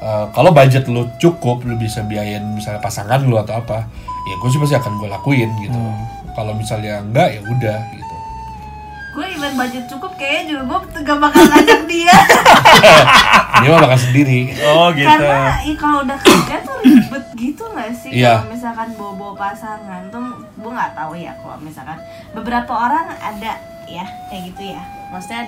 Eh, 0.00 0.24
kalau 0.32 0.52
budget 0.52 0.84
lu 0.88 1.08
cukup, 1.16 1.64
lu 1.64 1.76
bisa 1.76 2.00
biayain 2.04 2.44
misalnya 2.44 2.80
pasangan 2.80 3.24
lu 3.24 3.36
atau 3.36 3.56
apa, 3.56 3.88
ya 4.24 4.34
gue 4.36 4.48
sih 4.48 4.60
pasti 4.60 4.76
akan 4.76 5.00
gue 5.00 5.08
lakuin 5.08 5.48
gitu. 5.60 5.72
Hmm. 5.72 5.96
Kalau 6.36 6.52
misalnya 6.52 7.00
enggak, 7.00 7.28
ya 7.32 7.40
udah 7.40 7.78
gitu. 7.90 8.03
Gue 9.14 9.26
even 9.30 9.54
budget 9.54 9.84
cukup 9.86 10.12
kayaknya 10.14 10.42
juga 10.52 10.62
gue 10.66 10.78
gak 11.00 11.18
bakal 11.18 11.42
ngajak 11.44 11.80
dia 11.86 12.14
Dia 13.54 13.70
mah 13.70 13.80
bakal 13.80 14.00
sendiri. 14.02 14.50
Oh 14.66 14.90
gitu. 14.90 15.06
karena 15.06 15.56
ya, 15.62 15.74
kalau 15.78 16.02
udah 16.02 16.18
kerja 16.18 16.56
tuh 16.60 16.76
ribet 16.82 17.24
gitu 17.32 17.62
nggak 17.64 17.90
sih 17.94 18.10
Iya. 18.12 18.42
kalau 18.42 18.50
misalkan 18.50 18.88
bawa-bawa 18.94 19.32
pasangan 19.40 20.02
tuh 20.10 20.20
gue 20.52 20.70
nggak 20.70 20.92
tahu 20.92 21.14
ya 21.14 21.32
kalau 21.38 21.56
misalkan 21.58 21.98
beberapa 22.32 22.72
orang 22.72 23.06
ada 23.14 23.54
ya 23.86 24.02
kayak 24.28 24.50
gitu 24.50 24.62
ya 24.68 24.82
maksudnya 25.08 25.46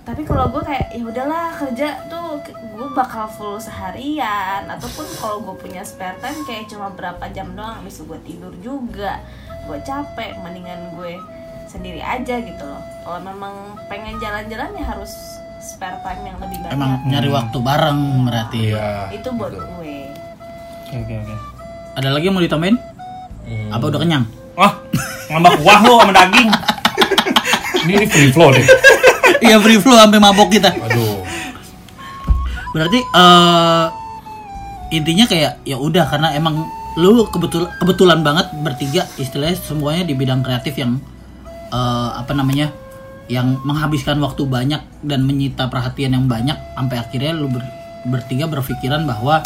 tapi 0.00 0.24
kalau 0.24 0.50
gue 0.50 0.58
kayak 0.60 0.90
ya 0.90 1.04
udahlah 1.04 1.54
kerja 1.54 1.88
tuh 2.08 2.40
gue 2.42 2.88
bakal 2.90 3.28
full 3.28 3.56
seharian 3.56 4.66
ataupun 4.66 5.06
kalau 5.14 5.38
gue 5.40 5.54
punya 5.54 5.84
spare 5.84 6.18
time 6.18 6.42
kayak 6.42 6.66
cuma 6.66 6.90
berapa 6.90 7.22
jam 7.30 7.54
doang 7.54 7.78
habis 7.78 8.00
itu 8.00 8.08
gue 8.08 8.20
tidur 8.26 8.52
juga 8.58 9.20
gue 9.64 9.78
capek 9.78 10.40
mendingan 10.40 10.98
gue 10.98 11.14
sendiri 11.70 12.02
aja 12.02 12.42
gitu 12.42 12.64
loh 12.66 12.82
kalau 13.06 13.22
memang 13.22 13.78
pengen 13.86 14.18
jalan-jalan 14.18 14.74
ya 14.74 14.84
harus 14.90 15.14
spare 15.62 16.02
time 16.02 16.22
yang 16.26 16.38
lebih 16.42 16.58
banyak 16.66 16.74
Emang 16.74 16.92
nyari 17.06 17.28
waktu 17.30 17.58
bareng 17.62 18.00
berarti. 18.26 18.60
Iya. 18.74 18.90
itu 19.14 19.28
buat 19.38 19.54
gue 19.54 19.94
Oke 20.90 20.96
oke 21.06 21.14
oke. 21.22 21.34
Ada 21.94 22.08
lagi 22.10 22.24
yang 22.26 22.34
mau 22.34 22.42
ditambahin? 22.42 22.76
Apa 23.70 23.84
udah 23.86 24.00
kenyang? 24.02 24.24
Wah, 24.58 24.74
ngambak 25.30 25.62
kuah 25.62 25.80
lo 25.86 25.94
sama 26.02 26.12
daging. 26.14 26.50
Ini, 27.86 27.92
ini 27.94 28.06
free 28.10 28.30
flow 28.34 28.50
deh. 28.50 28.66
Iya 29.40 29.56
free 29.62 29.78
flow 29.78 29.94
sampai 29.94 30.18
mabok 30.18 30.50
kita. 30.50 30.74
Aduh. 30.74 31.22
Berarti 32.74 32.98
eh 32.98 33.86
intinya 34.90 35.24
kayak 35.30 35.62
ya 35.62 35.78
udah 35.78 36.04
karena 36.10 36.34
emang 36.34 36.66
lu 36.98 37.22
kebetul 37.30 37.70
kebetulan 37.78 38.26
banget 38.26 38.50
bertiga 38.66 39.06
istilahnya 39.14 39.54
semuanya 39.62 40.02
di 40.10 40.18
bidang 40.18 40.42
kreatif 40.42 40.74
yang 40.74 40.98
eh, 41.70 42.10
apa 42.14 42.32
namanya 42.32 42.70
yang 43.26 43.62
menghabiskan 43.62 44.18
waktu 44.18 44.42
banyak 44.42 44.82
dan 45.02 45.22
menyita 45.22 45.70
perhatian 45.70 46.12
yang 46.12 46.26
banyak 46.26 46.58
sampai 46.74 46.98
akhirnya 46.98 47.30
lu 47.32 47.46
ber- 47.46 47.70
bertiga 48.04 48.44
berpikiran 48.44 49.06
bahwa 49.06 49.38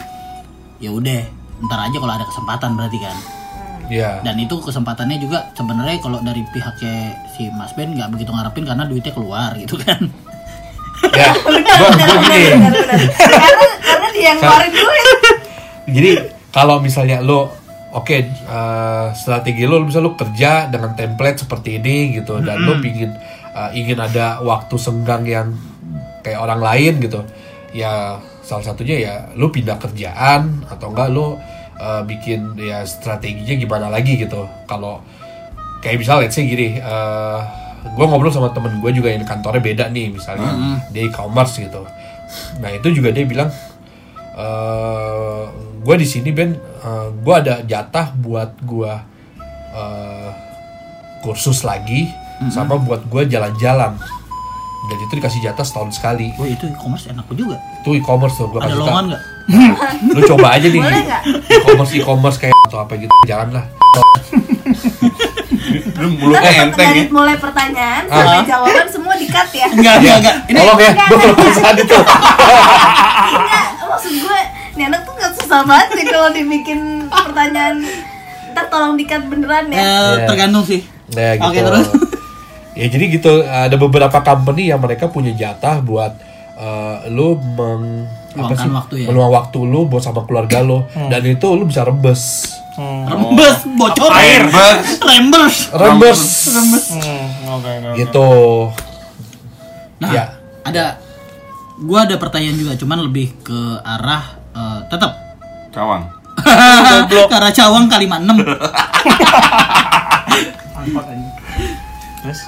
ya 0.78 0.88
udah 0.88 1.20
ntar 1.62 1.80
aja 1.82 1.96
kalau 1.96 2.14
ada 2.14 2.24
kesempatan 2.24 2.70
berarti 2.74 2.98
kan 2.98 3.16
Iya. 3.84 4.24
dan 4.24 4.40
itu 4.40 4.56
kesempatannya 4.56 5.20
juga 5.20 5.52
sebenarnya 5.52 6.00
kalau 6.00 6.16
dari 6.18 6.40
pihaknya 6.48 6.94
si 7.30 7.52
Mas 7.52 7.76
Ben 7.76 7.92
nggak 7.92 8.08
begitu 8.08 8.32
ngarepin 8.32 8.64
karena 8.64 8.88
duitnya 8.88 9.12
keluar 9.12 9.52
gitu 9.54 9.76
kan 9.76 10.00
Ya. 11.12 11.36
Gua, 11.44 11.88
gua 11.92 12.16
gini. 12.24 12.64
karena 13.28 13.64
karena 13.78 14.08
dia 14.08 14.24
yang 14.24 14.38
ngeluarin 14.40 14.72
duit 14.72 15.08
Jadi 15.94 16.10
kalau 16.48 16.80
misalnya 16.80 17.20
lo 17.20 17.52
oke 17.94 18.16
eh, 18.26 19.06
strategi 19.14 19.62
lo 19.64 19.86
bisa 19.86 20.02
lo 20.02 20.18
kerja 20.18 20.66
dengan 20.66 20.92
template 20.98 21.46
seperti 21.46 21.78
ini 21.78 22.18
gitu. 22.18 22.42
Dan 22.42 22.66
lo 22.66 22.82
pingin 22.82 23.14
eh, 23.54 23.70
ingin 23.78 24.02
ada 24.02 24.42
waktu 24.42 24.74
senggang 24.74 25.22
yang 25.24 25.54
kayak 26.26 26.42
orang 26.42 26.60
lain 26.60 26.98
gitu. 26.98 27.22
Ya 27.70 28.18
salah 28.44 28.66
satunya 28.66 28.96
ya 29.00 29.14
lo 29.38 29.48
pindah 29.48 29.78
kerjaan 29.78 30.66
atau 30.68 30.90
enggak 30.90 31.08
lo 31.14 31.38
eh, 31.78 32.02
bikin 32.02 32.58
ya 32.58 32.82
strateginya 32.82 33.54
gimana 33.54 33.86
lagi 33.88 34.18
gitu. 34.18 34.44
Kalau 34.66 35.00
kayak 35.80 36.02
misalnya 36.02 36.26
let's 36.26 36.34
say 36.34 36.44
gini 36.48 36.80
gue 37.84 38.04
ngobrol 38.08 38.32
sama 38.32 38.48
temen 38.56 38.80
gue 38.80 38.96
juga 38.96 39.12
yang 39.12 39.28
kantornya 39.28 39.60
beda 39.60 39.84
nih 39.92 40.08
misalnya 40.08 40.80
dia 40.88 41.04
e-commerce 41.04 41.60
gitu. 41.60 41.84
Nah 42.56 42.72
itu 42.72 42.88
juga 42.96 43.12
dia 43.12 43.28
bilang 43.28 43.52
gue 45.84 45.96
di 46.00 46.08
sini 46.08 46.32
Ben 46.32 46.56
gue 47.14 47.34
ada 47.34 47.64
jatah 47.64 48.12
buat 48.14 48.52
gue 48.60 48.92
eh, 49.72 50.30
kursus 51.20 51.64
lagi 51.64 52.12
sama 52.52 52.76
buat 52.76 53.08
gue 53.08 53.24
jalan-jalan. 53.26 53.96
Dan 54.84 54.96
itu 55.00 55.16
dikasih 55.16 55.40
jatah 55.40 55.64
setahun 55.64 55.96
sekali. 55.96 56.28
Oh 56.36 56.44
itu 56.44 56.68
e-commerce 56.68 57.08
enak 57.08 57.24
juga. 57.32 57.56
Itu 57.80 57.96
e-commerce 57.96 58.36
tuh 58.36 58.52
gue 58.52 58.60
ada 58.60 58.68
kasih 58.68 58.78
lowongan 58.78 58.92
tau 59.00 59.08
nggak? 59.08 59.22
Lu 60.16 60.20
coba 60.28 60.46
aja 60.56 60.66
nih 60.68 60.80
Boleh 60.80 61.02
nggak? 61.04 61.22
e-commerce 61.48 61.92
e-commerce 61.96 62.36
kayak 62.36 62.52
atau 62.68 62.78
apa 62.84 62.92
gitu 63.00 63.12
jangan 63.24 63.48
lah. 63.56 63.64
Lu 65.94 66.08
mulutnya 66.20 66.68
enteng 66.68 66.90
ya. 66.92 67.04
mulai 67.08 67.36
pertanyaan 67.40 68.04
sampai 68.04 68.44
jawaban 68.44 68.86
semua 68.92 69.14
dikat 69.16 69.48
ya. 69.56 69.66
Enggak 69.72 69.94
enggak 70.04 70.16
enggak 70.20 70.36
ini 70.52 70.58
tolong 70.60 70.76
ya 70.76 70.92
gue 70.92 71.16
kelupaan 71.16 71.76
itu 71.80 71.96
Enggak, 73.24 73.66
maksud 73.88 74.12
gue 74.20 74.38
nih 74.74 74.84
anak 74.84 75.00
tuh 75.02 75.14
gak 75.14 75.32
susah 75.36 75.60
banget 75.62 75.88
sih 75.92 76.04
kalau 76.04 76.28
dibikin 76.30 76.80
pertanyaan 77.06 77.76
ntar 78.50 78.66
tolong 78.66 78.94
dikat 78.94 79.22
beneran 79.24 79.66
ya 79.68 79.78
Iya. 79.78 80.26
tergantung 80.26 80.62
sih 80.62 80.82
Nah 81.06 81.32
gitu. 81.32 81.46
Oke, 81.46 81.60
terus? 81.60 81.86
Ya 82.74 82.86
jadi 82.88 83.04
gitu 83.08 83.32
ada 83.40 83.76
beberapa 83.76 84.18
company 84.20 84.66
yang 84.66 84.78
mereka 84.78 85.06
punya 85.06 85.30
jatah 85.32 85.78
buat 85.78 86.10
eh, 86.54 86.96
lu 87.08 87.34
meng 87.36 88.02
apa 88.34 88.50
sih? 88.52 88.66
waktu 88.66 88.94
ya? 88.96 89.06
meluang 89.06 89.30
waktu 89.32 89.58
lu 89.60 89.86
buat 89.86 90.00
sama 90.00 90.22
keluarga 90.22 90.58
lu 90.58 90.82
dan 91.04 91.22
itu 91.22 91.46
lu 91.48 91.64
bisa 91.64 91.82
rembes. 91.82 92.50
rembes 92.74 93.58
bocor 93.70 94.10
Air 94.12 94.50
bus. 94.50 94.98
rembes 95.00 95.56
Rembes. 95.70 96.20
Hmm, 96.90 97.24
oke 97.52 97.70
oke. 97.70 97.94
Gitu. 97.94 98.28
nah 99.96 100.10
Ya. 100.10 100.24
ada 100.62 100.98
gua 101.78 102.02
ada 102.02 102.16
pertanyaan 102.16 102.56
juga 102.56 102.74
cuman 102.74 102.98
lebih 103.02 103.38
ke 103.40 103.60
arah 103.80 104.42
eh, 104.54 104.78
tetap 104.88 105.12
Cawang. 105.70 106.06
ke 107.10 107.34
arah 107.34 107.50
Cawang 107.50 107.90
kalimat 107.90 108.22
6 108.22 108.30
Angkot 110.74 111.04
aja. 111.04 111.28
Terus 112.22 112.40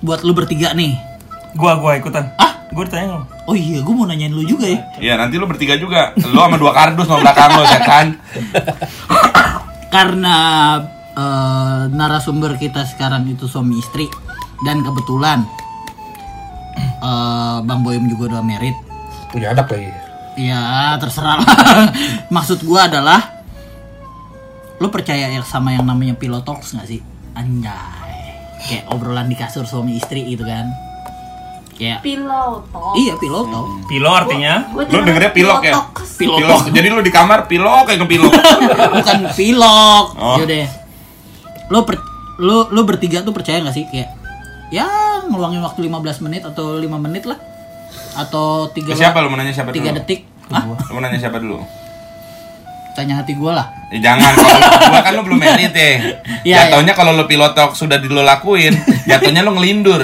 buat 0.00 0.20
lu 0.20 0.32
bertiga 0.32 0.72
nih 0.72 0.96
gua 1.56 1.80
gua 1.80 1.96
ikutan. 1.96 2.28
Ah? 2.36 2.68
Gua 2.68 2.84
ditanya 2.84 3.16
lo. 3.16 3.20
oh 3.46 3.56
iya 3.56 3.80
gua 3.80 3.94
mau 3.94 4.06
nanyain 4.06 4.28
lu 4.28 4.42
juga 4.42 4.66
ya 4.68 4.80
Iya 4.98 5.14
nanti 5.16 5.38
lu 5.38 5.46
bertiga 5.46 5.78
juga. 5.78 6.12
Lu 6.18 6.36
sama 6.36 6.56
dua 6.56 6.72
kardus 6.74 7.06
sama 7.08 7.24
belakang 7.24 7.50
lu 7.54 7.62
ya 7.64 7.80
kan. 7.80 8.06
karena 9.94 10.36
eh, 11.14 11.82
narasumber 11.88 12.58
kita 12.58 12.84
sekarang 12.84 13.24
itu 13.26 13.48
suami 13.48 13.80
istri 13.80 14.04
dan 14.60 14.84
kebetulan 14.84 15.46
eh, 17.00 17.58
Bang 17.64 17.80
Boyem 17.80 18.04
juga 18.06 18.36
udah 18.36 18.42
merit 18.44 18.76
Punya 19.32 19.52
anak 19.52 19.72
lagi. 19.72 19.88
ya 19.88 20.05
terserah 20.98 21.40
lah. 21.40 21.48
maksud 22.34 22.60
gua 22.62 22.86
adalah 22.86 23.20
lu 24.76 24.88
percaya 24.88 25.26
ya 25.26 25.40
sama 25.40 25.72
yang 25.72 25.82
namanya 25.82 26.12
pilot 26.12 26.44
talks 26.44 26.72
nggak 26.72 26.84
sih 26.86 27.00
anjay 27.32 28.36
kayak 28.62 28.84
obrolan 28.88 29.24
di 29.24 29.34
kasur 29.34 29.64
suami 29.64 29.96
istri 29.96 30.20
gitu 30.26 30.44
kan 30.44 30.68
kayak 31.72 32.00
piloto 32.00 32.92
iya 32.94 33.16
pilot 33.16 33.46
talk 33.46 33.66
Pilo 33.84 34.10
artinya 34.10 34.68
gue 34.68 34.84
Lu 34.86 35.00
dengernya 35.02 35.32
pilok 35.32 35.60
ya? 35.62 35.72
pilotox. 35.72 36.08
pilot 36.16 36.38
Pilok. 36.40 36.60
Jadi 36.70 36.88
lu 36.88 37.00
di 37.00 37.12
kamar 37.12 37.44
pilok 37.44 37.84
kayak 37.84 37.98
ngepilok. 38.00 38.32
bukan 38.96 39.18
pilot 39.32 40.06
Oh. 40.14 40.36
yaudah 40.40 40.68
lu 41.66 41.78
per, 41.82 41.96
lu 42.38 42.56
lu 42.70 42.80
bertiga 42.82 43.20
tuh 43.20 43.32
percaya 43.32 43.60
nggak 43.60 43.74
sih 43.74 43.84
kayak 43.86 44.08
ya 44.68 44.84
ngeluangin 45.24 45.60
waktu 45.60 45.84
15 45.84 46.20
menit 46.22 46.42
atau 46.42 46.76
5 46.76 46.84
menit 46.98 47.24
lah 47.24 47.36
atau 48.14 48.68
tiga 48.70 48.90
Ke 48.90 48.98
siapa 48.98 49.18
lu 49.18 49.28
mau 49.28 49.36
nanya 49.36 49.50
siapa 49.50 49.70
tiga 49.70 49.90
dulu? 49.90 49.98
detik 49.98 50.20
ah 50.48 50.62
Lu 50.62 50.92
mau 50.92 51.00
nanya 51.00 51.18
siapa 51.18 51.36
dulu? 51.36 51.58
tanya 52.92 53.20
hati 53.20 53.32
gua 53.32 53.52
lah 53.54 53.66
Eh, 53.86 54.00
jangan, 54.00 54.32
kalau 54.32 54.56
gua 54.88 55.00
kan 55.00 55.12
lu 55.12 55.22
belum 55.22 55.38
merit 55.38 55.70
ya. 55.70 55.92
Iya, 56.42 56.56
jatuhnya 56.66 56.90
kalau 56.90 57.12
lu 57.12 57.22
pilotok 57.22 57.70
sudah 57.70 58.00
di 58.00 58.08
lu 58.08 58.18
lakuin, 58.18 58.72
jatuhnya 59.04 59.44
lu 59.44 59.52
ngelindur. 59.52 60.00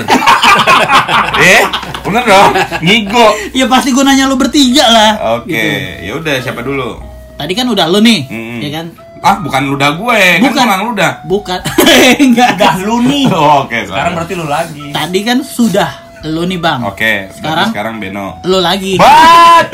eh, 1.43 1.63
bener 1.99 2.23
dong, 2.23 2.51
ngigo. 2.79 3.27
ya 3.51 3.65
pasti 3.65 3.91
gua 3.91 4.05
nanya 4.05 4.25
lu 4.25 4.37
bertiga 4.37 4.85
lah 4.85 5.41
Oke, 5.41 5.65
ya 6.01 6.15
udah 6.15 6.37
siapa 6.39 6.61
dulu? 6.61 7.01
tadi 7.33 7.53
kan 7.53 7.67
udah 7.67 7.89
lu 7.89 7.99
nih 7.99 8.21
Mm-mm. 8.25 8.59
ya 8.61 8.71
kan 8.73 8.87
Ah, 9.19 9.39
bukan 9.39 9.63
ludah 9.69 9.95
gue, 9.95 10.19
kan 10.37 10.43
Bukan. 10.45 10.65
orang 10.65 10.83
ludah. 10.85 11.11
bukan 11.25 11.59
enggak 12.27 12.59
Udah 12.59 12.75
lu 12.83 12.97
nih. 13.03 13.25
Oh, 13.31 13.63
Oke, 13.65 13.83
Sekarang 13.83 14.13
sorry. 14.13 14.19
berarti 14.19 14.35
lu 14.35 14.47
lagi. 14.47 14.85
tadi 14.91 15.21
kan 15.23 15.39
sudah 15.41 15.91
lu 16.25 16.43
nih 16.45 16.57
bang 16.57 16.81
Oke, 16.85 17.27
Sekarang? 17.31 17.67
sekarang 17.67 17.99
sekarang 17.99 18.15
Beno. 18.15 18.39
lu 18.45 18.59
lagi 18.59 18.95
Bacot, 18.95 19.73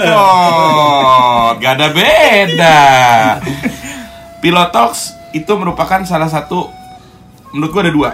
gak 1.58 1.72
ada 1.74 1.88
beda. 1.90 2.80
Pilotox 4.40 4.92
itu 5.30 5.52
merupakan 5.52 6.00
salah 6.02 6.26
satu 6.26 6.70
menurut 7.50 7.70
gua 7.70 7.82
ada 7.82 7.92
dua. 7.92 8.10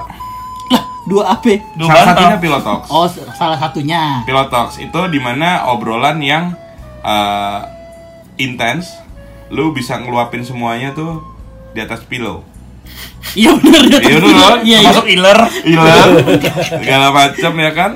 lah 0.67 0.83
dua 1.05 1.23
AP 1.31 1.47
Dua 1.75 1.87
salah 1.87 2.01
bantal. 2.01 2.15
satunya 2.17 2.39
Pilotox. 2.41 2.81
oh 2.89 3.07
salah 3.31 3.55
satunya 3.55 4.03
Pilotox 4.25 4.79
itu 4.79 5.01
di 5.09 5.19
mana 5.19 5.69
obrolan 5.69 6.19
yang 6.19 6.57
eh, 7.01 7.61
intens, 8.37 8.99
lu 9.49 9.71
bisa 9.71 9.95
ngeluapin 9.97 10.43
semuanya 10.43 10.91
tuh 10.91 11.23
di 11.71 11.81
atas 11.81 12.03
pillow. 12.03 12.43
iya 13.33 13.55
bener 13.55 14.01
Iya 14.01 14.19
dulu, 14.19 14.33
iya 14.61 14.79
iya 14.81 14.91
Masuk 14.91 15.07
iler. 15.07 15.39
Iler, 15.63 16.09
segala 16.65 17.07
macam 17.11 17.53
ya 17.55 17.71
kan. 17.73 17.93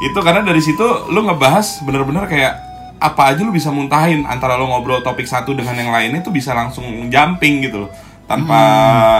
Itu 0.00 0.18
karena 0.24 0.40
dari 0.40 0.64
situ 0.64 0.82
lu 1.12 1.20
ngebahas 1.28 1.84
bener-bener 1.84 2.24
kayak 2.24 2.54
apa 3.00 3.32
aja 3.32 3.40
lu 3.44 3.52
bisa 3.52 3.68
muntahin 3.72 4.24
antara 4.28 4.56
lu 4.56 4.68
ngobrol 4.68 5.00
topik 5.00 5.24
satu 5.24 5.56
dengan 5.56 5.76
yang 5.76 5.92
lainnya 5.92 6.20
tuh 6.20 6.32
bisa 6.32 6.56
langsung 6.56 6.84
jumping 7.12 7.64
gitu 7.64 7.86
loh. 7.86 7.90
Tanpa 8.24 8.60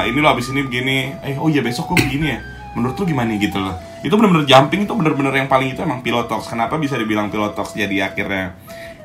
ini 0.06 0.22
lo 0.22 0.30
abis 0.30 0.54
ini 0.54 0.62
begini, 0.62 1.12
eh 1.26 1.34
oh 1.36 1.50
iya 1.50 1.60
besok 1.60 1.92
gue 1.92 2.06
begini 2.06 2.26
ya. 2.32 2.40
Menurut 2.78 2.94
lu 2.96 3.04
gimana 3.10 3.34
gitu 3.36 3.58
loh. 3.58 3.74
Itu 4.00 4.16
bener-bener 4.16 4.46
jumping 4.48 4.86
itu 4.86 4.94
bener-bener 4.96 5.34
yang 5.34 5.48
paling 5.50 5.74
itu 5.74 5.82
emang 5.82 6.00
pilotox. 6.00 6.48
Kenapa 6.48 6.78
bisa 6.80 6.94
dibilang 6.96 7.28
pilotox 7.28 7.76
jadi 7.76 8.08
akhirnya 8.08 8.56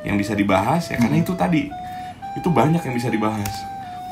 yang 0.06 0.16
bisa 0.22 0.38
dibahas 0.38 0.94
ya 0.94 1.02
karena 1.02 1.18
itu 1.18 1.34
tadi 1.34 1.66
itu 2.38 2.50
banyak 2.54 2.80
yang 2.86 2.96
bisa 2.96 3.10
dibahas 3.10 3.50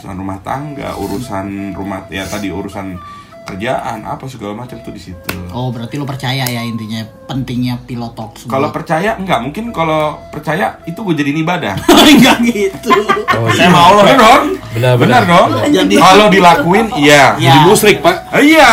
urusan 0.02 0.18
rumah 0.20 0.42
tangga 0.42 0.90
urusan 0.98 1.72
rumah 1.78 2.10
ya 2.10 2.26
tadi 2.26 2.50
urusan 2.50 2.98
kerjaan 3.44 4.02
apa 4.02 4.24
segala 4.26 4.56
macam 4.56 4.80
tuh 4.80 4.90
di 4.90 5.02
situ. 5.02 5.30
Oh, 5.52 5.70
berarti 5.70 6.00
lu 6.00 6.04
percaya 6.04 6.44
ya 6.44 6.62
intinya 6.62 7.04
pentingnya 7.28 7.76
pilot 7.84 8.14
talks. 8.14 8.48
Kalau 8.48 8.72
percaya 8.72 9.14
enggak 9.14 9.44
mungkin 9.44 9.70
kalau 9.70 10.18
percaya 10.32 10.80
itu 10.84 10.98
gue 10.98 11.14
jadiin 11.14 11.44
ibadah. 11.44 11.76
enggak 12.14 12.38
gitu. 12.42 12.90
Oh, 13.36 13.52
Saya 13.52 13.68
iya. 13.68 13.70
mau 13.70 13.84
Allah. 13.92 14.04
Benar 14.06 14.18
dong? 14.18 14.44
Benar, 14.74 14.94
Benar 14.98 15.24
dong? 15.28 15.50
Jadi- 15.70 16.00
Kalau 16.00 16.26
dilakuin 16.28 16.88
iya. 16.96 17.36
Ya. 17.36 17.54
Jadi 17.54 17.60
musrik, 17.68 17.98
Pak. 18.00 18.16
Ah, 18.32 18.40
Iya. 18.42 18.70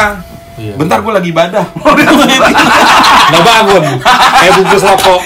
Iya. 0.57 0.75
Bentar 0.77 1.01
gue 1.01 1.13
lagi 1.13 1.29
ibadah. 1.29 1.65
Nggak 3.31 3.43
bangun. 3.43 3.83
Kayak 4.37 4.53
bungkus 4.57 4.83
rokok. 4.85 5.21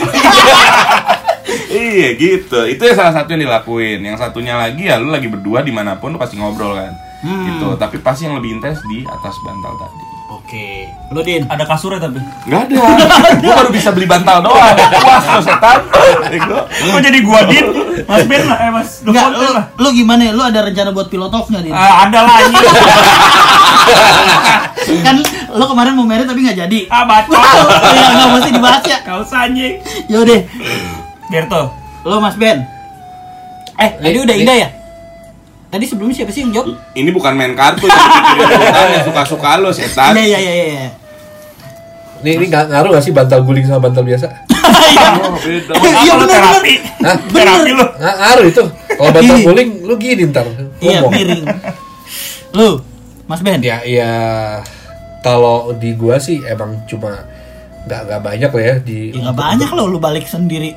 iya 1.70 2.08
gitu. 2.14 2.60
Itu 2.64 2.82
yang 2.82 2.96
salah 2.96 3.14
satu 3.14 3.34
yang 3.34 3.42
dilakuin. 3.44 4.00
Yang 4.02 4.16
satunya 4.20 4.54
lagi 4.54 4.86
ya 4.86 4.96
lu 4.98 5.10
lagi 5.10 5.26
berdua 5.26 5.60
di 5.60 5.72
mana 5.74 5.98
pun 5.98 6.14
lu 6.14 6.18
pasti 6.18 6.38
ngobrol 6.38 6.74
kan. 6.74 6.92
Gitu. 7.24 7.68
Tapi 7.80 7.96
pasti 8.04 8.28
yang 8.28 8.36
lebih 8.36 8.60
intens 8.60 8.84
di 8.84 9.00
atas 9.08 9.34
bantal 9.40 9.72
tadi. 9.80 10.14
Oke. 10.34 10.88
Lu 11.08 11.20
Din. 11.24 11.44
Ada 11.48 11.64
kasurnya 11.64 12.00
tapi. 12.04 12.20
Nggak 12.20 12.60
ada. 12.68 12.76
gue 13.44 13.52
baru 13.52 13.70
bisa 13.72 13.88
beli 13.96 14.04
bantal 14.04 14.44
doang. 14.44 14.76
Puas 14.76 15.24
lo 15.24 15.40
setan. 15.40 15.78
Ego. 16.28 16.58
Kok 16.68 17.00
jadi 17.00 17.18
gua 17.24 17.40
din? 17.48 17.64
Mas 18.04 18.24
Ben 18.28 18.44
lah, 18.44 18.58
eh 18.60 18.70
Mas 18.72 19.00
Enggak, 19.00 19.32
Dovon 19.32 19.40
lu, 19.40 19.48
lah. 19.56 19.64
lu 19.80 19.88
gimana? 19.96 20.22
Lu 20.36 20.42
ada 20.44 20.60
rencana 20.64 20.92
buat 20.92 21.08
pilot 21.08 21.32
nggak, 21.32 21.62
Din? 21.64 21.72
Ah, 21.72 22.04
ada 22.04 22.18
lah 22.28 22.36
ini. 22.44 22.56
kan 25.06 25.16
lu 25.54 25.64
kemarin 25.64 25.92
mau 25.96 26.04
merit 26.04 26.28
tapi 26.28 26.44
nggak 26.44 26.58
jadi. 26.68 26.78
Ah, 26.92 27.08
bacot. 27.08 27.40
ya 27.96 28.04
nggak 28.12 28.28
mesti 28.36 28.50
dibahas 28.52 28.84
ya. 28.84 28.98
Kau 29.00 29.24
anjing. 29.24 29.80
Yaudah, 30.12 30.40
Berto. 31.32 31.62
lu 32.04 32.20
Mas 32.20 32.36
Ben. 32.36 32.68
Eh, 33.80 33.90
tadi 33.96 34.18
udah 34.20 34.36
Ida 34.36 34.54
ya? 34.54 34.68
Tadi 35.74 35.90
sebelumnya 35.90 36.14
siapa 36.14 36.30
sih 36.30 36.46
yang 36.46 36.54
jawab? 36.54 36.78
Ini 36.94 37.10
bukan 37.10 37.34
main 37.34 37.58
kartu 37.58 37.90
ceritanya 37.90 39.02
suka-suka 39.02 39.58
lo 39.58 39.74
setan. 39.74 40.14
Iya, 40.14 40.38
iya, 40.38 40.38
iya, 40.38 40.66
iya. 40.70 40.88
Ini 42.22 42.30
ini 42.38 42.44
nggak 42.46 42.70
ngaruh 42.70 42.94
nggak 42.94 43.02
sih 43.02 43.10
bantal 43.10 43.42
guling 43.42 43.66
sama 43.66 43.90
bantal 43.90 44.06
biasa? 44.06 44.30
Beda. 44.54 45.74
Iya, 45.74 45.74
Apa 45.74 45.86
lu 45.90 46.14
bener, 46.22 46.30
terapi? 46.30 46.74
Hah? 47.02 47.16
Terapi 47.26 47.70
lu. 47.74 47.86
Nggak 47.90 48.16
ngaruh 48.22 48.44
itu. 48.46 48.64
Kalau 48.70 49.10
bantal 49.10 49.36
guling, 49.42 49.70
lu 49.82 49.94
gini 49.98 50.22
ntar. 50.30 50.46
Iya, 50.78 50.98
miring. 51.10 51.44
Lu, 52.54 52.68
Mas 53.26 53.42
Ben. 53.42 53.58
Ya, 53.58 53.82
ya 53.82 54.12
kalau 55.26 55.74
di 55.74 55.90
gua 55.98 56.22
sih 56.22 56.38
emang 56.46 56.86
cuma 56.86 57.18
nggak 57.90 58.00
nggak 58.06 58.20
banyak 58.22 58.50
lah 58.54 58.62
ya 58.62 58.74
di 58.78 59.10
Ya 59.10 59.20
nggak 59.26 59.38
banyak 59.42 59.70
loh 59.74 59.90
lu 59.90 59.98
balik 59.98 60.30
sendiri. 60.30 60.70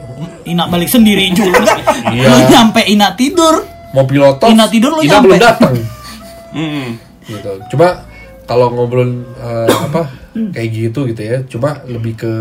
Ina 0.49 0.65
balik 0.73 0.89
sendiri 0.89 1.29
juga. 1.37 1.77
Iya. 2.09 2.33
Lu 2.33 2.37
nyampe 2.49 2.81
Ina 2.81 3.13
tidur. 3.13 3.76
Mau 3.95 4.03
pilotos 4.03 4.49
Ina 4.51 4.67
tidur 4.67 4.95
lu 4.97 5.01
Ina 5.03 5.19
belum 5.23 5.39
datang. 5.39 5.73
Gitu. 7.27 7.51
Cuma 7.75 8.07
kalau 8.47 8.71
ngobrol 8.71 9.27
eh, 9.35 9.67
apa 9.91 10.07
kayak 10.55 10.69
gitu 10.71 11.05
gitu 11.11 11.21
ya. 11.21 11.37
Cuma 11.45 11.83
lebih 11.85 12.15
ke 12.15 12.33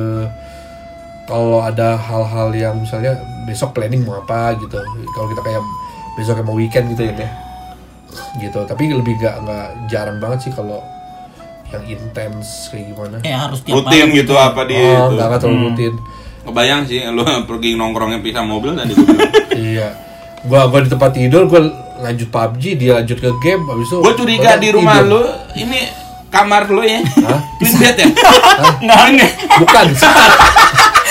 kalau 1.27 1.59
ada 1.59 1.99
hal-hal 1.99 2.55
yang 2.55 2.79
misalnya 2.79 3.19
besok 3.51 3.75
planning 3.75 4.07
mau 4.07 4.23
apa 4.23 4.55
gitu. 4.63 4.79
Kalau 5.15 5.27
kita 5.35 5.43
kayak 5.43 5.63
besok 6.15 6.39
mau 6.47 6.55
weekend 6.55 6.87
gitu 6.95 7.03
ya 7.11 7.29
gitu. 8.41 8.61
Tapi 8.65 8.93
lebih 8.93 9.19
nggak 9.19 9.37
nggak 9.45 9.67
jarang 9.91 10.19
banget 10.23 10.49
sih 10.49 10.53
kalau 10.55 10.81
yang 11.75 11.83
intens 11.99 12.71
kayak 12.71 12.95
gimana. 12.95 13.17
Ya 13.27 13.51
harus 13.51 13.61
tiap 13.67 13.83
Rutin 13.83 14.07
malam. 14.07 14.19
gitu 14.23 14.35
apa 14.39 14.61
dia 14.71 14.79
oh 14.79 14.87
itu. 14.87 15.15
nggak 15.19 15.27
nggak 15.27 15.41
terlalu 15.43 15.63
rutin. 15.73 15.95
Kebayang 16.47 16.83
sih 16.87 16.99
lu 17.11 17.23
pergi 17.51 17.75
nongkrongnya 17.75 18.23
pisah 18.23 18.45
mobil 18.47 18.79
tadi 18.79 18.95
gue 18.95 19.07
iya 19.75 19.89
gua 20.47 20.67
gua 20.67 20.81
di 20.81 20.89
tempat 20.89 21.11
tidur 21.13 21.45
gua 21.45 21.61
lanjut 21.99 22.29
PUBG 22.29 22.63
dia 22.77 22.93
lanjut 22.97 23.17
ke 23.17 23.31
game 23.41 23.63
habis 23.65 23.87
itu 23.87 23.97
Gue 23.99 24.15
curiga 24.15 24.57
di 24.57 24.69
rumah 24.71 25.01
tidur. 25.01 25.11
lu 25.11 25.23
ini 25.57 25.81
kamar 26.29 26.69
lu 26.69 26.83
ya. 26.83 27.01
Hah? 27.25 27.41
Twin 27.57 27.73
bed 27.75 27.97
ya? 27.97 28.07
Enggak 28.79 29.05
ini. 29.11 29.27
bukan 29.57 29.87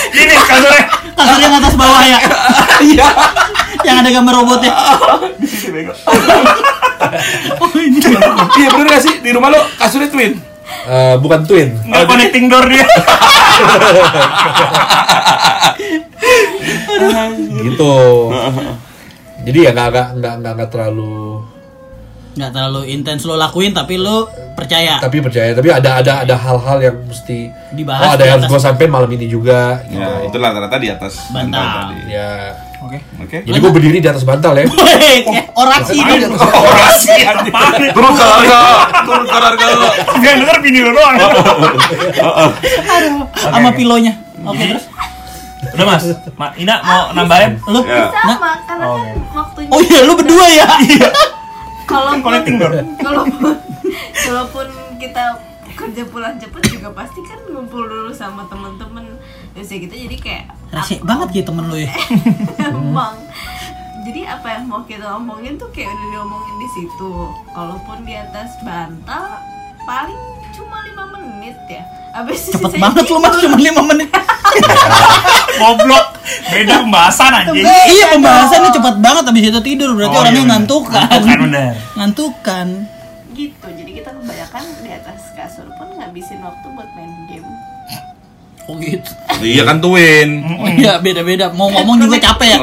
Ini 0.06 0.32
kasurnya. 0.38 0.84
Kasur 1.12 1.38
yang 1.38 1.54
atas 1.54 1.74
bawah 1.74 2.00
ya. 2.00 2.18
Iya. 2.78 3.08
yang 3.82 3.96
ada 3.98 4.10
gambar 4.10 4.34
robotnya. 4.36 4.72
oh 7.58 7.70
ini. 7.76 7.98
Iya 8.54 8.68
bener 8.70 8.88
gak 8.88 9.02
sih? 9.02 9.14
Di 9.18 9.30
rumah 9.30 9.50
lu 9.50 9.60
kasurnya 9.76 10.06
twin? 10.06 10.38
Eh, 10.86 11.14
bukan 11.18 11.42
twin 11.42 11.74
Enggak 11.82 12.06
connecting 12.06 12.46
door 12.46 12.62
dia. 12.64 12.86
gitu 17.58 17.94
jadi 19.46 19.58
ya 19.60 19.70
nggak 19.72 19.88
nggak 19.88 20.08
nggak 20.16 20.34
nggak 20.36 20.52
nggak 20.54 20.70
terlalu 20.70 21.40
Nggak 22.36 22.52
terlalu 22.52 22.80
intens 22.86 23.24
lo 23.24 23.32
lakuin 23.34 23.72
tapi 23.72 23.96
lo 23.96 24.28
percaya. 24.52 25.00
tapi 25.00 25.24
percaya 25.24 25.56
tapi 25.56 25.72
ada 25.72 26.04
ada 26.04 26.12
ada 26.20 26.34
hal-hal 26.36 26.78
yang 26.82 26.96
mesti 27.00 27.48
Dibahas 27.72 28.02
oh 28.02 28.10
ada 28.12 28.20
di 28.20 28.28
yang 28.28 28.40
gue 28.44 28.60
sampein 28.60 28.90
malam 28.90 29.08
ini 29.08 29.24
juga 29.24 29.80
gitu 29.86 29.96
Ya, 29.96 30.20
itulah 30.20 30.52
rata-rata 30.52 30.76
di 30.76 30.88
atas 30.90 31.32
Bantal. 31.32 31.64
tadi. 31.88 32.12
ya 32.12 32.52
Oke. 32.76 33.00
Oke. 33.18 33.36
jadi 33.40 33.56
gue 33.56 33.72
berdiri 33.72 33.98
di 33.98 34.06
atas 34.06 34.20
bantal 34.22 34.52
ya 34.52 34.68
kayak 34.68 35.48
orasi 35.56 35.96
ini. 35.96 36.28
Orasi 36.28 37.14
Turun 37.90 38.12
ke 38.12 38.20
harga, 38.22 38.60
turun 39.00 39.24
ke 39.24 39.32
harga. 39.32 39.66
Dia 40.20 40.32
denger 40.36 40.56
bini 40.60 40.84
lu 40.84 40.92
doang. 40.92 41.16
Sama 43.48 43.70
pilonya. 43.72 44.12
Oke 44.44 44.62
terus. 44.62 44.84
Udah 45.76 45.86
Mas. 45.86 46.04
Ma, 46.34 46.46
Ina 46.54 46.74
mau 46.80 47.02
nambahin? 47.12 47.60
Lu 47.66 47.80
Ya. 47.82 48.08
sama 48.10 48.50
karena 48.64 48.84
Oh, 48.86 48.96
kan 48.96 49.16
waktunya 49.36 49.68
Oh 49.68 49.80
iya 49.80 50.00
lu 50.02 50.12
berdua 50.14 50.46
ya. 50.48 50.66
kalau 51.90 52.18
connecting 52.18 52.56
door. 52.56 52.72
kalaupun 52.98 53.54
kalaupun 54.16 54.66
kita 54.96 55.22
kerja 55.70 56.02
pulang 56.06 56.34
cepet 56.34 56.62
juga 56.72 56.88
pasti 56.90 57.20
kan 57.22 57.38
ngumpul 57.46 57.84
dulu 57.84 58.10
sama 58.10 58.42
temen-temen 58.46 59.04
terus 59.52 59.68
ya 59.68 59.76
gitu 59.78 59.94
jadi 59.94 60.16
kayak 60.16 60.44
Rasik 60.68 61.00
banget 61.02 61.28
gitu 61.36 61.52
temen 61.52 61.68
lu 61.68 61.76
ya. 61.76 61.92
emang 62.66 63.14
jadi 64.02 64.20
apa 64.32 64.48
yang 64.50 64.64
mau 64.66 64.82
kita 64.82 65.06
omongin 65.12 65.54
tuh 65.54 65.68
kayak 65.68 65.86
udah 65.88 66.06
diomongin 66.10 66.56
di 66.56 66.68
situ 66.72 67.10
kalaupun 67.52 68.02
di 68.02 68.14
atas 68.14 68.56
bantal 68.60 69.38
paling 69.84 70.20
cuma 70.50 70.80
lima 70.82 71.04
menit 71.12 71.54
ya 71.68 71.84
abis 72.16 72.48
itu 72.48 72.56
Cepet 72.56 72.80
banget 72.80 73.04
lu 73.04 73.20
mas 73.20 73.36
cuma 73.36 73.54
5 73.54 73.90
menit. 73.92 74.08
Goblok. 75.56 76.06
Beda 76.46 76.74
pembahasan 76.80 77.30
anjing. 77.32 77.64
iya 77.64 78.04
pembahasannya 78.10 78.70
cepet 78.70 78.94
banget 78.98 79.24
abis 79.26 79.42
itu 79.48 79.60
tidur 79.62 79.90
berarti 79.92 80.12
Oh, 80.12 80.20
orangnya 80.20 80.38
iya 80.38 80.50
ngantukan. 80.50 81.02
Ngantukan, 81.02 81.38
bener. 81.42 81.72
Ngantukan. 81.94 82.66
gitu 83.32 83.68
jadi 83.68 83.90
kita 83.94 84.10
kebanyakan 84.12 84.62
di 84.80 84.90
atas 84.90 85.20
kasur 85.32 85.68
pun 85.70 85.92
ngabisin 85.92 86.40
waktu 86.40 86.66
buat 86.72 86.88
main 86.90 87.12
game 87.28 87.44
Oh 88.64 88.74
gitu. 88.76 89.10
Iya 89.38 89.62
kan 89.62 89.78
twin. 89.78 90.42
Oh 90.42 90.66
iya 90.66 90.98
beda-beda. 90.98 91.52
Mau 91.52 91.70
ngomong 91.70 92.02
juga 92.02 92.18
capek 92.18 92.48
ya. 92.50 92.58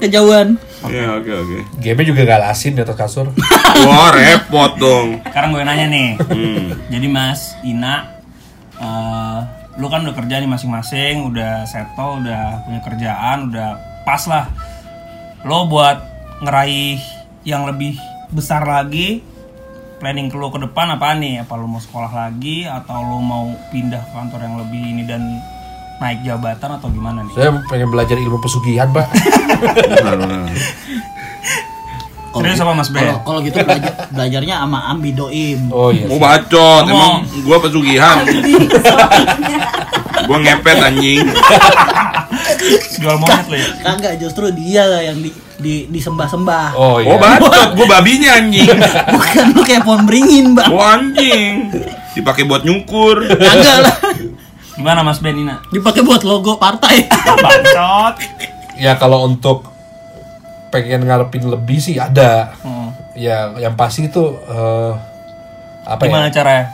Kejauhan. 0.00 0.56
Iya, 0.86 1.18
oke 1.18 1.28
oke. 1.28 1.56
game 1.76 2.00
juga 2.02 2.24
gak 2.24 2.40
lasin 2.40 2.72
di 2.72 2.80
atas 2.80 2.94
kasur 2.94 3.26
Wah, 3.84 4.08
repot 4.08 4.78
dong. 4.78 5.20
Sekarang 5.20 5.50
gue 5.50 5.60
nanya 5.60 5.90
nih. 5.90 6.08
Hmm. 6.22 6.72
Jadi 6.88 7.06
Mas 7.10 7.52
Ina, 7.60 8.06
eh, 8.78 9.38
lu 9.76 9.86
kan 9.92 10.04
udah 10.04 10.16
kerja 10.16 10.40
nih 10.40 10.48
masing-masing, 10.48 11.32
udah 11.32 11.68
settle, 11.68 12.24
udah 12.24 12.64
punya 12.64 12.80
kerjaan, 12.80 13.52
udah 13.52 13.68
pas 14.08 14.22
lah. 14.24 14.48
Lo 15.44 15.68
buat 15.68 16.00
ngeraih 16.42 16.98
yang 17.44 17.68
lebih 17.68 18.00
besar 18.32 18.64
lagi, 18.64 19.20
planning 20.00 20.32
ke 20.32 20.36
lo 20.36 20.48
ke 20.48 20.58
depan 20.64 20.96
apa 20.96 21.12
nih? 21.16 21.44
Apa 21.44 21.60
lo 21.60 21.68
mau 21.68 21.80
sekolah 21.80 22.12
lagi 22.12 22.64
atau 22.64 23.04
lo 23.04 23.20
mau 23.20 23.52
pindah 23.68 24.00
ke 24.00 24.10
kantor 24.16 24.40
yang 24.42 24.56
lebih 24.64 24.82
ini 24.82 25.04
dan 25.04 25.22
naik 25.96 26.20
jabatan 26.24 26.70
atau 26.76 26.88
gimana 26.92 27.24
nih? 27.24 27.32
saya 27.32 27.50
pengen 27.72 27.88
belajar 27.88 28.16
ilmu 28.20 28.36
pesugihan 28.40 28.88
pak 28.92 29.08
Benar. 32.36 32.52
Serius 32.52 32.60
apa 32.60 32.72
Mas 32.72 32.88
Ben? 32.88 33.00
Kalau 33.02 33.16
kalau 33.24 33.40
gitu 33.40 33.56
belajar 33.58 33.92
belajarnya 34.08 34.54
sama 34.60 34.78
Ambi 34.86 35.10
Doim. 35.10 35.60
oh 35.70 35.88
iya 35.90 36.04
Mau 36.06 36.18
bacot, 36.18 36.84
emang 36.84 37.14
gua 37.42 37.56
pesugihan. 37.58 38.22
gua 40.28 40.38
ngepet 40.38 40.78
anjing. 40.78 41.20
Jual 42.98 43.16
monyet 43.16 43.46
lo 43.46 43.56
ya? 43.56 43.68
Kagak 43.82 44.14
justru 44.18 44.48
dia 44.50 44.82
lah 44.84 45.00
yang 45.02 45.18
di, 45.18 45.30
di 45.56 45.74
disembah-sembah. 45.88 46.74
oh 46.74 46.98
iya 46.98 47.08
Oh, 47.08 47.18
bacot, 47.18 47.68
gua 47.74 47.86
babinya 47.88 48.36
anjing. 48.36 48.68
Bukan 49.14 49.44
lu 49.52 49.62
kayak 49.62 49.82
pohon 49.84 50.02
beringin, 50.04 50.52
Bang. 50.52 50.68
Gua 50.68 50.98
anjing. 50.98 51.70
Dipakai 52.12 52.44
buat 52.44 52.64
nyukur. 52.64 53.28
Kagak 53.28 53.78
lah. 53.80 53.96
Gimana 54.76 55.00
Mas 55.00 55.20
Ben 55.20 55.36
Ina? 55.36 55.64
Dipakai 55.68 56.04
buat 56.04 56.20
logo 56.20 56.56
partai. 56.56 57.08
Bacot. 57.08 58.14
ya 58.76 58.92
kalau 58.96 59.24
untuk 59.24 59.75
pengen 60.68 61.02
ngarepin 61.02 61.44
lebih 61.44 61.78
sih 61.78 61.96
ada 61.96 62.52
Hmm. 62.58 62.90
ya 63.12 63.54
yang 63.56 63.74
pasti 63.74 64.04
itu 64.04 64.22
eh, 64.44 64.92
apa 65.84 66.02
Gimana 66.02 66.26
ya 66.26 66.32
caranya? 66.34 66.64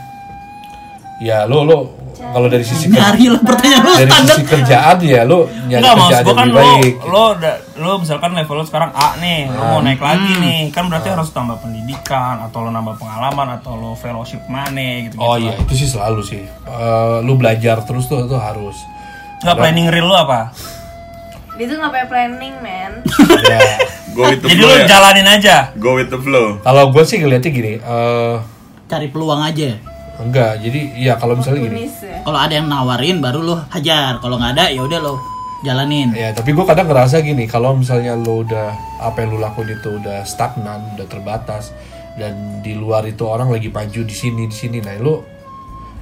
ya 1.18 1.38
lo 1.44 1.62
lo 1.62 1.78
kalau 2.14 2.46
dari 2.46 2.62
sisi 2.62 2.86
kerja, 2.86 3.02
Nyari 3.04 3.24
lah 3.28 3.42
pertanyaan 3.42 3.82
lu 3.82 3.92
dari 3.94 4.08
standar. 4.08 4.26
sisi 4.30 4.42
kerjaan 4.44 4.96
ya 5.02 5.20
lu 5.22 5.38
nyari 5.64 5.80
Enggak 5.80 5.96
kerjaan 5.96 6.22
yang 6.22 6.32
kan 6.32 6.46
lebih 6.46 6.52
lo, 6.52 6.62
baik. 6.62 6.94
lo, 7.04 7.24
da- 7.34 7.60
lo 7.76 7.92
misalkan 7.96 8.30
level 8.32 8.56
lo 8.56 8.64
sekarang 8.64 8.90
A 8.92 9.08
nih, 9.16 9.38
lo 9.48 9.58
Ah. 9.58 9.68
mau 9.68 9.80
naik 9.80 9.98
lagi 9.98 10.30
Hmm. 10.30 10.40
nih, 10.40 10.60
kan 10.70 10.86
berarti 10.86 11.08
harus 11.08 11.28
tambah 11.28 11.58
pendidikan 11.58 12.40
atau 12.40 12.58
lo 12.60 12.70
nambah 12.70 12.94
pengalaman 12.96 13.48
atau 13.56 13.74
lo 13.74 13.90
fellowship 13.94 14.38
mana 14.46 14.80
gitu. 15.04 15.14
Oh 15.16 15.34
iya 15.34 15.52
itu 15.56 15.72
sih 15.74 15.88
selalu 15.88 16.20
sih. 16.22 16.42
Eh, 16.46 17.16
lu 17.20 17.34
belajar 17.34 17.82
terus 17.82 18.06
tuh 18.06 18.22
itu 18.22 18.34
harus. 18.34 18.76
Enggak 19.40 19.56
planning 19.58 19.86
real 19.88 20.06
lo 20.06 20.16
apa? 20.16 20.54
Dia 21.52 21.66
tuh 21.66 21.76
pakai 21.78 22.04
planning, 22.06 22.54
men. 22.58 22.92
Ya. 23.44 23.60
Go 24.12 24.24
with 24.24 24.40
the 24.40 24.48
Jadi 24.48 24.60
flow 24.60 24.68
lo 24.68 24.76
ya. 24.76 24.86
jalanin 24.86 25.26
aja. 25.26 25.56
Go 25.74 25.90
with 25.94 26.08
the 26.08 26.16
flow. 26.16 26.60
Kalau 26.60 26.88
gue 26.88 27.02
sih 27.02 27.16
ngeliatnya 27.16 27.50
gini. 27.50 27.72
eh 27.76 28.36
Cari 28.86 29.08
peluang 29.08 29.40
aja. 29.40 29.72
enggak. 30.14 30.60
Jadi 30.60 30.80
ya 30.98 31.16
kalau 31.16 31.34
misalnya 31.34 31.64
gini. 31.64 31.88
Ya. 31.88 32.20
Kalau 32.20 32.36
ada 32.36 32.52
yang 32.52 32.68
nawarin 32.68 33.18
baru 33.18 33.40
lu 33.40 33.56
hajar. 33.68 34.16
Kalau 34.18 34.36
nggak 34.36 34.52
ada 34.52 34.64
ya 34.68 34.80
udah 34.80 34.98
lo 34.98 35.16
jalanin. 35.62 36.12
Ya 36.12 36.30
tapi 36.30 36.52
gue 36.52 36.60
kadang 36.62 36.86
ngerasa 36.86 37.20
gini. 37.20 37.44
Kalau 37.44 37.72
misalnya 37.72 38.12
lu 38.14 38.44
udah 38.44 38.72
apa 38.98 39.16
yang 39.18 39.32
lu 39.32 39.38
lakuin 39.38 39.72
itu 39.72 39.88
udah 39.94 40.22
stagnan, 40.22 40.92
udah 40.94 41.06
terbatas 41.06 41.72
dan 42.14 42.32
di 42.60 42.72
luar 42.72 43.04
itu 43.04 43.24
orang 43.24 43.48
lagi 43.48 43.68
maju 43.68 44.00
di 44.02 44.14
sini 44.14 44.44
di 44.44 44.54
sini. 44.54 44.78
Nah 44.78 44.92
lu 44.98 45.24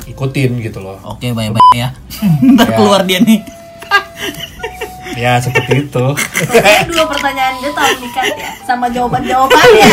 ikutin 0.05 0.59
gitu 0.59 0.79
loh. 0.81 0.99
Oke, 1.07 1.31
bye-bye 1.31 1.63
ya. 1.73 1.95
Ntar 2.55 2.67
Ya. 2.67 2.77
keluar 2.77 3.03
dia 3.03 3.23
nih. 3.23 3.39
Ya 5.13 5.37
seperti 5.37 5.85
itu. 5.85 6.07
Kayaknya 6.47 6.83
dua 6.89 7.05
pertanyaan 7.07 7.55
dia 7.59 7.71
tahu 7.71 7.91
nikat 7.99 8.27
ya, 8.33 8.51
sama 8.63 8.87
jawaban-jawabannya. 8.89 9.87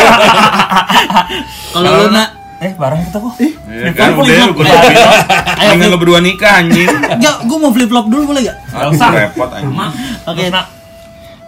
Kalau 1.72 1.92
lu 1.96 2.08
nak 2.10 2.30
Eh, 2.58 2.74
bareng 2.74 2.98
kita 3.04 3.22
kok. 3.22 3.38
Ya 3.70 3.92
kan 3.94 4.18
udah 4.18 4.34
lu 4.44 4.54
gue 4.56 4.66
Dengan 5.70 5.88
lo 5.88 5.98
berdua 5.98 6.18
nikah 6.20 6.58
anjing. 6.58 6.90
Enggak, 6.90 7.46
gue 7.46 7.58
mau 7.60 7.70
flip 7.70 7.86
flop 7.86 8.10
dulu 8.10 8.34
boleh 8.34 8.42
gak? 8.44 8.58
Usah. 8.90 9.14
repot 9.14 9.46
anjing. 9.48 9.78
Oke. 10.26 10.50
Nak, 10.50 10.66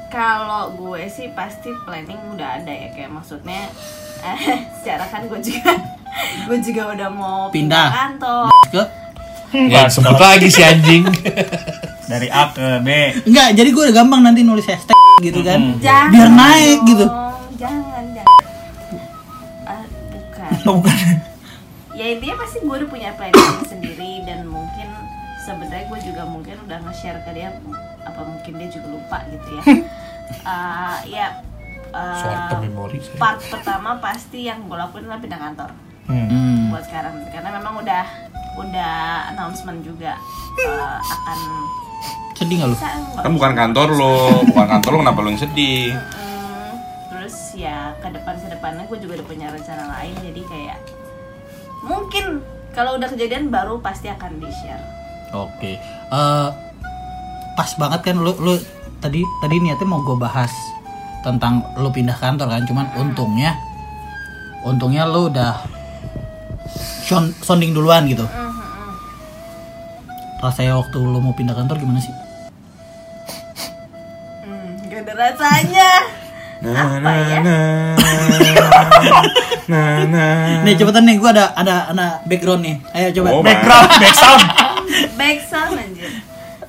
Kalau 0.08 0.70
gue 0.72 1.06
sih 1.06 1.30
pasti 1.32 1.74
planning 1.82 2.18
udah 2.30 2.62
ada 2.62 2.70
ya 2.70 2.90
kayak 2.92 3.10
maksudnya 3.10 3.70
eh, 4.22 4.38
secara 4.78 5.06
kan 5.06 5.26
gue 5.26 5.38
juga 5.40 5.74
gue 6.46 6.58
juga 6.62 6.94
udah 6.94 7.10
mau 7.10 7.50
Pindah. 7.50 7.90
kantor. 7.90 8.50
Ke 8.70 8.84
Ya 9.52 9.86
sebut 9.86 10.16
lagi 10.16 10.48
si 10.48 10.62
anjing. 10.62 11.04
dari 12.12 12.26
A 12.28 12.50
ke 12.50 12.82
B. 12.82 12.90
Enggak, 13.24 13.54
jadi 13.54 13.70
gue 13.70 13.84
udah 13.84 13.96
gampang 13.96 14.22
nanti 14.22 14.42
nulis 14.42 14.66
hashtag 14.66 14.98
gitu 15.20 15.42
kan. 15.42 15.78
Jangan 15.78 16.10
Biar 16.10 16.30
naik 16.32 16.80
gitu. 16.86 17.06
Jangan, 17.56 18.04
jangan. 18.12 18.42
Ah, 19.64 19.84
bukan. 20.10 20.50
Bukan. 20.72 20.98
ya 21.92 22.06
intinya 22.10 22.40
pasti 22.40 22.58
gue 22.60 22.72
udah 22.74 22.88
punya 22.88 23.12
planning 23.14 23.36
sendiri 23.66 24.24
dan 24.24 24.48
mungkin 24.48 24.88
sebenarnya 25.42 25.86
gue 25.86 26.00
juga 26.02 26.24
mungkin 26.24 26.56
udah 26.64 26.80
nge-share 26.82 27.20
ke 27.22 27.36
dia 27.36 27.52
apa 28.02 28.22
mungkin 28.24 28.56
dia 28.56 28.70
juga 28.70 28.88
lupa 28.90 29.18
gitu 29.28 29.50
ya 29.52 29.64
Eh, 30.40 30.98
ya 31.16 31.28
memory 32.56 33.04
saya. 33.04 33.18
part 33.18 33.44
pertama 33.44 34.00
pasti 34.00 34.48
yang 34.48 34.64
gue 34.64 34.74
lakuin 34.74 35.06
adalah 35.06 35.20
pindah 35.20 35.42
kantor 35.42 35.72
Hmm. 36.08 36.74
buat 36.74 36.82
sekarang 36.82 37.22
karena 37.28 37.50
memang 37.54 37.74
udah 37.78 38.04
udah 38.56 38.96
announcement 39.30 39.80
juga 39.82 40.18
eh, 40.56 40.98
akan 41.00 41.40
Sedih 42.34 42.56
gak 42.58 42.72
lu? 42.72 42.74
bisa 42.74 42.90
enggak 42.96 43.22
Kan 43.22 43.32
bukan 43.36 43.52
kantor 43.54 43.88
lo, 43.92 44.16
bukan 44.48 44.66
kantor 44.70 44.90
lo 44.90 44.98
kenapa 45.04 45.20
lo 45.20 45.28
yang 45.28 45.38
sedih? 45.38 45.92
Terus 47.12 47.36
ya 47.54 47.92
ke 47.98 48.08
depan 48.08 48.34
ke 48.34 48.48
depannya 48.48 48.84
gue 48.86 48.98
juga 48.98 49.14
udah 49.16 49.28
punya 49.28 49.48
rencana 49.50 49.84
lain 49.94 50.16
jadi 50.24 50.42
kayak 50.44 50.80
mungkin 51.82 52.40
kalau 52.72 52.96
udah 52.96 53.08
kejadian 53.08 53.50
baru 53.50 53.80
pasti 53.80 54.08
akan 54.08 54.40
di 54.40 54.48
share 54.50 54.84
Oke. 55.30 55.78
Eh, 56.10 56.50
pas 57.54 57.72
banget 57.76 58.02
kan 58.02 58.18
lu 58.18 58.32
lu 58.36 58.56
tadi 58.98 59.22
tadi 59.40 59.56
niatnya 59.60 59.86
mau 59.86 60.02
gue 60.02 60.16
bahas 60.16 60.50
tentang 61.20 61.60
lu 61.76 61.88
pindah 61.88 62.16
kantor 62.16 62.48
kan, 62.48 62.64
cuman 62.64 62.88
untungnya 62.96 63.52
untungnya 64.62 65.04
lu 65.04 65.28
udah 65.28 65.60
sounding 67.42 67.74
duluan 67.74 68.06
gitu. 68.06 68.24
Rasanya 70.40 70.80
waktu 70.80 70.96
lu 70.96 71.20
mau 71.20 71.34
pindah 71.34 71.52
kantor 71.52 71.76
gimana 71.78 72.00
sih? 72.00 72.14
hmm, 74.46 74.88
gak 74.88 75.02
ada 75.04 75.14
rasanya 75.18 75.90
Nah, 76.60 77.00
apa 77.00 77.12
ya 77.24 77.40
nah, 77.40 77.96
nah. 80.12 80.60
Nih 80.68 80.76
cepetan 80.76 81.08
nih 81.08 81.16
gua 81.16 81.32
ada 81.32 81.56
ada 81.56 81.88
ada 81.88 82.08
background 82.28 82.68
nih. 82.68 82.76
Ayo 82.92 83.08
coba. 83.16 83.28
Oh, 83.32 83.40
Background, 83.40 83.88
back 83.96 84.12
sound. 84.12 84.44
back 85.16 85.38
sound 85.48 85.80
anjir 85.80 86.12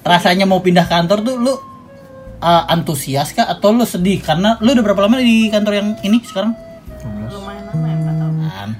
Rasanya 0.07 0.47
mau 0.47 0.63
pindah 0.63 0.87
kantor 0.87 1.27
tuh 1.27 1.35
lu 1.43 1.51
uh, 1.51 2.63
antusias 2.71 3.35
kah 3.35 3.51
atau 3.51 3.75
lu 3.75 3.83
sedih 3.83 4.23
karena 4.23 4.55
lu 4.63 4.79
udah 4.79 4.85
berapa 4.87 5.11
lama 5.11 5.19
di 5.19 5.51
kantor 5.51 5.73
yang 5.75 5.89
ini 6.07 6.23
sekarang? 6.23 6.55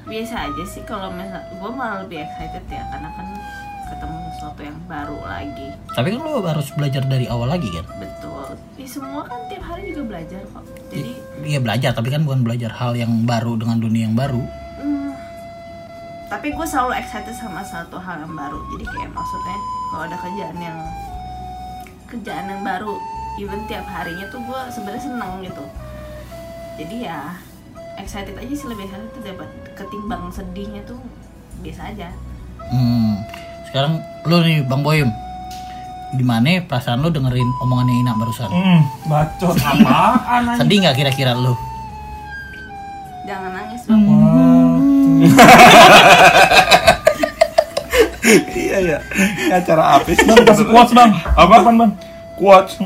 Biasa 0.07 0.35
aja 0.51 0.65
sih 0.67 0.83
kalau 0.85 1.09
misal 1.13 1.43
gue 1.51 1.71
malah 1.71 2.03
lebih 2.05 2.25
excited 2.25 2.65
ya 2.71 2.83
karena 2.91 3.09
kan 3.15 3.27
ketemu 3.91 4.19
sesuatu 4.39 4.61
yang 4.63 4.79
baru 4.87 5.19
lagi. 5.27 5.69
Tapi 5.93 6.07
kan 6.15 6.21
lu 6.23 6.33
harus 6.47 6.69
belajar 6.79 7.03
dari 7.05 7.27
awal 7.27 7.51
lagi 7.51 7.69
kan? 7.75 7.85
betul. 7.99 8.47
Di 8.79 8.87
semua 8.87 9.27
kan 9.27 9.43
tiap 9.51 9.67
hari 9.67 9.91
juga 9.91 10.17
belajar 10.17 10.41
kok. 10.47 10.63
Jadi 10.95 11.13
Iya 11.43 11.59
belajar, 11.59 11.91
tapi 11.97 12.09
kan 12.15 12.23
bukan 12.23 12.47
belajar 12.47 12.71
hal 12.71 12.95
yang 12.95 13.27
baru 13.27 13.59
dengan 13.59 13.83
dunia 13.83 14.07
yang 14.07 14.17
baru. 14.17 14.43
Hmm, 14.79 15.13
tapi 16.31 16.55
gue 16.55 16.67
selalu 16.67 16.95
excited 17.01 17.35
sama 17.35 17.65
satu 17.67 17.99
hal 17.99 18.23
yang 18.23 18.35
baru. 18.37 18.61
Jadi 18.77 18.85
kayak 18.87 19.11
maksudnya 19.11 19.59
kalau 19.91 20.05
ada 20.07 20.17
kerjaan 20.23 20.59
yang 20.63 20.79
kerjaan 22.07 22.47
yang 22.51 22.63
baru 22.63 22.95
even 23.39 23.63
tiap 23.67 23.87
harinya 23.89 24.27
tuh 24.31 24.39
gue 24.43 24.61
sebenarnya 24.71 25.03
seneng 25.03 25.33
gitu. 25.43 25.65
Jadi 26.79 26.97
ya 27.09 27.35
excited 28.01 28.35
aja 28.35 28.51
sih 28.51 28.67
lebih 28.67 28.87
excited 28.87 29.21
dapat 29.23 29.49
ketimbang 29.75 30.29
sedihnya 30.31 30.83
tuh 30.85 30.99
biasa 31.61 31.93
aja 31.93 32.09
Hmm. 32.71 33.19
Sekarang 33.67 33.99
lu 34.25 34.37
nih 34.41 34.63
Bang 34.63 34.83
Boyem, 34.83 35.11
gimana 36.15 36.63
perasaan 36.63 37.03
lu 37.03 37.11
dengerin 37.11 37.51
omongannya 37.59 37.99
Ina 37.99 38.13
barusan? 38.15 38.47
Hmm, 38.47 38.81
bacot 39.07 39.59
apaan 39.59 40.45
anjing? 40.47 40.61
Sedih 40.61 40.77
nggak 40.81 40.97
kira-kira 40.97 41.35
lu? 41.35 41.55
jangan 43.21 43.51
nangis 43.53 43.83
bang 43.87 44.03
Iya 48.55 48.79
ya. 48.85 48.99
Acara 49.51 49.99
apa 49.99 50.07
sih? 50.07 50.23
Bang, 50.23 50.47
kasih 50.47 50.67
quotes 50.69 50.93
bang. 50.93 51.11
Apa? 51.35 51.55
Apaan, 51.63 51.75
bang? 51.75 51.93
Quotes. 52.39 52.79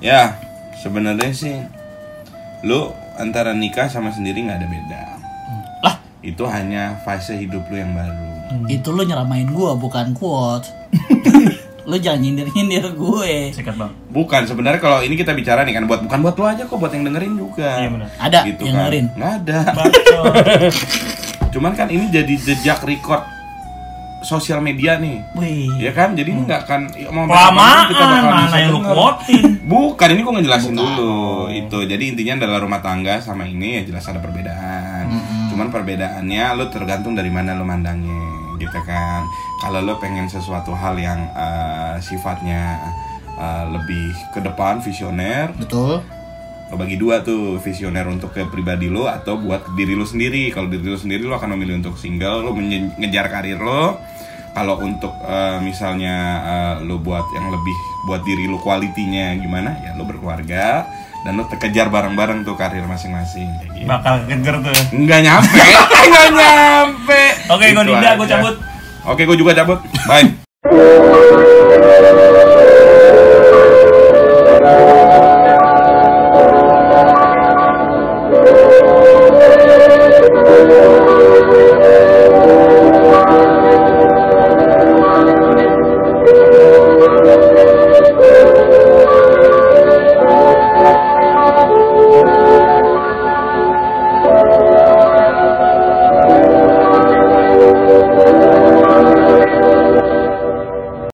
Ya, 0.00 0.36
sebenarnya 0.80 1.28
sih 1.32 1.56
lu 2.64 2.92
antara 3.16 3.52
nikah 3.52 3.86
sama 3.86 4.08
sendiri 4.08 4.42
nggak 4.42 4.58
ada 4.58 4.68
beda. 4.68 5.02
Lah, 5.82 5.96
Itu 6.20 6.44
hanya 6.44 7.00
fase 7.02 7.34
hidup 7.34 7.66
lu 7.66 7.76
yang 7.76 7.92
baru. 7.92 8.24
itu 8.66 8.88
lu 8.88 9.02
nyeramain 9.02 9.46
gua 9.48 9.74
bukan 9.74 10.12
quotes. 10.12 10.70
lu 11.88 11.96
jangan 11.96 12.18
nyindir-nyindir 12.20 12.82
gue. 12.92 13.50
Sikat 13.52 13.74
bang. 13.74 13.90
Bukan 14.08 14.42
sebenarnya 14.42 14.78
kalau 14.78 14.98
ini 15.00 15.14
kita 15.14 15.30
bicara 15.32 15.62
nih 15.62 15.70
kan 15.72 15.84
buat 15.84 16.02
bukan 16.02 16.18
buat 16.20 16.34
lu 16.34 16.44
aja 16.44 16.62
kok 16.62 16.74
buat 16.74 16.90
yang 16.90 17.04
dengerin 17.04 17.34
juga. 17.36 17.78
Iya, 17.78 17.88
benar. 17.88 18.08
Ada 18.16 18.38
Gitu 18.44 18.60
yang 18.60 18.74
kan. 18.74 18.80
dengerin. 18.80 19.06
Nggak 19.12 19.32
ada. 19.36 19.58
Bacot. 19.72 20.34
Cuman 21.52 21.72
kan 21.72 21.88
ini 21.88 22.06
jadi 22.08 22.34
jejak 22.36 22.82
record 22.82 23.22
sosial 24.26 24.58
media 24.58 24.98
nih. 24.98 25.22
Wih. 25.38 25.70
Ya 25.78 25.94
kan? 25.94 26.18
Jadi 26.18 26.34
ini 26.34 26.42
nggak 26.42 26.66
akan 26.66 26.80
ya, 26.98 27.08
mau 27.14 27.30
Kelamaan, 27.30 27.86
kita 27.86 28.02
bakal 28.02 28.26
mana 28.26 28.42
bisa 28.42 28.58
yang 28.58 28.70
lu? 28.74 28.80
Bukan, 29.66 30.08
ini 30.10 30.20
gue 30.26 30.34
ngejelasin 30.42 30.74
dulu 30.74 31.46
itu. 31.54 31.78
Jadi 31.86 32.04
intinya 32.10 32.42
adalah 32.42 32.58
rumah 32.58 32.82
tangga 32.82 33.22
sama 33.22 33.46
ini 33.46 33.78
ya 33.78 33.94
jelas 33.94 34.06
ada 34.10 34.18
perbedaan. 34.18 35.06
Cuman 35.54 35.70
perbedaannya 35.70 36.44
lo 36.58 36.66
tergantung 36.68 37.14
dari 37.14 37.30
mana 37.30 37.54
lo 37.54 37.62
mandangnya, 37.62 38.58
gitu 38.58 38.78
kan. 38.82 39.22
Kalau 39.62 39.80
lo 39.80 39.96
pengen 40.02 40.26
sesuatu 40.26 40.74
hal 40.74 40.98
yang 40.98 41.30
eh, 41.32 41.94
sifatnya 42.02 42.82
eh, 43.38 43.64
lebih 43.70 44.10
ke 44.34 44.42
depan, 44.42 44.82
visioner, 44.84 45.54
Betul. 45.56 46.02
lo 46.66 46.74
bagi 46.74 46.98
dua 46.98 47.22
tuh 47.22 47.62
visioner 47.62 48.10
untuk 48.10 48.34
ke 48.34 48.42
pribadi 48.50 48.90
lo 48.90 49.06
atau 49.06 49.38
buat 49.38 49.70
diri 49.78 49.94
lo 49.94 50.02
sendiri 50.02 50.50
kalau 50.50 50.66
diri 50.66 50.82
lo 50.82 50.98
sendiri 50.98 51.22
lo 51.22 51.38
akan 51.38 51.54
memilih 51.54 51.78
untuk 51.78 51.94
single 51.94 52.42
lo 52.42 52.50
menye- 52.50 52.90
ngejar 52.98 53.30
karir 53.30 53.62
lo 53.62 54.02
kalau 54.56 54.80
untuk 54.80 55.12
eh, 55.20 55.60
misalnya 55.60 56.14
eh, 56.40 56.74
lo 56.80 56.96
buat 56.96 57.28
yang 57.30 57.52
lebih 57.52 57.76
buat 58.08 58.24
diri 58.24 58.48
lo 58.48 58.56
kualitinya 58.56 59.36
gimana 59.36 59.76
ya 59.84 59.92
lo 59.92 60.08
berkeluarga 60.08 60.88
dan 61.20 61.36
lo 61.36 61.44
kejar 61.50 61.92
bareng-bareng 61.92 62.40
tuh 62.40 62.54
karir 62.54 62.86
masing-masing 62.86 63.50
kayak 63.60 63.70
gitu. 63.74 63.84
Bakal 63.84 64.14
kejar 64.24 64.54
tuh. 64.62 64.72
nggak 64.96 65.20
nyampe 65.20 65.60
nggak 66.08 66.28
nyampe 66.32 67.22
Oke, 67.46 67.66
gue 67.66 67.74
Gitu 67.76 67.82
Dinda, 67.84 68.10
gue 68.16 68.26
cabut. 68.26 68.54
oke 69.04 69.22
gue 69.22 69.36
juga 69.36 69.52
cabut 69.52 69.78
bye 70.08 70.24